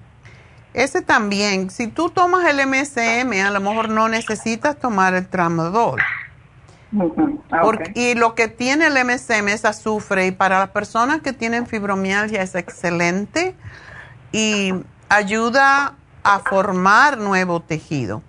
[0.73, 6.01] Ese también, si tú tomas el MSM, a lo mejor no necesitas tomar el tramadol.
[7.51, 7.63] Ah,
[7.93, 12.41] y lo que tiene el MSM es azufre y para las personas que tienen fibromialgia
[12.41, 13.55] es excelente
[14.31, 14.73] y
[15.09, 18.21] ayuda a formar nuevo tejido,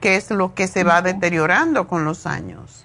[0.00, 2.84] que es lo que se va deteriorando con los años.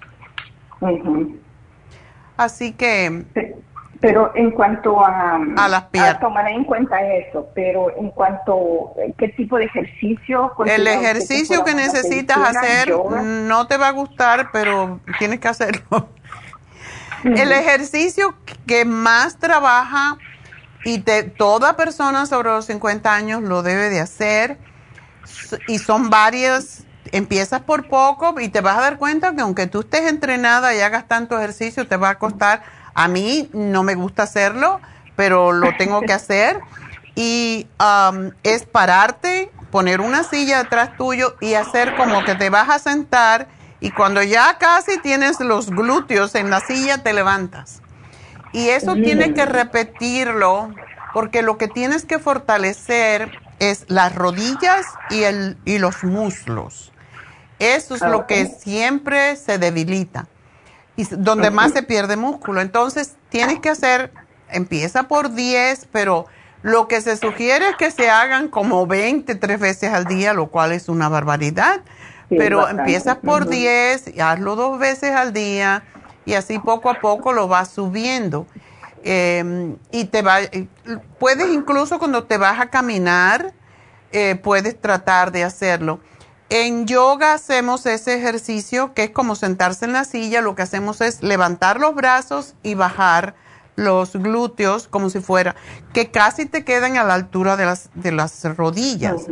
[2.38, 3.26] Así que...
[4.02, 6.20] Pero en cuanto a, a las piernas.
[6.20, 10.52] tomar en cuenta eso, pero en cuanto qué tipo de ejercicio.
[10.66, 16.10] El ejercicio que, necesitas hacer no te va a gustar, pero tienes que hacerlo.
[17.24, 20.18] El ejercicio que más trabaja
[20.84, 24.58] y te, toda persona sobre los 50 años lo debe de hacer
[25.68, 26.86] y son varias.
[27.12, 30.80] Empiezas por poco y te vas a dar cuenta que aunque tú estés entrenada y
[30.80, 34.80] hagas tanto ejercicio, te va a costar a mí no me gusta hacerlo,
[35.16, 36.60] pero lo tengo que hacer.
[37.16, 42.70] Y um, es pararte, poner una silla detrás tuyo y hacer como que te vas
[42.70, 43.48] a sentar
[43.80, 47.82] y cuando ya casi tienes los glúteos en la silla te levantas.
[48.54, 50.74] Y eso tienes que repetirlo
[51.14, 56.92] porque lo que tienes que fortalecer es las rodillas y, el, y los muslos.
[57.60, 60.28] Eso es lo que siempre se debilita
[60.96, 62.62] y donde más se pierde músculo.
[62.62, 64.12] Entonces, tienes que hacer,
[64.50, 66.26] empieza por 10, pero
[66.62, 70.48] lo que se sugiere es que se hagan como 20, tres veces al día, lo
[70.48, 71.82] cual es una barbaridad.
[72.30, 75.84] pero empiezas por 10, hazlo dos veces al día
[76.26, 78.48] y así poco a poco lo vas subiendo.
[79.04, 80.38] Em, y te va,
[81.20, 83.52] puedes incluso cuando te vas a caminar,
[84.12, 86.00] eh, puedes tratar de hacerlo.
[86.54, 90.42] En yoga hacemos ese ejercicio que es como sentarse en la silla.
[90.42, 93.36] Lo que hacemos es levantar los brazos y bajar
[93.78, 95.56] los glúteos como si fuera,
[95.94, 99.28] que casi te quedan a la altura de las, de las rodillas.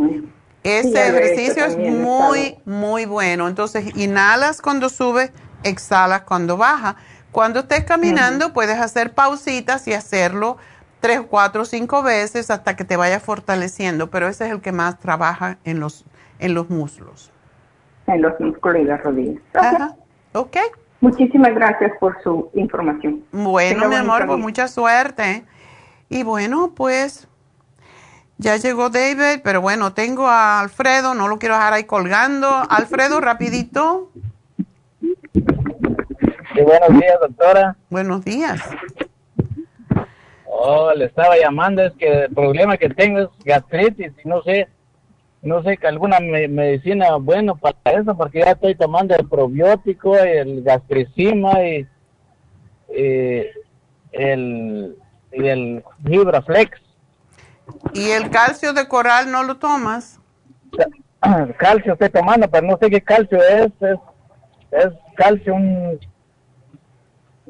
[0.64, 3.50] Ese ejercicio es muy, muy bueno.
[3.50, 5.34] Entonces, inhalas cuando sube,
[5.64, 6.96] exhalas cuando baja.
[7.34, 10.56] Cuando estés caminando, puedes hacer pausitas y hacerlo
[11.02, 15.00] tres, cuatro, cinco veces hasta que te vaya fortaleciendo, pero ese es el que más
[15.00, 16.06] trabaja en los
[16.40, 17.32] en los muslos.
[18.08, 19.42] En los músculos y las rodillas.
[19.54, 19.96] Ajá.
[20.34, 20.58] Ok.
[21.02, 23.24] Muchísimas gracias por su información.
[23.32, 25.46] Bueno, mi amor, pues mucha suerte.
[26.10, 27.28] Y bueno, pues
[28.38, 32.50] ya llegó David, pero bueno, tengo a Alfredo, no lo quiero dejar ahí colgando.
[32.70, 34.12] Alfredo, rapidito.
[35.32, 37.78] Sí, buenos días, doctora.
[37.90, 38.62] Buenos días.
[40.46, 44.68] Oh, le estaba llamando, es que el problema que tengo es gastritis y no sé,
[45.42, 50.64] no sé que alguna medicina bueno para eso, porque ya estoy tomando el probiótico, el
[50.64, 51.88] gastricima y,
[52.90, 54.98] el,
[55.32, 56.82] y el Vibraflex.
[57.94, 60.20] ¿Y el calcio de coral no lo tomas?
[61.58, 63.72] Calcio estoy tomando, pero no sé qué calcio es.
[63.82, 64.00] Es,
[64.72, 66.00] es calcio, un...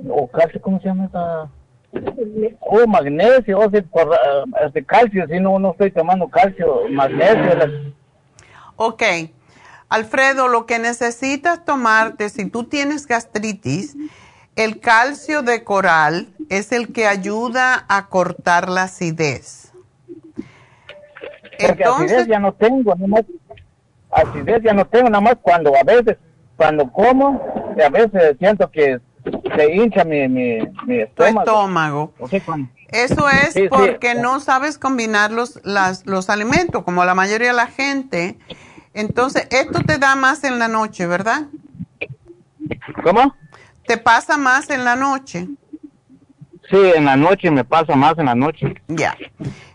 [0.09, 1.49] O calcio, ¿cómo se llama esa?
[2.61, 4.15] Oh, magnesio, o sea, por
[4.63, 7.93] este calcio, si no, no estoy tomando calcio, magnesio.
[8.75, 9.03] Ok.
[9.89, 13.97] Alfredo, lo que necesitas tomarte, si tú tienes gastritis,
[14.55, 19.71] el calcio de coral es el que ayuda a cortar la acidez.
[21.57, 23.23] Entonces, acidez ya no tengo, nomás,
[24.11, 26.17] acidez ya no tengo, nada más cuando a veces,
[26.55, 27.41] cuando como,
[27.83, 32.13] a veces siento que se hincha mi, mi, mi estómago.
[32.89, 37.67] Eso es porque no sabes combinar los, las, los alimentos, como la mayoría de la
[37.67, 38.37] gente.
[38.93, 41.47] Entonces, esto te da más en la noche, ¿verdad?
[43.03, 43.35] ¿Cómo?
[43.85, 45.47] ¿Te pasa más en la noche?
[46.69, 48.75] Sí, en la noche me pasa más en la noche.
[48.87, 49.15] Ya.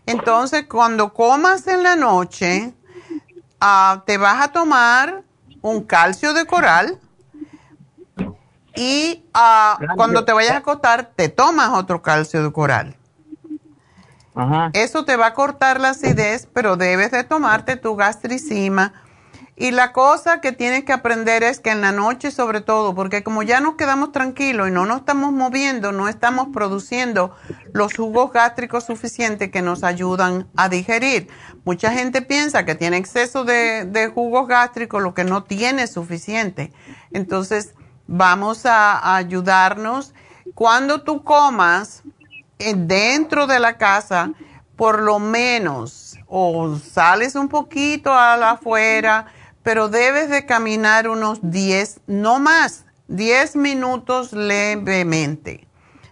[0.07, 2.73] Entonces, cuando comas en la noche,
[3.61, 5.23] ah, te vas a tomar
[5.63, 6.99] un calcio de coral
[8.75, 12.97] y ah, cuando te vayas a acostar, te tomas otro calcio de coral.
[14.73, 18.93] Eso te va a cortar la acidez, pero debes de tomarte tu gastricima.
[19.57, 23.23] Y la cosa que tienes que aprender es que en la noche sobre todo, porque
[23.23, 27.37] como ya nos quedamos tranquilos y no nos estamos moviendo, no estamos produciendo
[27.73, 31.29] los jugos gástricos suficientes que nos ayudan a digerir.
[31.65, 36.73] Mucha gente piensa que tiene exceso de, de jugos gástricos, lo que no tiene suficiente.
[37.13, 37.75] Entonces,
[38.07, 40.15] vamos a, ayudarnos.
[40.55, 42.03] Cuando tú comas
[42.59, 44.33] eh, dentro de la casa,
[44.77, 49.27] por lo menos, o sales un poquito a la afuera,
[49.63, 55.67] pero debes de caminar unos 10, no más, 10 minutos levemente.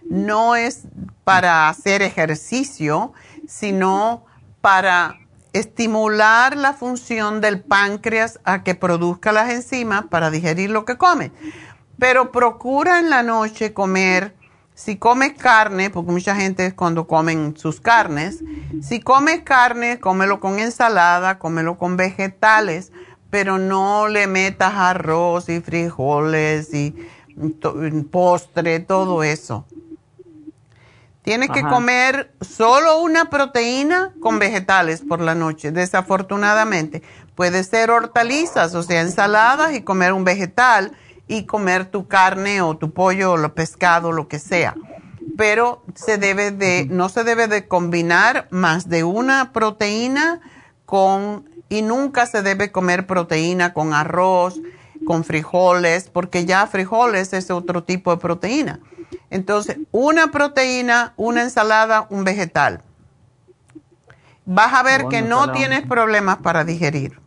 [0.09, 0.83] No es
[1.23, 3.13] para hacer ejercicio,
[3.47, 4.25] sino
[4.61, 5.19] para
[5.53, 11.31] estimular la función del páncreas a que produzca las enzimas para digerir lo que come.
[11.99, 14.35] Pero procura en la noche comer,
[14.75, 18.43] si comes carne, porque mucha gente es cuando comen sus carnes,
[18.81, 22.91] si comes carne, cómelo con ensalada, cómelo con vegetales,
[23.29, 26.95] pero no le metas arroz y frijoles y
[28.11, 29.65] postre, todo eso.
[31.23, 37.01] Tienes que comer solo una proteína con vegetales por la noche, desafortunadamente.
[37.33, 40.91] Puede ser hortalizas, o sea, ensaladas y comer un vegetal
[41.27, 44.75] y comer tu carne o tu pollo o lo pescado, lo que sea.
[45.37, 50.41] Pero se debe de, no se debe de combinar más de una proteína
[50.85, 54.59] con, y nunca se debe comer proteína con arroz,
[55.05, 58.79] con frijoles, porque ya frijoles es otro tipo de proteína.
[59.29, 62.83] Entonces, una proteína, una ensalada, un vegetal.
[64.45, 67.19] Vas a ver que no tienes problemas para digerir.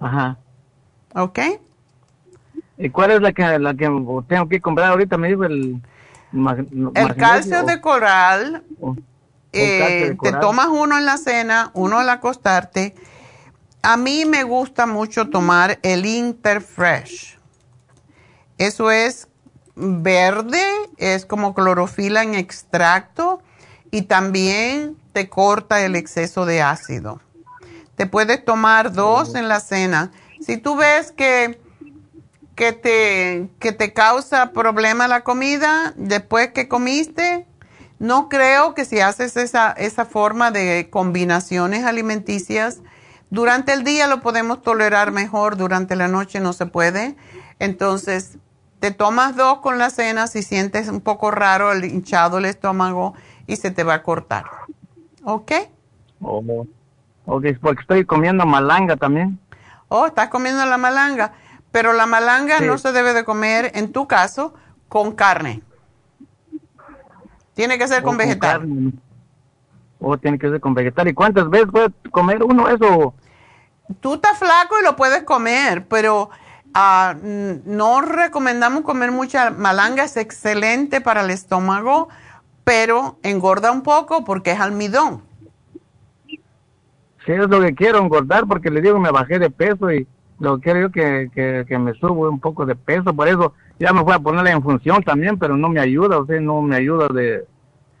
[0.00, 0.38] Ajá.
[1.14, 1.38] ¿Ok?
[2.80, 3.86] ¿Y cuál es la que, la que
[4.26, 5.18] tengo que comprar ahorita?
[5.18, 5.80] Me dijo el...
[6.94, 8.64] el calcio de coral,
[9.52, 12.94] eh, te tomas uno en la cena, uno al acostarte.
[13.82, 17.38] A mí me gusta mucho tomar el Interfresh.
[18.56, 19.28] Eso es
[19.74, 20.62] verde,
[20.96, 23.42] es como clorofila en extracto
[23.90, 27.20] y también te corta el exceso de ácido.
[27.96, 30.12] Te puedes tomar dos en la cena.
[30.40, 31.60] Si tú ves que
[32.60, 37.46] que te, que te causa problema la comida después que comiste,
[37.98, 42.82] no creo que si haces esa, esa forma de combinaciones alimenticias,
[43.30, 47.16] durante el día lo podemos tolerar mejor, durante la noche no se puede.
[47.60, 48.36] Entonces,
[48.78, 53.14] te tomas dos con la cena si sientes un poco raro el hinchado el estómago
[53.46, 54.44] y se te va a cortar.
[55.24, 55.52] ¿Ok?
[56.20, 56.44] Oh,
[57.24, 59.38] ok, porque estoy comiendo malanga también.
[59.88, 61.32] Oh, estás comiendo la malanga.
[61.70, 64.54] Pero la malanga no se debe de comer, en tu caso,
[64.88, 65.62] con carne.
[67.54, 68.92] Tiene que ser con, vegetal.
[70.00, 71.08] O tiene que ser con vegetal.
[71.08, 73.14] ¿Y cuántas veces puede comer uno eso?
[74.00, 76.30] tú estás flaco y lo puedes comer, pero
[76.74, 82.08] ah, no recomendamos comer mucha malanga, es excelente para el estómago,
[82.64, 85.22] pero engorda un poco porque es almidón.
[87.26, 90.06] Sí, es lo que quiero, engordar, porque le digo, me bajé de peso y
[90.40, 93.92] lo que quiero yo que, que, me subo un poco de peso, por eso ya
[93.92, 96.76] me voy a ponerla en función también, pero no me ayuda, o sea, no me
[96.76, 97.46] ayuda de,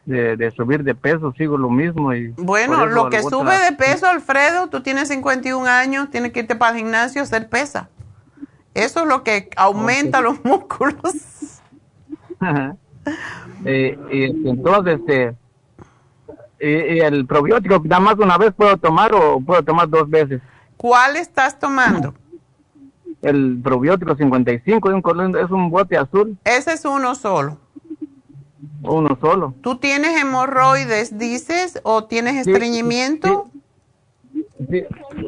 [0.06, 2.12] de, subir de peso, sigo lo mismo.
[2.14, 6.56] y Bueno, lo que sube de peso, Alfredo, tú tienes 51 años, tienes que irte
[6.56, 7.88] para el gimnasio a hacer pesa.
[8.74, 11.14] Eso es lo que aumenta los músculos.
[13.64, 15.34] Eh, y entonces, este,
[16.60, 20.40] y, el probiótico, nada más una vez puedo tomar o puedo tomar dos veces.
[20.76, 22.14] ¿Cuál estás tomando?
[23.22, 24.88] El probiótico 55
[25.38, 26.38] es un bote azul.
[26.44, 27.58] Ese es uno solo.
[28.82, 29.54] Uno solo.
[29.60, 33.50] ¿Tú tienes hemorroides, dices, o tienes estreñimiento?
[34.70, 34.84] Sí,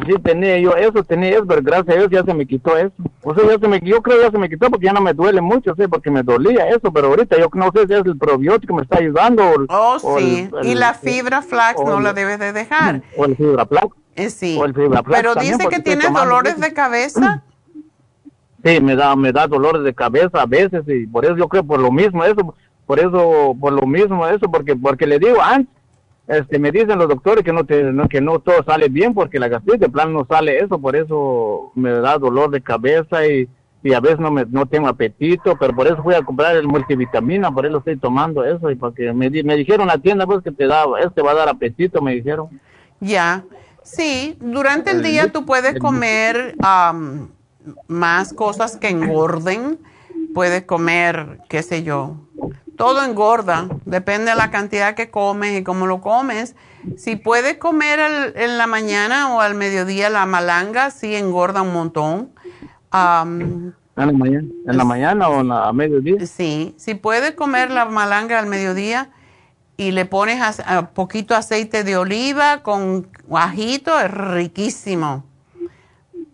[0.07, 2.93] sí, tenía yo eso, tenía eso, pero gracias a Dios ya se me quitó eso.
[3.23, 5.01] O sea, ya se me, yo creo que ya se me quitó porque ya no
[5.01, 8.05] me duele mucho, sí, porque me dolía eso, pero ahorita yo no sé si es
[8.05, 9.43] el probiótico que me está ayudando.
[9.43, 13.03] O, oh, sí, y la fibra flax no la debes de dejar.
[13.17, 13.89] O el fibra flax.
[14.17, 17.43] Eh, sí, o el fibra flax pero dice que tienes dolores de cabeza.
[18.65, 21.65] Sí, me da, me da dolores de cabeza a veces y por eso yo creo
[21.65, 22.55] por lo mismo eso,
[22.87, 25.83] por eso, por lo mismo eso, porque, porque le digo antes
[26.29, 29.49] este, me dicen los doctores que no, te, que no todo sale bien porque la
[29.49, 33.49] gastritis de plan no sale eso, por eso me da dolor de cabeza y,
[33.83, 36.69] y a veces no, me, no tengo apetito, pero por eso fui a comprar el
[36.69, 40.53] multivitamina, por eso estoy tomando eso y porque me, me dijeron la tienda pues que
[40.53, 42.49] te da, este va a dar apetito, me dijeron.
[43.01, 43.45] Ya,
[43.83, 46.55] sí, durante el día tú puedes comer
[47.89, 49.79] más cosas que engorden,
[50.35, 52.17] puedes comer, qué sé yo,
[52.77, 56.57] todo engorda, depende de la cantidad que comes y cómo lo comes.
[56.97, 58.01] Si puedes comer
[58.35, 62.31] en la mañana o al mediodía la malanga, sí engorda un montón.
[62.93, 64.49] ¿En, la mañana?
[64.67, 66.27] ¿En la mañana o a mediodía?
[66.27, 69.11] Sí, si puedes comer la malanga al mediodía
[69.77, 75.25] y le pones a, poquito aceite de oliva con ajito, es riquísimo.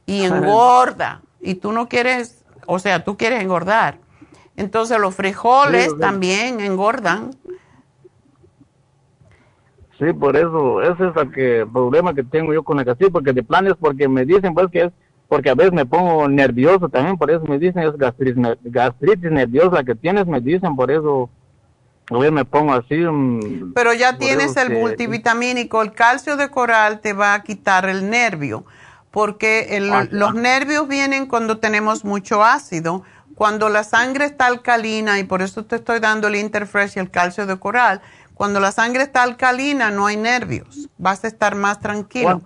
[0.08, 1.22] Y engorda.
[1.40, 3.98] Y tú no quieres, o sea, tú quieres engordar.
[4.56, 7.30] Entonces los frijoles también engordan.
[9.98, 13.32] Sí, por eso, ese es el que, problema que tengo yo con la gastritis, porque
[13.32, 14.92] de planes, porque me dicen pues que es,
[15.28, 19.84] porque a veces me pongo nervioso también, por eso me dicen es gastritis, gastritis nerviosa
[19.84, 21.28] que tienes, me dicen, por eso
[22.10, 22.96] a veces me pongo así.
[22.96, 28.08] Mm, Pero ya tienes el multivitamínico, el calcio de coral te va a quitar el
[28.08, 28.64] nervio,
[29.10, 33.02] porque ah, los nervios vienen cuando tenemos mucho ácido.
[33.34, 37.10] Cuando la sangre está alcalina, y por eso te estoy dando el Interfresh y el
[37.10, 38.00] calcio de coral,
[38.34, 42.40] cuando la sangre está alcalina no hay nervios, vas a estar más tranquilo.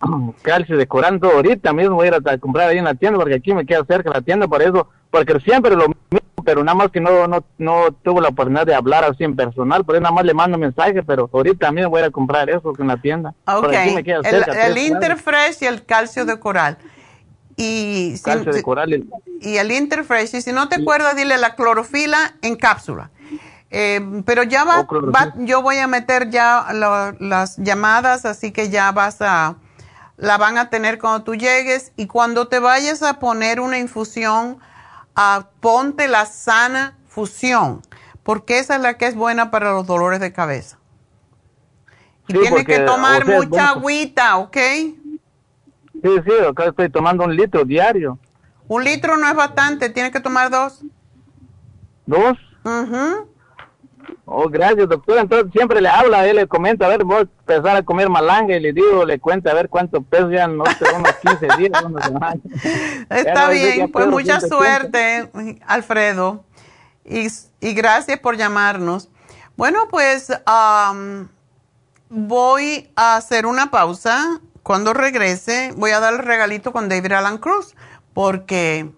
[0.42, 3.34] Calcio de coral, ahorita mismo voy a ir a comprar ahí en la tienda porque
[3.34, 6.90] aquí me queda cerca la tienda, por eso, porque siempre lo mismo, pero nada más
[6.90, 10.14] que no, no, no tuve la oportunidad de hablar así en personal, por eso nada
[10.14, 13.34] más le mando mensaje, pero ahorita también voy a comprar eso en la tienda.
[13.46, 16.78] Ok, el, el Interfresh y el calcio de coral.
[17.56, 18.14] Y,
[19.40, 20.34] y el Interfresh.
[20.34, 23.10] Y si no te acuerdas, dile la clorofila en cápsula.
[23.70, 24.86] Eh, pero ya va,
[25.38, 26.66] yo voy a meter ya
[27.20, 29.56] las llamadas, así que ya vas a,
[30.16, 31.92] la van a tener cuando tú llegues.
[31.96, 34.58] Y cuando te vayas a poner una infusión,
[35.14, 37.82] ah, ponte la sana fusión,
[38.22, 40.78] porque esa es la que es buena para los dolores de cabeza.
[42.26, 44.56] Y tienes que tomar mucha agüita, ¿ok?
[44.56, 48.18] Sí, sí, acá estoy tomando un litro diario.
[48.66, 50.82] Un litro no es bastante, tiene que tomar dos.
[52.06, 52.38] ¿Dos?
[52.64, 53.33] Mhm.
[54.26, 55.18] Oh, gracias, doctor.
[55.18, 58.56] Entonces siempre le habla, él le comenta, a ver, voy a empezar a comer malanga
[58.56, 61.82] y le digo, le cuenta, a ver cuánto peso ya, no sé, unos 15 días,
[61.84, 62.38] unos semanas.
[63.10, 65.30] Está bien, pues mucha suerte,
[65.66, 66.44] Alfredo.
[67.04, 67.26] Y,
[67.60, 69.10] y, gracias por llamarnos.
[69.56, 70.32] Bueno, pues
[72.08, 77.36] voy a hacer una pausa cuando regrese voy a dar el regalito con David Alan
[77.36, 77.74] Cruz
[78.14, 78.90] porque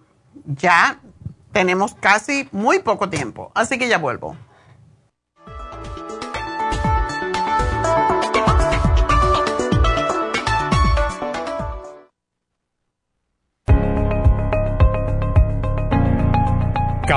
[0.45, 0.99] ya
[1.51, 3.51] tenemos casi muy poco tiempo.
[3.55, 4.37] Así que ya vuelvo.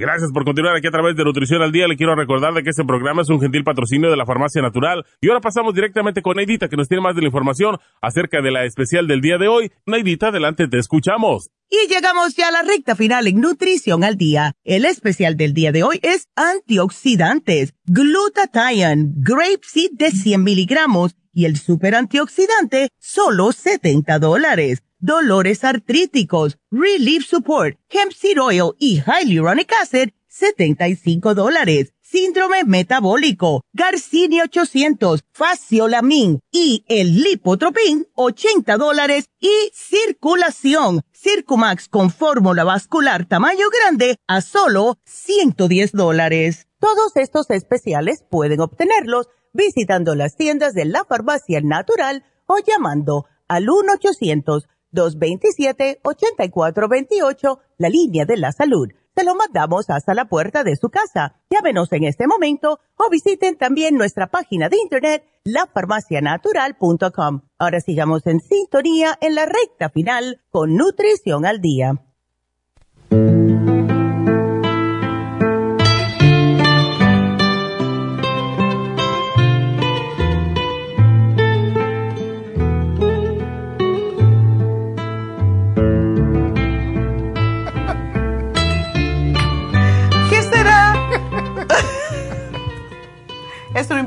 [0.00, 1.86] Gracias por continuar aquí a través de Nutrición al Día.
[1.86, 5.04] Le quiero recordar de que este programa es un gentil patrocinio de la Farmacia Natural.
[5.20, 8.50] Y ahora pasamos directamente con Neidita, que nos tiene más de la información acerca de
[8.50, 9.70] la especial del día de hoy.
[9.84, 11.50] Neidita, adelante, te escuchamos.
[11.68, 14.54] Y llegamos ya a la recta final en Nutrición al Día.
[14.64, 21.58] El especial del día de hoy es antioxidantes, glutathione, grapeseed de 100 miligramos y el
[21.58, 30.10] super antioxidante, solo 70 dólares dolores artríticos, Relief Support, Hemp Seed Oil y Hyaluronic Acid,
[30.28, 31.92] 75 dólares.
[32.00, 39.26] Síndrome metabólico, Garcinia 800, Faciolamin y el Lipotropin, 80 dólares.
[39.38, 46.66] Y circulación, Circumax con fórmula vascular tamaño grande a solo 110 dólares.
[46.80, 53.68] Todos estos especiales pueden obtenerlos visitando las tiendas de la farmacia natural o llamando al
[53.68, 58.88] 1 800 227-8428, la línea de la salud.
[59.16, 61.34] Se lo mandamos hasta la puerta de su casa.
[61.50, 67.40] Llámenos en este momento o visiten también nuestra página de internet, lafarmacianatural.com.
[67.58, 72.00] Ahora sigamos en sintonía en la recta final con Nutrición al Día.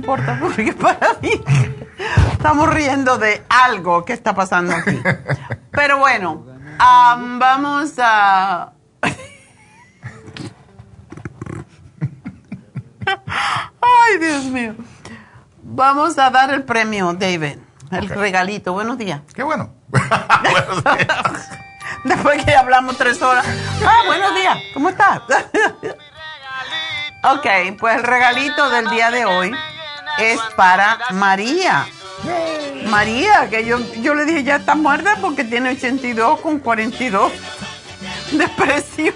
[0.03, 1.31] Importa, porque para mí
[2.33, 5.01] estamos riendo de algo que está pasando aquí.
[5.71, 6.45] Pero bueno,
[6.77, 8.73] vamos a...
[13.05, 14.75] Ay, Dios mío.
[15.61, 17.57] Vamos a dar el premio, David.
[17.91, 18.73] El regalito.
[18.73, 19.21] Buenos días.
[19.33, 19.73] Qué bueno.
[22.03, 23.45] Después que hablamos tres horas.
[23.85, 24.57] Ah, buenos días.
[24.73, 25.21] ¿Cómo estás?
[27.23, 27.47] Ok,
[27.79, 29.55] pues el regalito del día de hoy
[30.17, 31.87] es para María.
[32.85, 37.31] María, que yo, yo le dije ya está muerta porque tiene 82 con 42
[38.31, 39.15] de presión.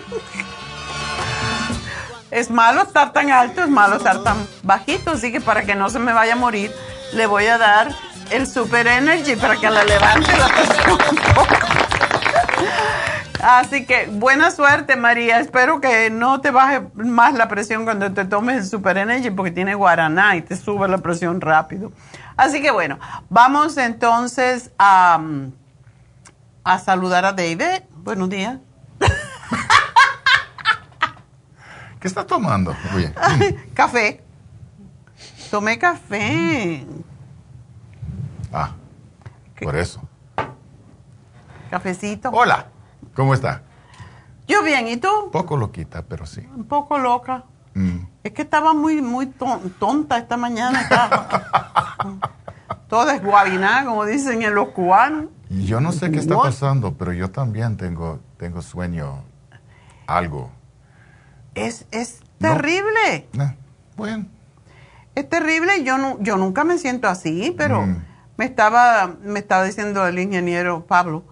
[2.29, 5.89] Es malo estar tan alto, es malo estar tan bajito, así que para que no
[5.89, 6.71] se me vaya a morir,
[7.13, 7.95] le voy a dar
[8.31, 11.66] el Super Energy para que la levante la presión un poco.
[13.41, 15.39] Así que buena suerte, María.
[15.39, 19.51] Espero que no te baje más la presión cuando te tomes el Super Energy porque
[19.51, 21.91] tiene guaraná y te sube la presión rápido.
[22.35, 22.99] Así que bueno,
[23.29, 25.21] vamos entonces a,
[26.63, 27.83] a saludar a David.
[27.95, 28.57] Buenos días.
[31.99, 32.75] ¿Qué estás tomando?
[33.73, 34.23] café.
[35.51, 36.85] Tomé café.
[38.51, 38.71] Ah,
[39.61, 40.01] por eso.
[41.69, 42.29] Cafecito.
[42.29, 42.67] Hola.
[43.17, 43.63] ¿Cómo está?
[44.47, 45.09] Yo bien, ¿y tú?
[45.25, 46.47] Un poco loquita, pero sí.
[46.55, 47.45] Un poco loca.
[47.73, 47.97] Mm.
[48.23, 49.25] Es que estaba muy, muy
[49.79, 50.81] tonta esta mañana.
[50.81, 51.27] Estaba
[52.87, 55.31] toda esguabinada, como dicen en los cubanos.
[55.49, 59.23] Yo no sé qué está pasando, pero yo también tengo, tengo sueño.
[60.05, 60.51] Algo.
[61.55, 63.27] Es, es terrible.
[63.95, 64.27] bueno.
[65.15, 65.83] Es terrible.
[65.83, 67.81] Yo, no, yo nunca me siento así, pero...
[67.81, 68.05] Mm.
[68.37, 71.23] me estaba, me estaba diciendo el ingeniero Pablo,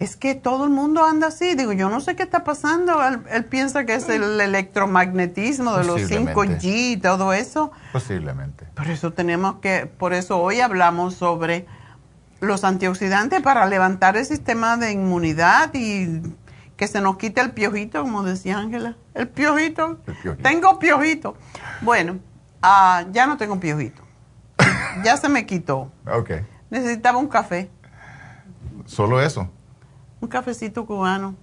[0.00, 1.54] es que todo el mundo anda así.
[1.54, 3.06] Digo, yo no sé qué está pasando.
[3.06, 7.70] Él, piensa que es el electromagnetismo de los 5G y todo eso.
[7.92, 8.64] Posiblemente.
[8.74, 11.66] Por eso tenemos que, por eso hoy hablamos sobre
[12.40, 16.22] los antioxidantes para levantar el sistema de inmunidad y
[16.78, 18.96] que se nos quite el piojito, como decía Ángela.
[19.12, 20.00] El piojito.
[20.42, 21.36] Tengo piojito.
[21.82, 22.20] Bueno,
[22.62, 24.00] ah, ya no tengo piojito.
[25.04, 25.92] ya se me quitó.
[26.10, 26.30] Ok.
[26.70, 27.70] Necesitaba un café.
[28.86, 29.50] ¿Solo eso?
[30.20, 31.34] Un cafecito cubano.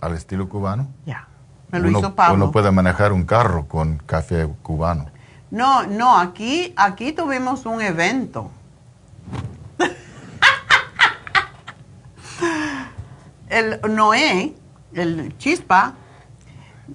[0.00, 0.88] ¿Al estilo cubano?
[1.04, 1.26] Ya.
[1.70, 2.34] Me lo hizo Pablo.
[2.34, 5.10] Uno puede manejar un carro con café cubano.
[5.50, 8.50] No, no, aquí, aquí tuvimos un evento
[13.48, 14.54] el Noé,
[14.92, 15.94] el Chispa.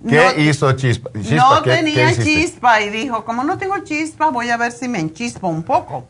[0.08, 1.10] ¿Qué hizo Chispa?
[1.14, 5.48] no tenía chispa y dijo, como no tengo chispa, voy a ver si me enchispo
[5.48, 6.08] un poco.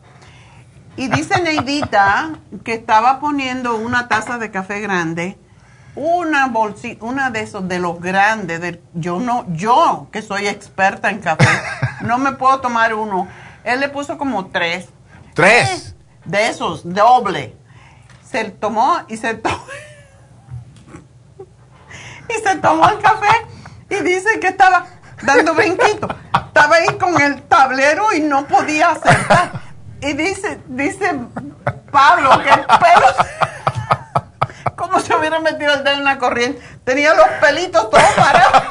[0.96, 2.30] Y dice Neidita
[2.62, 5.36] que estaba poniendo una taza de café grande,
[5.96, 8.60] una bolsita, una de esos de los grandes.
[8.60, 11.48] De, yo no, yo que soy experta en café,
[12.02, 13.26] no me puedo tomar uno.
[13.64, 14.88] Él le puso como tres.
[15.34, 15.96] ¿Tres?
[16.24, 17.56] De esos, doble.
[18.24, 19.56] Se tomó y se tomó
[22.28, 23.46] y se tomó el café
[23.90, 24.86] y dice que estaba
[25.22, 26.08] dando brinquito.
[26.46, 29.63] Estaba ahí con el tablero y no podía acertar.
[30.04, 31.18] Y dice, dice
[31.90, 33.06] Pablo que el pelo,
[34.76, 38.62] como si hubiera metido el dedo en la corriente, tenía los pelitos todos parados.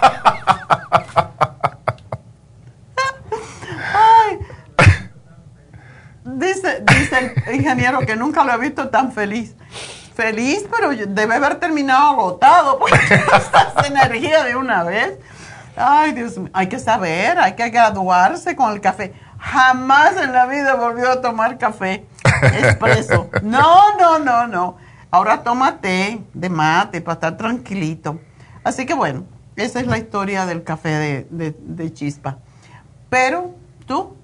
[6.24, 9.56] Dice, dice el ingeniero que nunca lo ha visto tan feliz
[10.16, 15.18] feliz, pero debe haber terminado agotado porque esa energía de una vez.
[15.76, 19.14] Ay, Dios mío, hay que saber, hay que graduarse con el café.
[19.44, 22.06] Jamás en la vida volvió a tomar café
[22.42, 23.30] expreso.
[23.42, 24.78] No, no, no, no.
[25.12, 28.20] Ahora toma té de mate para estar tranquilito.
[28.64, 29.26] Así que bueno,
[29.58, 32.38] esa es la historia del café de, de, chispa.
[33.10, 33.54] Pero
[33.86, 34.16] tú,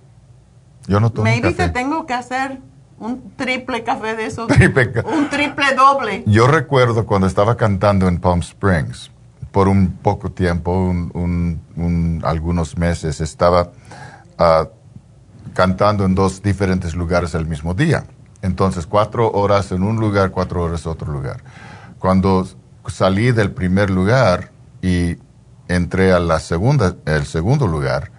[0.87, 2.59] yo no tomo maybe te tengo que hacer
[2.97, 4.49] un triple café de esos.
[4.49, 6.23] un triple doble.
[6.27, 9.11] Yo recuerdo cuando estaba cantando en Palm Springs,
[9.51, 13.71] por un poco tiempo, un, algunos meses, estaba
[14.37, 14.69] ah,
[15.53, 18.05] cantando en dos diferentes lugares al mismo día.
[18.41, 21.43] Entonces, cuatro horas en un lugar, cuatro horas en otro lugar.
[21.97, 22.47] Cuando
[22.87, 24.51] salí del primer lugar
[24.81, 25.17] y
[25.67, 28.11] entré a la segunda, el segundo lugar,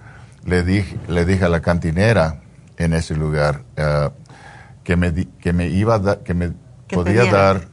[0.44, 2.40] le dije, le dije a la cantinera
[2.76, 4.10] en ese lugar, uh,
[4.84, 6.52] que me, que me iba que me
[6.88, 7.68] podía dar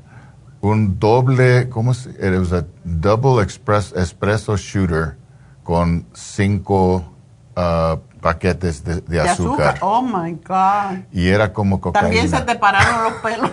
[0.62, 2.42] un doble, ¿cómo se Era
[2.84, 5.18] double express, espresso shooter
[5.64, 7.14] con cinco
[7.56, 9.77] uh, paquetes de, azúcar.
[9.81, 11.06] Oh my God.
[11.11, 12.07] Y era como cocaína.
[12.07, 13.52] También se te pararon los pelos.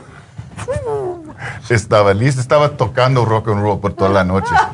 [1.69, 4.55] estaba listo, estaba tocando rock and roll por toda la noche.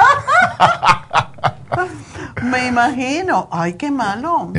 [2.43, 3.49] Me imagino.
[3.51, 4.53] Ay, qué malo.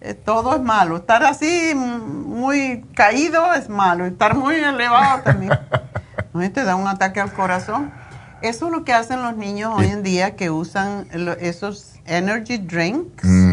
[0.00, 0.96] Eh, todo es malo.
[0.96, 4.06] Estar así muy caído es malo.
[4.06, 5.52] Estar muy elevado también.
[6.32, 6.50] ¿No?
[6.50, 7.92] Te da un ataque al corazón.
[8.42, 11.06] Eso es lo que hacen los niños hoy en día que usan
[11.40, 13.24] esos energy drinks.
[13.24, 13.45] Mm.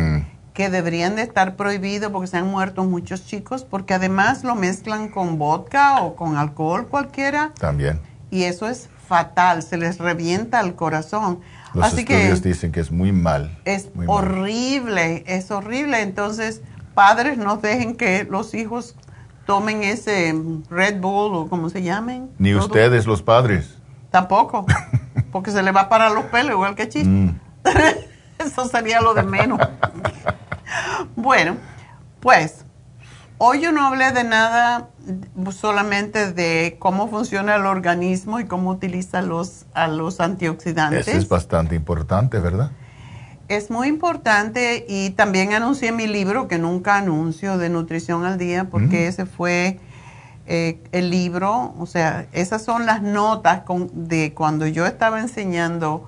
[0.54, 5.10] Que deberían de estar prohibidos porque se han muerto muchos chicos, porque además lo mezclan
[5.10, 7.52] con vodka o con alcohol cualquiera.
[7.60, 8.00] También.
[8.30, 11.40] Y eso es fatal, se les revienta el corazón.
[11.74, 13.58] Los Así estudios dicen que es muy mal.
[13.66, 16.02] Es horrible, es horrible.
[16.02, 16.62] Entonces,
[16.94, 18.96] padres no dejen que los hijos
[19.46, 20.34] tomen ese
[20.70, 22.30] Red Bull o como se llamen.
[22.38, 23.78] Ni ustedes, los padres.
[24.12, 24.66] Tampoco,
[25.32, 27.10] porque se le va a parar los pelos igual que chiste.
[27.10, 27.40] Mm.
[28.40, 29.60] Eso sería lo de menos.
[31.24, 31.58] bueno,
[32.20, 32.64] pues
[33.46, 34.88] Hoy yo no hablé de nada,
[35.52, 41.10] solamente de cómo funciona el organismo y cómo utiliza los, a los antioxidantes.
[41.10, 42.72] Eso es bastante importante, ¿verdad?
[43.50, 48.70] Es muy importante y también anuncié mi libro, que nunca anuncio, de Nutrición al Día,
[48.70, 49.10] porque mm.
[49.10, 49.78] ese fue
[50.46, 56.08] eh, el libro, o sea, esas son las notas de cuando yo estaba enseñando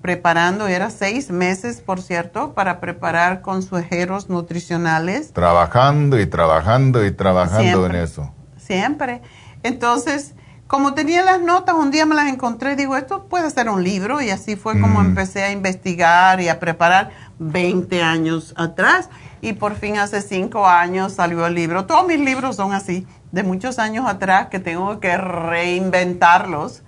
[0.00, 5.32] preparando, era seis meses, por cierto, para preparar consejeros nutricionales.
[5.32, 8.32] Trabajando y trabajando y trabajando en eso.
[8.56, 9.20] Siempre.
[9.62, 10.34] Entonces,
[10.66, 14.22] como tenía las notas, un día me las encontré, digo, esto puede ser un libro,
[14.22, 15.06] y así fue como mm.
[15.06, 19.10] empecé a investigar y a preparar 20 años atrás,
[19.42, 21.84] y por fin hace cinco años salió el libro.
[21.84, 26.82] Todos mis libros son así, de muchos años atrás, que tengo que reinventarlos,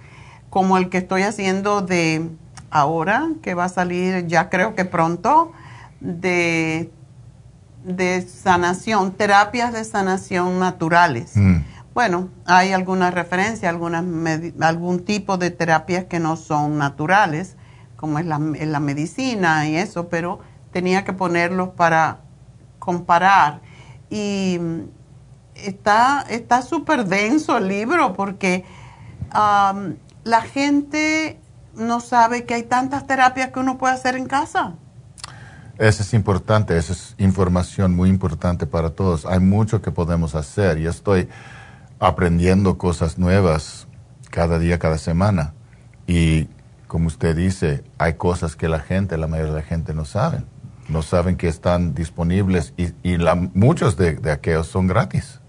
[0.49, 2.31] como el que estoy haciendo de
[2.78, 5.53] ahora, que va a salir ya creo que pronto,
[6.01, 6.90] de
[7.86, 11.36] de sanación, terapias de sanación naturales.
[11.36, 11.59] Mm.
[11.94, 14.05] Bueno, hay alguna referencia, algunas
[14.61, 17.57] algún tipo de terapias que no son naturales,
[17.94, 20.40] como es la, la medicina y eso, pero
[20.73, 22.19] tenía que ponerlos para
[22.81, 23.61] comparar.
[24.11, 24.59] Y
[25.55, 26.27] está
[26.62, 28.65] súper denso el libro porque
[29.32, 31.39] la gente
[31.77, 34.74] no sabe que hay tantas terapias que uno puede hacer en casa.
[35.78, 39.27] Eso es importante, esa es información muy importante para todos.
[39.27, 41.28] Hay mucho que podemos hacer y estoy
[41.98, 43.86] aprendiendo cosas nuevas
[44.31, 45.53] cada día, cada semana.
[46.07, 46.48] Y
[46.86, 50.43] como usted dice, hay cosas que la gente, la mayoría de la gente no sabe.
[50.89, 55.40] No saben que están disponibles y, y la, muchos de, de, aquellos son gratis.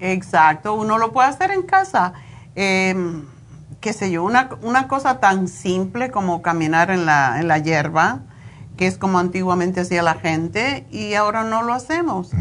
[0.00, 2.12] Exacto, uno lo puede hacer en casa.
[2.56, 3.22] Eh,
[3.80, 8.20] qué sé yo, una, una cosa tan simple como caminar en la, en la hierba,
[8.76, 12.32] que es como antiguamente hacía la gente, y ahora no lo hacemos.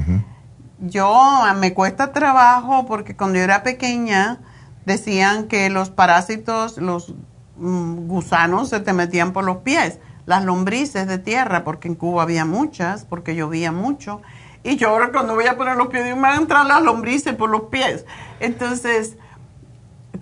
[0.80, 4.40] Yo me cuesta trabajo porque cuando yo era pequeña
[4.86, 7.16] decían que los parásitos, los
[7.58, 12.24] mm, gusanos se te metían por los pies, las lombrices de tierra, porque en Cuba
[12.24, 14.22] había muchas, porque llovía mucho.
[14.64, 17.36] Y yo ahora cuando voy a poner los pies, me van a entrar las lombrices
[17.36, 18.06] por los pies.
[18.40, 19.18] Entonces,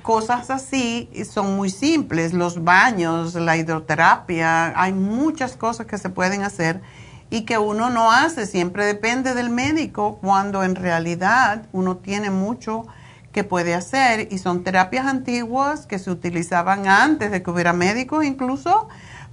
[0.02, 6.44] cosas así son muy simples, los baños, la hidroterapia, hay muchas cosas que se pueden
[6.44, 6.82] hacer
[7.30, 12.86] y que uno no hace, siempre depende del médico, cuando en realidad uno tiene mucho
[13.32, 14.28] que puede hacer.
[14.32, 18.88] Y son terapias antiguas que se utilizaban antes de que hubiera médicos incluso,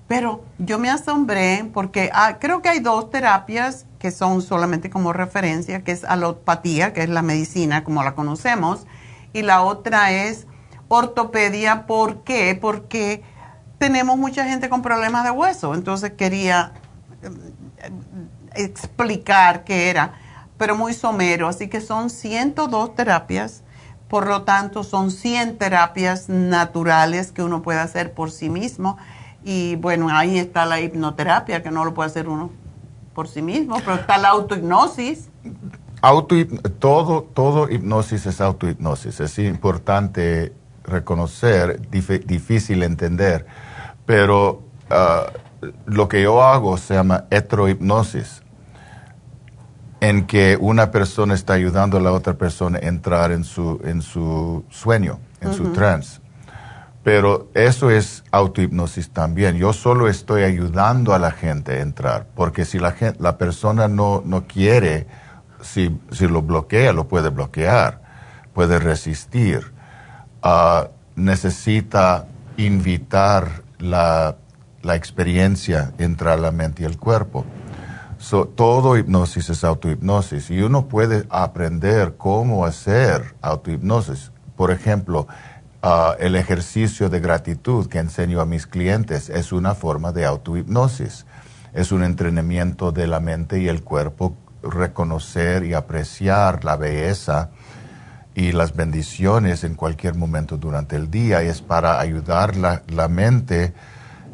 [0.09, 5.13] pero yo me asombré porque ah, creo que hay dos terapias que son solamente como
[5.13, 8.87] referencia, que es alopatía, que es la medicina como la conocemos,
[9.33, 10.47] y la otra es
[10.91, 11.87] ortopedia.
[11.87, 12.59] ¿Por qué?
[12.61, 13.23] Porque
[13.79, 15.75] tenemos mucha gente con problemas de hueso.
[15.75, 16.73] Entonces quería
[17.23, 17.91] eh,
[18.55, 20.15] explicar qué era,
[20.59, 21.49] pero muy somero.
[21.49, 23.63] Así que son 102 terapias.
[24.09, 28.99] Por lo tanto, son 100 terapias naturales que uno puede hacer por sí mismo.
[29.45, 32.51] Y bueno, ahí está la hipnoterapia, que no lo puede hacer uno
[33.15, 35.31] por sí mismo, pero está la autohipnosis.
[36.03, 36.35] Auto,
[36.79, 39.21] todo, todo hipnosis es autohipnosis.
[39.21, 40.53] Es importante
[40.85, 43.47] reconocer, difícil entender,
[44.07, 45.27] pero ah,
[45.87, 48.43] lo que yo hago se llama heterohipnosis,
[50.01, 54.01] en que una persona está ayudando a la otra persona a entrar en su, en
[54.01, 56.21] su sueño, en su trance.
[57.03, 59.57] Pero eso es autohipnosis también.
[59.57, 63.89] Yo solo estoy ayudando a la gente a entrar, porque si la, gente, la persona
[63.89, 65.07] no, no quiere,
[65.61, 68.01] si, si lo bloquea, lo puede bloquear,
[68.55, 69.73] puede resistir
[71.17, 72.27] necesita
[72.57, 74.37] invitar la,
[74.83, 77.45] la, experiencia entre la mente y el cuerpo.
[78.55, 84.33] todo hipnosis es autohipnosis y uno puede aprender cómo hacer autohipnosis.
[84.57, 85.27] Por ejemplo,
[86.19, 91.25] el ejercicio de gratitud que enseño a mis clientes es una forma de autohipnosis.
[91.73, 97.51] Es un entrenamiento de la mente y el cuerpo, reconocer y apreciar la belleza
[98.35, 103.73] y las bendiciones en cualquier momento durante el día es para ayudar la, la mente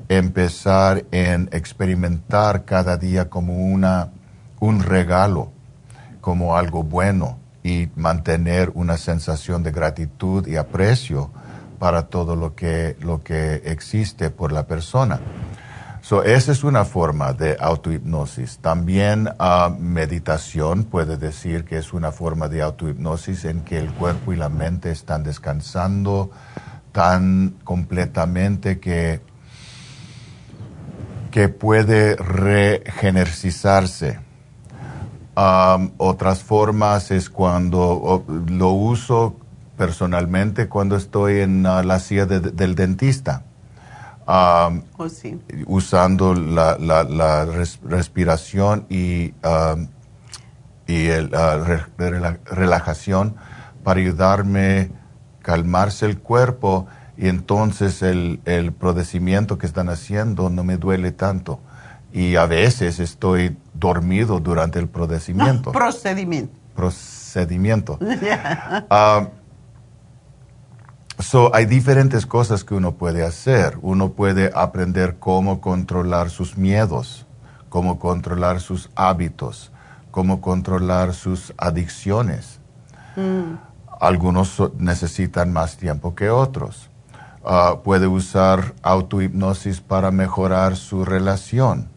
[0.09, 4.11] a empezar en experimentar cada día como una,
[4.61, 5.51] un regalo,
[6.21, 11.31] como algo bueno y mantener una sensación de gratitud y aprecio
[11.79, 15.21] para todo lo que, lo que existe por la persona.
[16.09, 18.59] So, esa es una forma de autohipnosis.
[18.59, 24.33] También uh, meditación puede decir que es una forma de autohipnosis en que el cuerpo
[24.33, 26.31] y la mente están descansando
[26.93, 29.21] tan completamente que,
[31.33, 34.21] que puede regenerizarse.
[35.37, 39.35] Um, otras formas es cuando lo uso
[39.77, 43.46] personalmente cuando estoy en uh, la silla del dentista
[44.29, 45.07] Um, oh,
[45.67, 47.45] usando la, la,
[47.85, 49.87] respiración y, um,
[50.89, 51.65] y el, uh,
[52.45, 53.37] relajación
[53.85, 60.65] para ayudarme a calmarse el cuerpo y entonces el, el procedimiento que están haciendo no
[60.65, 61.61] me duele tanto.
[62.13, 65.71] Y a veces estoy dormido durante el procedimiento.
[65.73, 66.59] procedimiento.
[66.75, 67.99] Procedimiento.
[71.19, 73.79] So, hay diferentes cosas que uno puede hacer.
[73.81, 77.27] Uno puede aprender cómo controlar sus miedos,
[77.71, 79.73] cómo controlar sus hábitos,
[80.11, 82.61] cómo controlar sus adicciones.
[83.17, 83.55] Mm.
[83.99, 86.91] Algunos necesitan más tiempo que otros.
[87.45, 91.89] Ah, puede usar autohipnosis para mejorar su relación.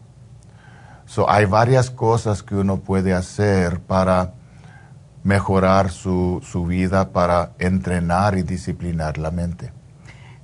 [1.26, 4.32] hay varias cosas que uno puede hacer para
[5.22, 9.72] mejorar su, su vida, para entrenar y disciplinar la mente.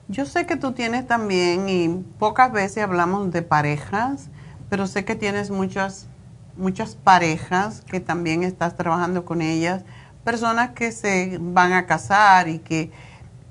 [0.08, 1.88] Yo sé que tú tienes también, y
[2.18, 4.28] pocas veces hablamos de parejas,
[4.68, 6.08] pero sé que tienes muchas,
[6.56, 9.84] muchas parejas que también estás trabajando con ellas,
[10.24, 12.90] personas que se van a casar y que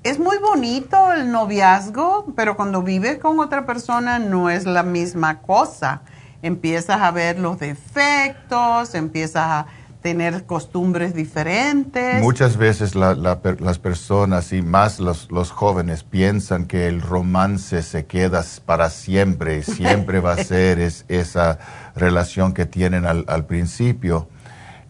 [0.02, 5.40] es muy bonito el noviazgo, pero cuando vives con otra persona no es la misma
[5.40, 6.02] cosa.
[6.42, 9.66] Empiezas a ver los defectos, empiezas a
[10.06, 12.22] tener costumbres diferentes.
[12.22, 18.88] Muchas veces las personas y más los, jóvenes piensan que el romance se queda para
[18.88, 21.58] siempre, siempre va a ser esa
[21.96, 24.28] relación que tienen al, al principio.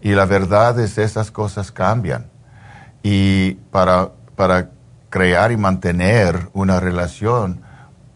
[0.03, 2.27] Y la verdad es esas cosas cambian.
[3.03, 4.69] Y para, para
[5.09, 7.63] crear y mantener una relación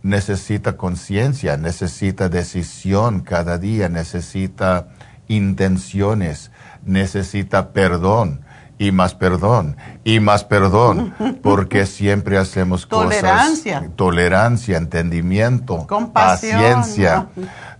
[0.03, 4.89] necesita conciencia, necesita decisión cada día, necesita
[5.31, 6.50] intenciones,
[6.85, 8.41] necesita perdón
[8.79, 13.81] y más perdón y más perdón, porque siempre hacemos tolerancia.
[13.81, 13.97] cosas.
[13.97, 17.29] Tolerancia, entendimiento, paciencia.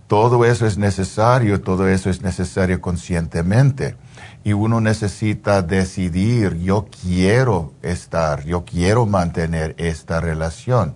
[0.07, 3.95] Todo eso es necesario, todo eso es necesario conscientemente
[4.43, 10.95] y uno necesita decidir, yo quiero estar, yo quiero mantener esta relación.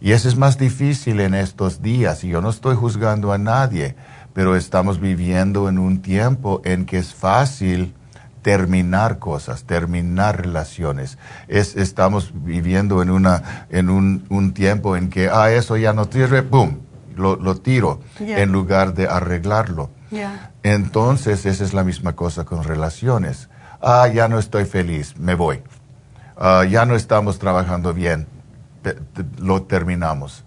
[0.00, 3.96] Y eso es más difícil en estos días, y yo no estoy juzgando a nadie,
[4.34, 7.94] pero estamos viviendo en un tiempo en que es fácil
[8.42, 11.18] terminar cosas, terminar relaciones.
[11.48, 16.04] Es, estamos viviendo en, una, en un, un tiempo en que, ah, eso ya no
[16.04, 16.78] sirve, ¡pum!
[17.16, 19.90] Lo, lo tiro, en lugar de arreglarlo.
[20.62, 23.48] Entonces, esa es la misma cosa con relaciones.
[23.80, 25.60] Ah, ya no estoy feliz, me voy.
[26.36, 28.26] Ah, ya no estamos trabajando bien,
[29.38, 30.44] lo terminamos.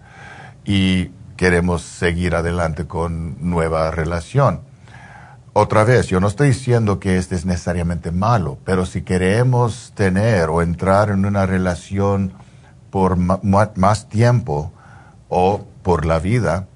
[0.64, 1.10] Y
[1.42, 4.60] queremos seguir adelante con nueva relación.
[5.52, 10.50] Otra vez, yo no estoy diciendo que este es necesariamente malo, pero si queremos tener
[10.50, 12.32] o entrar en una relación
[12.90, 14.72] por más tiempo
[15.28, 16.68] o por la vida,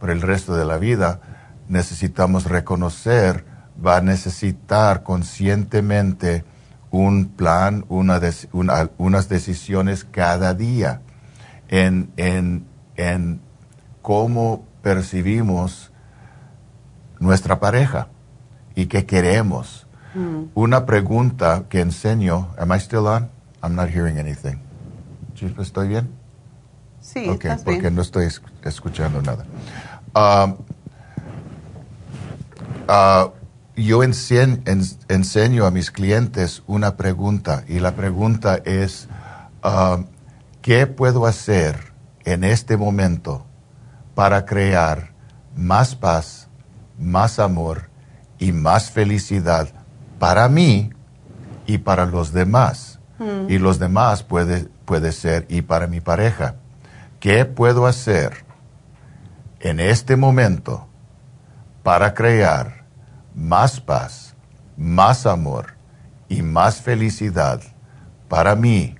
[0.00, 1.20] por el resto de la vida,
[1.68, 3.44] necesitamos reconocer,
[3.86, 6.44] va a necesitar conscientemente
[6.90, 8.20] un plan, una
[8.96, 11.02] unas decisiones cada día
[11.68, 12.66] en, en,
[12.96, 13.46] en
[14.08, 15.90] cómo percibimos
[17.20, 18.08] nuestra pareja
[18.74, 19.86] y qué queremos.
[20.14, 20.44] Mm.
[20.54, 23.28] Una pregunta que enseño, am I still on?
[23.62, 24.62] I'm not hearing anything.
[25.58, 26.08] ¿Estoy bien?
[27.02, 28.28] Sí, okay, porque no estoy
[28.64, 29.44] escuchando nada.
[30.14, 30.56] Um,
[32.90, 33.32] Ah,
[33.76, 39.08] yo enseño a mis clientes una pregunta y la pregunta es,
[39.62, 39.98] ah,
[40.62, 41.92] ¿qué puedo hacer
[42.24, 43.44] en este momento
[44.18, 45.12] para crear
[45.54, 46.48] más paz,
[46.98, 47.88] más amor
[48.36, 49.68] y más felicidad
[50.18, 50.90] para mí
[51.66, 52.98] y para los demás?
[53.20, 53.48] Hmm.
[53.48, 56.56] Y los demás puede, puede ser y para mi pareja.
[57.20, 58.44] ¿Qué puedo hacer
[59.60, 60.88] en este momento
[61.84, 62.86] para crear
[63.36, 64.34] más paz,
[64.76, 65.76] más amor
[66.28, 67.60] y más felicidad
[68.28, 68.96] para mí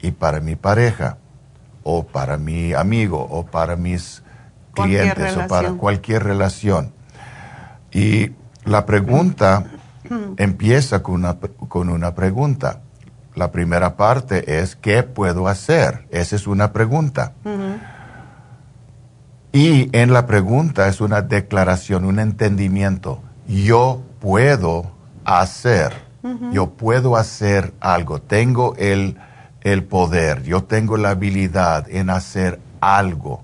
[0.00, 1.16] y para mi pareja
[1.84, 4.24] o para mi amigo o para mis
[4.82, 6.92] clientes o para cualquier relación.
[7.92, 8.32] Y
[8.64, 9.64] la pregunta
[10.36, 11.36] empieza con una,
[11.68, 12.80] con una pregunta.
[13.34, 16.06] La primera parte es, ¿qué puedo hacer?
[16.10, 17.32] Esa es una pregunta.
[19.52, 24.92] Y en la pregunta es una declaración, un entendimiento yo puedo
[25.24, 25.92] hacer,
[26.52, 29.16] yo puedo hacer algo, tengo el,
[29.62, 33.42] el poder, yo tengo la habilidad en hacer algo.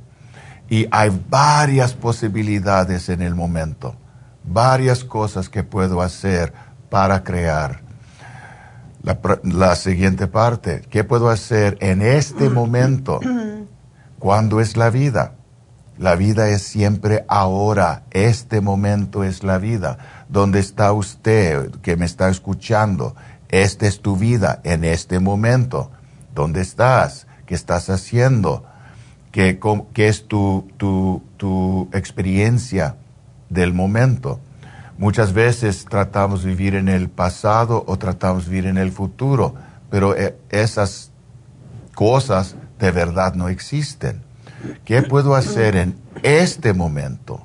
[0.69, 3.95] Y hay varias posibilidades en el momento,
[4.45, 6.53] varias cosas que puedo hacer
[6.89, 7.83] para crear.
[9.03, 13.21] La, la, siguiente parte, ¿qué puedo hacer en este momento?
[14.19, 15.35] ¿Cuándo es la vida?
[15.99, 18.05] La vida es siempre ahora.
[18.11, 19.99] Este momento es la vida.
[20.29, 23.15] ¿Dónde está usted que me está escuchando?
[23.49, 25.91] Esta es tu vida en este momento.
[26.35, 27.27] ¿Dónde estás?
[27.47, 28.65] ¿Qué estás haciendo?
[29.35, 29.59] ¿Qué,
[29.93, 32.95] qué es tu, tu, tu experiencia
[33.49, 34.39] del momento?
[34.97, 39.57] Muchas veces tratamos de vivir en el pasado o tratamos de vivir en el futuro,
[39.91, 41.11] pero eh, esas
[41.97, 44.23] cosas de verdad no existen.
[44.85, 47.45] ¿Qué puedo hacer en este momento?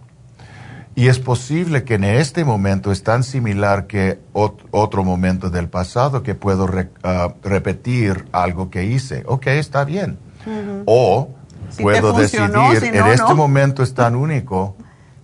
[0.94, 6.22] Y es posible que en este momento es tan similar que otro momento del pasado
[6.22, 6.70] que puedo
[7.02, 9.24] ah, repetir algo que hice.
[9.26, 10.20] Ok, está bien.
[10.86, 11.30] O
[11.81, 12.51] puedo decidir,
[12.83, 14.75] en este momento es tan único,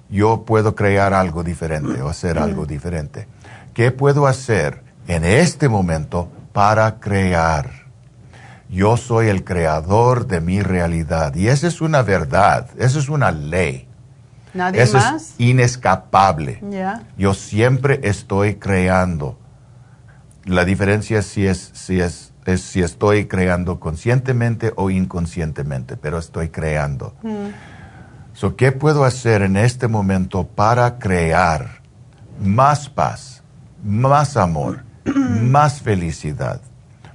[0.09, 3.27] yo puedo crear algo diferente o hacer algo diferente.
[3.73, 7.85] ¿Qué puedo hacer en este momento para crear?
[8.69, 13.31] Yo soy el creador de mi realidad y esa es una verdad, esa es una
[13.31, 13.88] ley.
[14.55, 15.22] ¿Nadie Eso más?
[15.22, 16.61] es inescapable.
[16.72, 17.03] Ya.
[17.17, 19.38] Yo siempre estoy creando.
[20.45, 26.49] La diferencia si, es, si, es, es si estoy creando conscientemente o inconscientemente, pero estoy
[26.49, 27.13] creando.
[27.23, 27.49] Mm.
[28.34, 31.81] So, ¿Qué puedo hacer en este momento para crear
[32.43, 33.43] más paz,
[33.84, 36.61] más amor, más felicidad?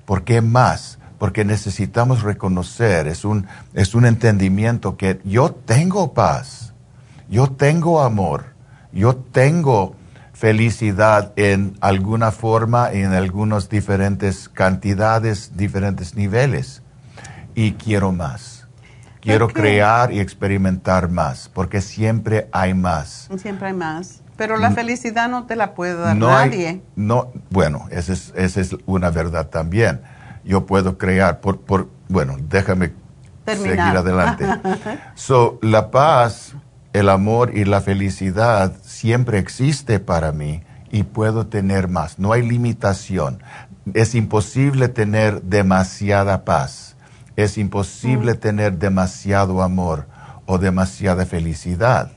[0.05, 0.99] ¿Por qué más?
[1.19, 6.73] Porque necesitamos reconocer, es un, es un entendimiento que yo tengo paz,
[7.29, 8.47] yo tengo amor,
[8.93, 9.95] yo tengo
[10.41, 16.83] felicidad en alguna forma, en algunas diferentes cantidades, diferentes niveles.
[17.55, 18.67] Y quiero más.
[19.21, 23.29] Quiero crear y experimentar más, porque siempre hay más.
[23.37, 24.23] Siempre hay más.
[24.39, 24.75] Pero la Mm.
[24.77, 26.83] felicidad no te la puede dar No hay- nadie.
[26.97, 30.01] no, bueno, esa es, esa es una verdad también.
[30.43, 32.93] Yo puedo crear, por, por, bueno, déjame
[33.45, 33.77] Terminar.
[33.77, 34.47] seguir adelante.
[35.15, 36.55] So, la paz,
[36.95, 42.19] el amor y la felicidad siempre existe para mí y puedo tener más.
[42.19, 43.43] No hay limitación.
[43.95, 46.97] Es imposible tener demasiada paz.
[47.35, 50.07] Es imposible tener demasiado amor
[50.45, 52.13] o demasiada felicidad.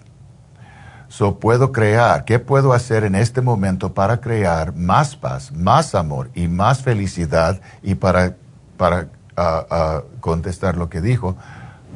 [1.07, 2.25] So, puedo crear.
[2.25, 7.61] ¿Qué puedo hacer en este momento para crear más paz, más amor y más felicidad?
[7.81, 8.35] Y para,
[8.75, 9.07] para
[9.37, 11.37] ah, ah, contestar lo que dijo,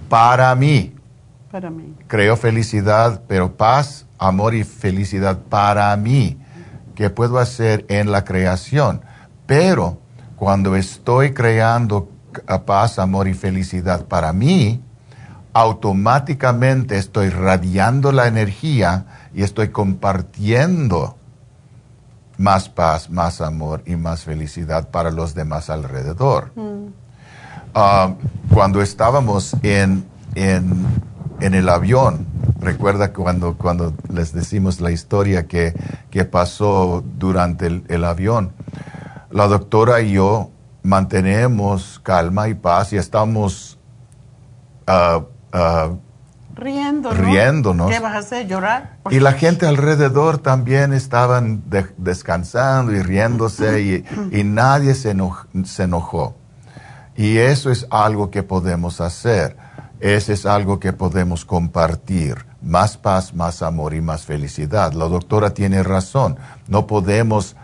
[0.08, 0.97] para mí.
[1.52, 1.96] Para mí.
[2.08, 6.38] Creo felicidad, pero paz, amor y felicidad para mí.
[6.96, 9.02] ¿Qué puedo hacer en la creación?
[9.46, 10.00] Pero
[10.36, 12.10] cuando estoy creando
[12.66, 14.82] paz, amor y felicidad para mí,
[15.54, 21.18] automáticamente estoy radiando la energía y estoy compartiendo
[22.38, 26.52] más paz, más amor y más felicidad para los demás alrededor.
[27.74, 28.14] Ah,
[28.54, 30.06] cuando estábamos en,
[30.36, 30.86] en,
[31.40, 32.26] en el avión,
[32.60, 35.74] recuerda cuando, cuando les decimos la historia que,
[36.10, 38.52] que pasó durante el, el avión,
[39.32, 40.50] la doctora y yo
[40.84, 43.78] mantenemos calma y paz y estamos
[46.60, 47.22] Riendo, ¿no?
[47.24, 47.92] Riéndonos.
[47.92, 48.48] ¿Qué vas a hacer?
[48.48, 48.98] ¿Llorar?
[49.12, 54.06] y la gente alrededor también estaban de- descansando y riéndose y,
[54.36, 56.36] y nadie se, eno- se enojó.
[57.16, 59.56] Y eso es algo que podemos hacer.
[60.00, 62.46] Ese es algo que podemos compartir.
[62.62, 64.94] Más paz, más amor y más felicidad.
[64.94, 66.38] La doctora tiene razón.
[66.68, 67.56] No podemos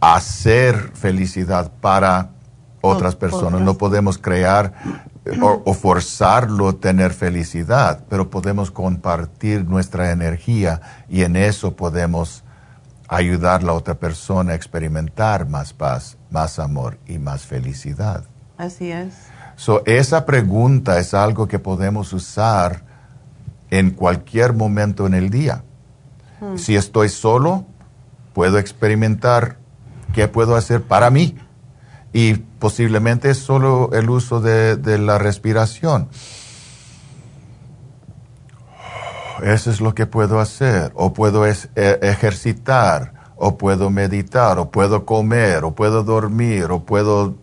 [0.00, 2.30] hacer felicidad para
[2.80, 3.60] otras personas.
[3.60, 4.74] No podemos crear
[5.24, 11.74] eh, o, o forzarlo a tener felicidad, pero podemos compartir nuestra energía y en eso
[11.74, 12.44] podemos
[13.08, 18.24] ayudar a la otra persona a experimentar más paz, más amor y más felicidad.
[18.58, 19.14] Así es.
[19.58, 22.84] So, esa pregunta es algo que podemos usar
[23.70, 25.64] en cualquier momento en el día.
[26.40, 26.56] Mm.
[26.56, 27.66] Si estoy solo,
[28.34, 29.58] puedo experimentar
[30.14, 31.36] qué puedo hacer para mí.
[32.12, 36.08] Y posiblemente es solo el uso de, de la respiración.
[39.42, 40.92] Eso es lo que puedo hacer.
[40.94, 46.84] O puedo es- e- ejercitar, o puedo meditar, o puedo comer, o puedo dormir, o
[46.84, 47.34] puedo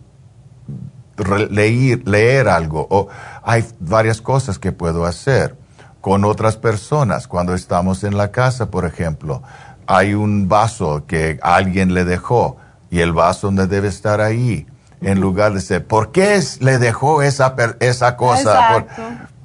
[1.50, 2.86] leer, leer algo.
[2.90, 3.08] O
[3.42, 5.56] hay varias cosas que puedo hacer
[6.00, 7.26] con otras personas.
[7.26, 9.42] Cuando estamos en la casa, por ejemplo,
[9.86, 12.56] hay un vaso que alguien le dejó
[12.90, 14.66] y el vaso no debe estar ahí.
[15.00, 18.68] En lugar de ser, ¿por qué es- le dejó esa, esa cosa?
[18.72, 18.86] Por-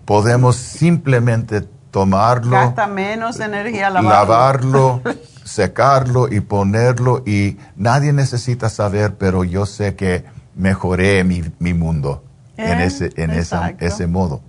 [0.06, 4.10] podemos simplemente tomarlo, Gasta menos energía lavarlo.
[4.10, 5.02] lavarlo,
[5.44, 10.24] secarlo y ponerlo y nadie necesita saber, pero yo sé que
[10.56, 12.24] mejoré mi, mi mundo
[12.58, 14.42] en, Eh, ese, en esa- ese modo.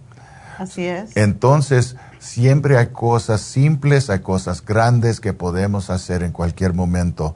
[0.59, 1.17] Así es.
[1.17, 7.35] Entonces, siempre hay cosas simples, hay cosas grandes que podemos hacer en cualquier momento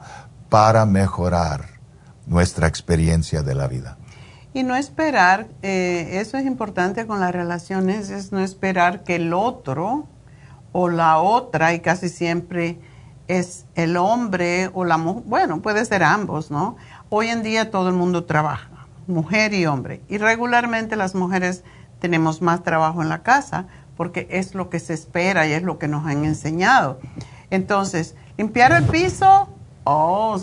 [0.49, 1.65] para mejorar
[2.25, 3.97] nuestra experiencia de la vida.
[4.53, 9.33] Y no esperar, eh, eso es importante con las relaciones, es no esperar que el
[9.33, 10.05] otro
[10.71, 12.79] o la otra, y casi siempre
[13.27, 16.77] es el hombre o la mujer, bueno, puede ser ambos, ¿no?
[17.09, 18.69] Hoy en día todo el mundo trabaja,
[19.07, 21.63] mujer y hombre, y regularmente las mujeres
[21.99, 25.79] tenemos más trabajo en la casa porque es lo que se espera y es lo
[25.79, 26.99] que nos han enseñado.
[27.49, 29.47] Entonces, limpiar el piso,
[29.85, 30.37] oh,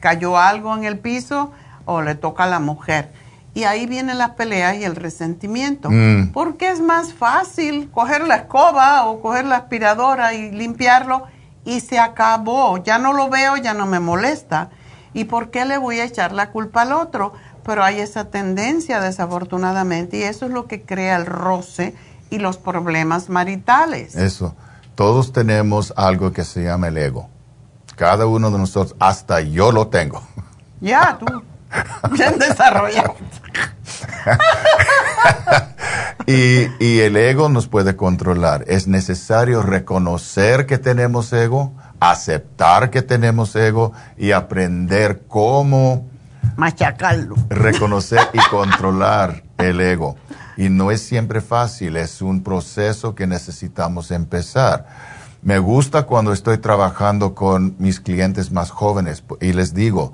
[0.00, 1.52] cayó algo en el piso
[1.84, 3.12] o le toca a la mujer.
[3.54, 5.90] Y ahí vienen las peleas y el resentimiento.
[5.90, 6.32] Mm.
[6.32, 11.26] Porque es más fácil coger la escoba o coger la aspiradora y limpiarlo
[11.64, 12.82] y se acabó.
[12.82, 14.70] Ya no lo veo, ya no me molesta.
[15.14, 17.32] ¿Y por qué le voy a echar la culpa al otro?
[17.64, 21.94] Pero hay esa tendencia, desafortunadamente, y eso es lo que crea el roce
[22.30, 24.16] y los problemas maritales.
[24.16, 24.56] Eso.
[24.94, 27.28] Todos tenemos algo que se llama el ego.
[27.96, 30.22] Cada uno de nosotros, hasta yo lo tengo.
[30.80, 31.26] Ya, tú.
[32.10, 33.14] Bien desarrollado.
[36.26, 38.64] y, y, el ego nos puede controlar.
[38.66, 41.72] Es necesario reconocer que tenemos ego,
[42.10, 46.08] aceptar que tenemos ego y aprender cómo
[46.56, 47.36] machacarlo.
[47.48, 50.16] Reconocer y controlar el ego.
[50.56, 54.86] Y no es siempre fácil, es un proceso que necesitamos empezar.
[55.42, 60.12] Me gusta cuando estoy trabajando con mis clientes más jóvenes y les digo,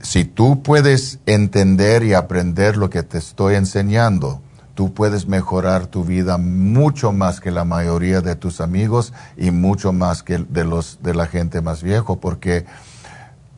[0.00, 4.40] si tú puedes entender y aprender lo que te estoy enseñando,
[4.80, 9.92] tú puedes mejorar tu vida mucho más que la mayoría de tus amigos y mucho
[9.92, 12.64] más que de los de la gente más viejo porque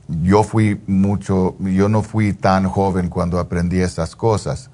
[0.09, 4.71] yo fui mucho yo no fui tan joven cuando aprendí esas cosas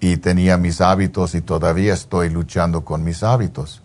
[0.00, 3.80] y tenía mis hábitos y todavía estoy luchando con mis hábitos.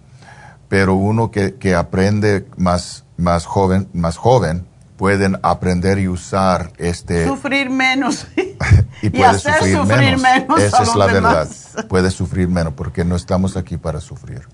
[0.69, 4.65] Pero uno que, que aprende más más joven más joven
[5.01, 7.25] pueden aprender y usar este...
[7.25, 8.27] Sufrir menos.
[9.01, 10.61] y, puede sufrir, menos.
[10.61, 11.49] Esa es la verdad.
[11.89, 14.47] Puede sufrir menos porque no estamos aquí para sufrir.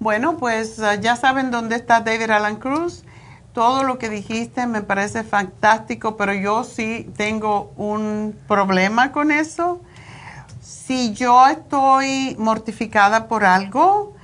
[0.00, 3.04] Bueno, pues ah, ya saben dónde está David Alan Cruz.
[3.52, 9.82] Todo lo que dijiste me parece fantástico, pero yo sí tengo un problema con eso.
[10.62, 14.16] Si yo estoy mortificada por algo,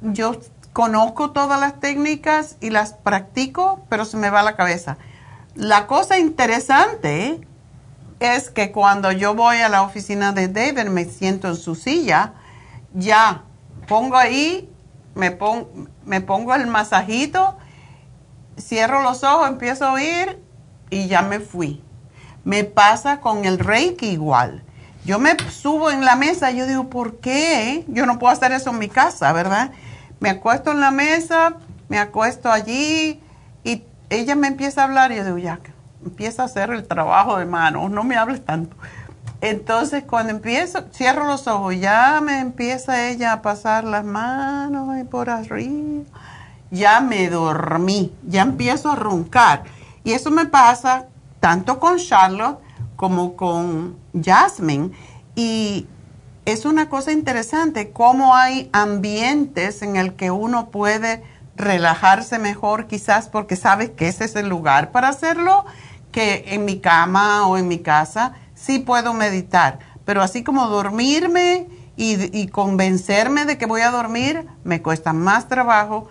[0.00, 0.40] yo
[0.76, 4.98] conozco todas las técnicas y las practico, pero se me va la cabeza.
[5.54, 7.40] La cosa interesante
[8.20, 12.34] es que cuando yo voy a la oficina de David, me siento en su silla,
[12.92, 13.44] ya
[13.88, 14.70] pongo ahí,
[15.14, 17.56] me, pongo el masajito,
[18.60, 20.42] cierro los ojos, empiezo a oír
[20.90, 21.82] y ya me fui.
[22.44, 24.62] Me pasa con el reiki igual.
[25.06, 27.86] Yo me subo en la mesa yo digo, ¿por qué?
[27.88, 29.72] Yo no puedo hacer eso en mi casa, ¿verdad?
[30.20, 31.54] Me acuesto en la mesa,
[31.88, 33.20] me acuesto allí
[33.64, 35.60] y ella me empieza a hablar y yo digo, ya,
[36.04, 38.76] empieza a hacer el trabajo de mano, no me hables tanto.
[39.40, 45.28] Entonces cuando empiezo, cierro los ojos, ya me empieza ella a pasar las manos por
[45.28, 46.04] arriba,
[46.70, 49.64] ya me dormí, ya empiezo a roncar.
[50.04, 51.06] Y eso me pasa
[51.40, 52.58] tanto con Charlotte
[52.96, 54.90] como con Jasmine.
[55.34, 55.86] Y
[56.46, 61.22] es una cosa interesante cómo hay ambientes en el que uno puede
[61.56, 65.66] relajarse mejor, quizás porque sabes que ese es el lugar para hacerlo,
[66.12, 69.80] que en mi cama o en mi casa sí puedo meditar.
[70.04, 71.66] Pero así como dormirme
[71.96, 76.08] y, convencerme de que voy a dormir, me cuesta más trabajo.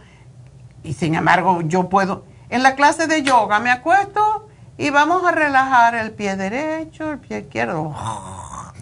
[0.84, 2.26] Y sin embargo, yo puedo.
[2.50, 7.20] En la clase de yoga me acuesto y vamos a relajar el pie derecho, el
[7.20, 7.96] pie izquierdo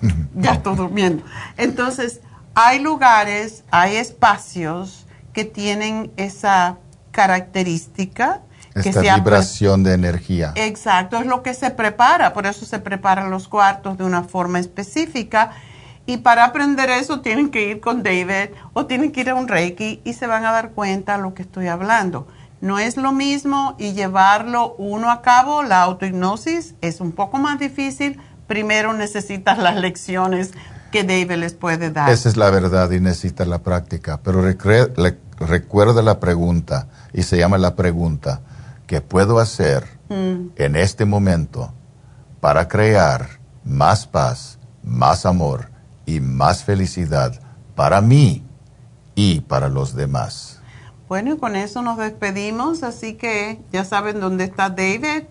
[0.35, 1.23] ya estoy durmiendo.
[1.57, 2.21] Entonces,
[2.55, 6.77] hay lugares, hay espacios que tienen esa
[7.11, 8.41] característica.
[8.75, 10.51] Esta que vibración de energía.
[10.55, 14.59] Exacto, es lo que se prepara, por eso se preparan los cuartos de una forma
[14.59, 15.51] específica.
[16.05, 19.47] Y para aprender eso tienen que ir con David o tienen que ir a un
[19.47, 22.27] Reiki y se van a dar cuenta de lo que estoy hablando.
[22.61, 27.59] No es lo mismo y llevarlo uno a cabo, la autohipnosis es un poco más
[27.59, 28.19] difícil
[28.53, 30.51] primero necesitas las lecciones
[30.91, 32.07] que David les puede dar.
[32.11, 34.19] Esa es la verdad y necesitas la práctica.
[34.21, 38.41] Pero recuerda la pregunta, y se llama la pregunta,
[38.85, 40.49] ¿qué puedo hacer mm.
[40.55, 41.73] en este momento
[42.41, 45.71] para crear más paz, más amor
[46.05, 47.41] y más felicidad
[47.73, 48.43] para mí
[49.15, 50.61] y para los demás?
[51.09, 55.23] Bueno, y con eso nos despedimos, así que ya saben dónde está David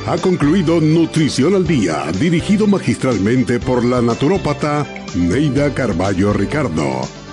[0.05, 4.85] Ha concluido Nutrición al Día, dirigido magistralmente por la naturópata
[5.15, 7.22] Neida Carballo Ricardo.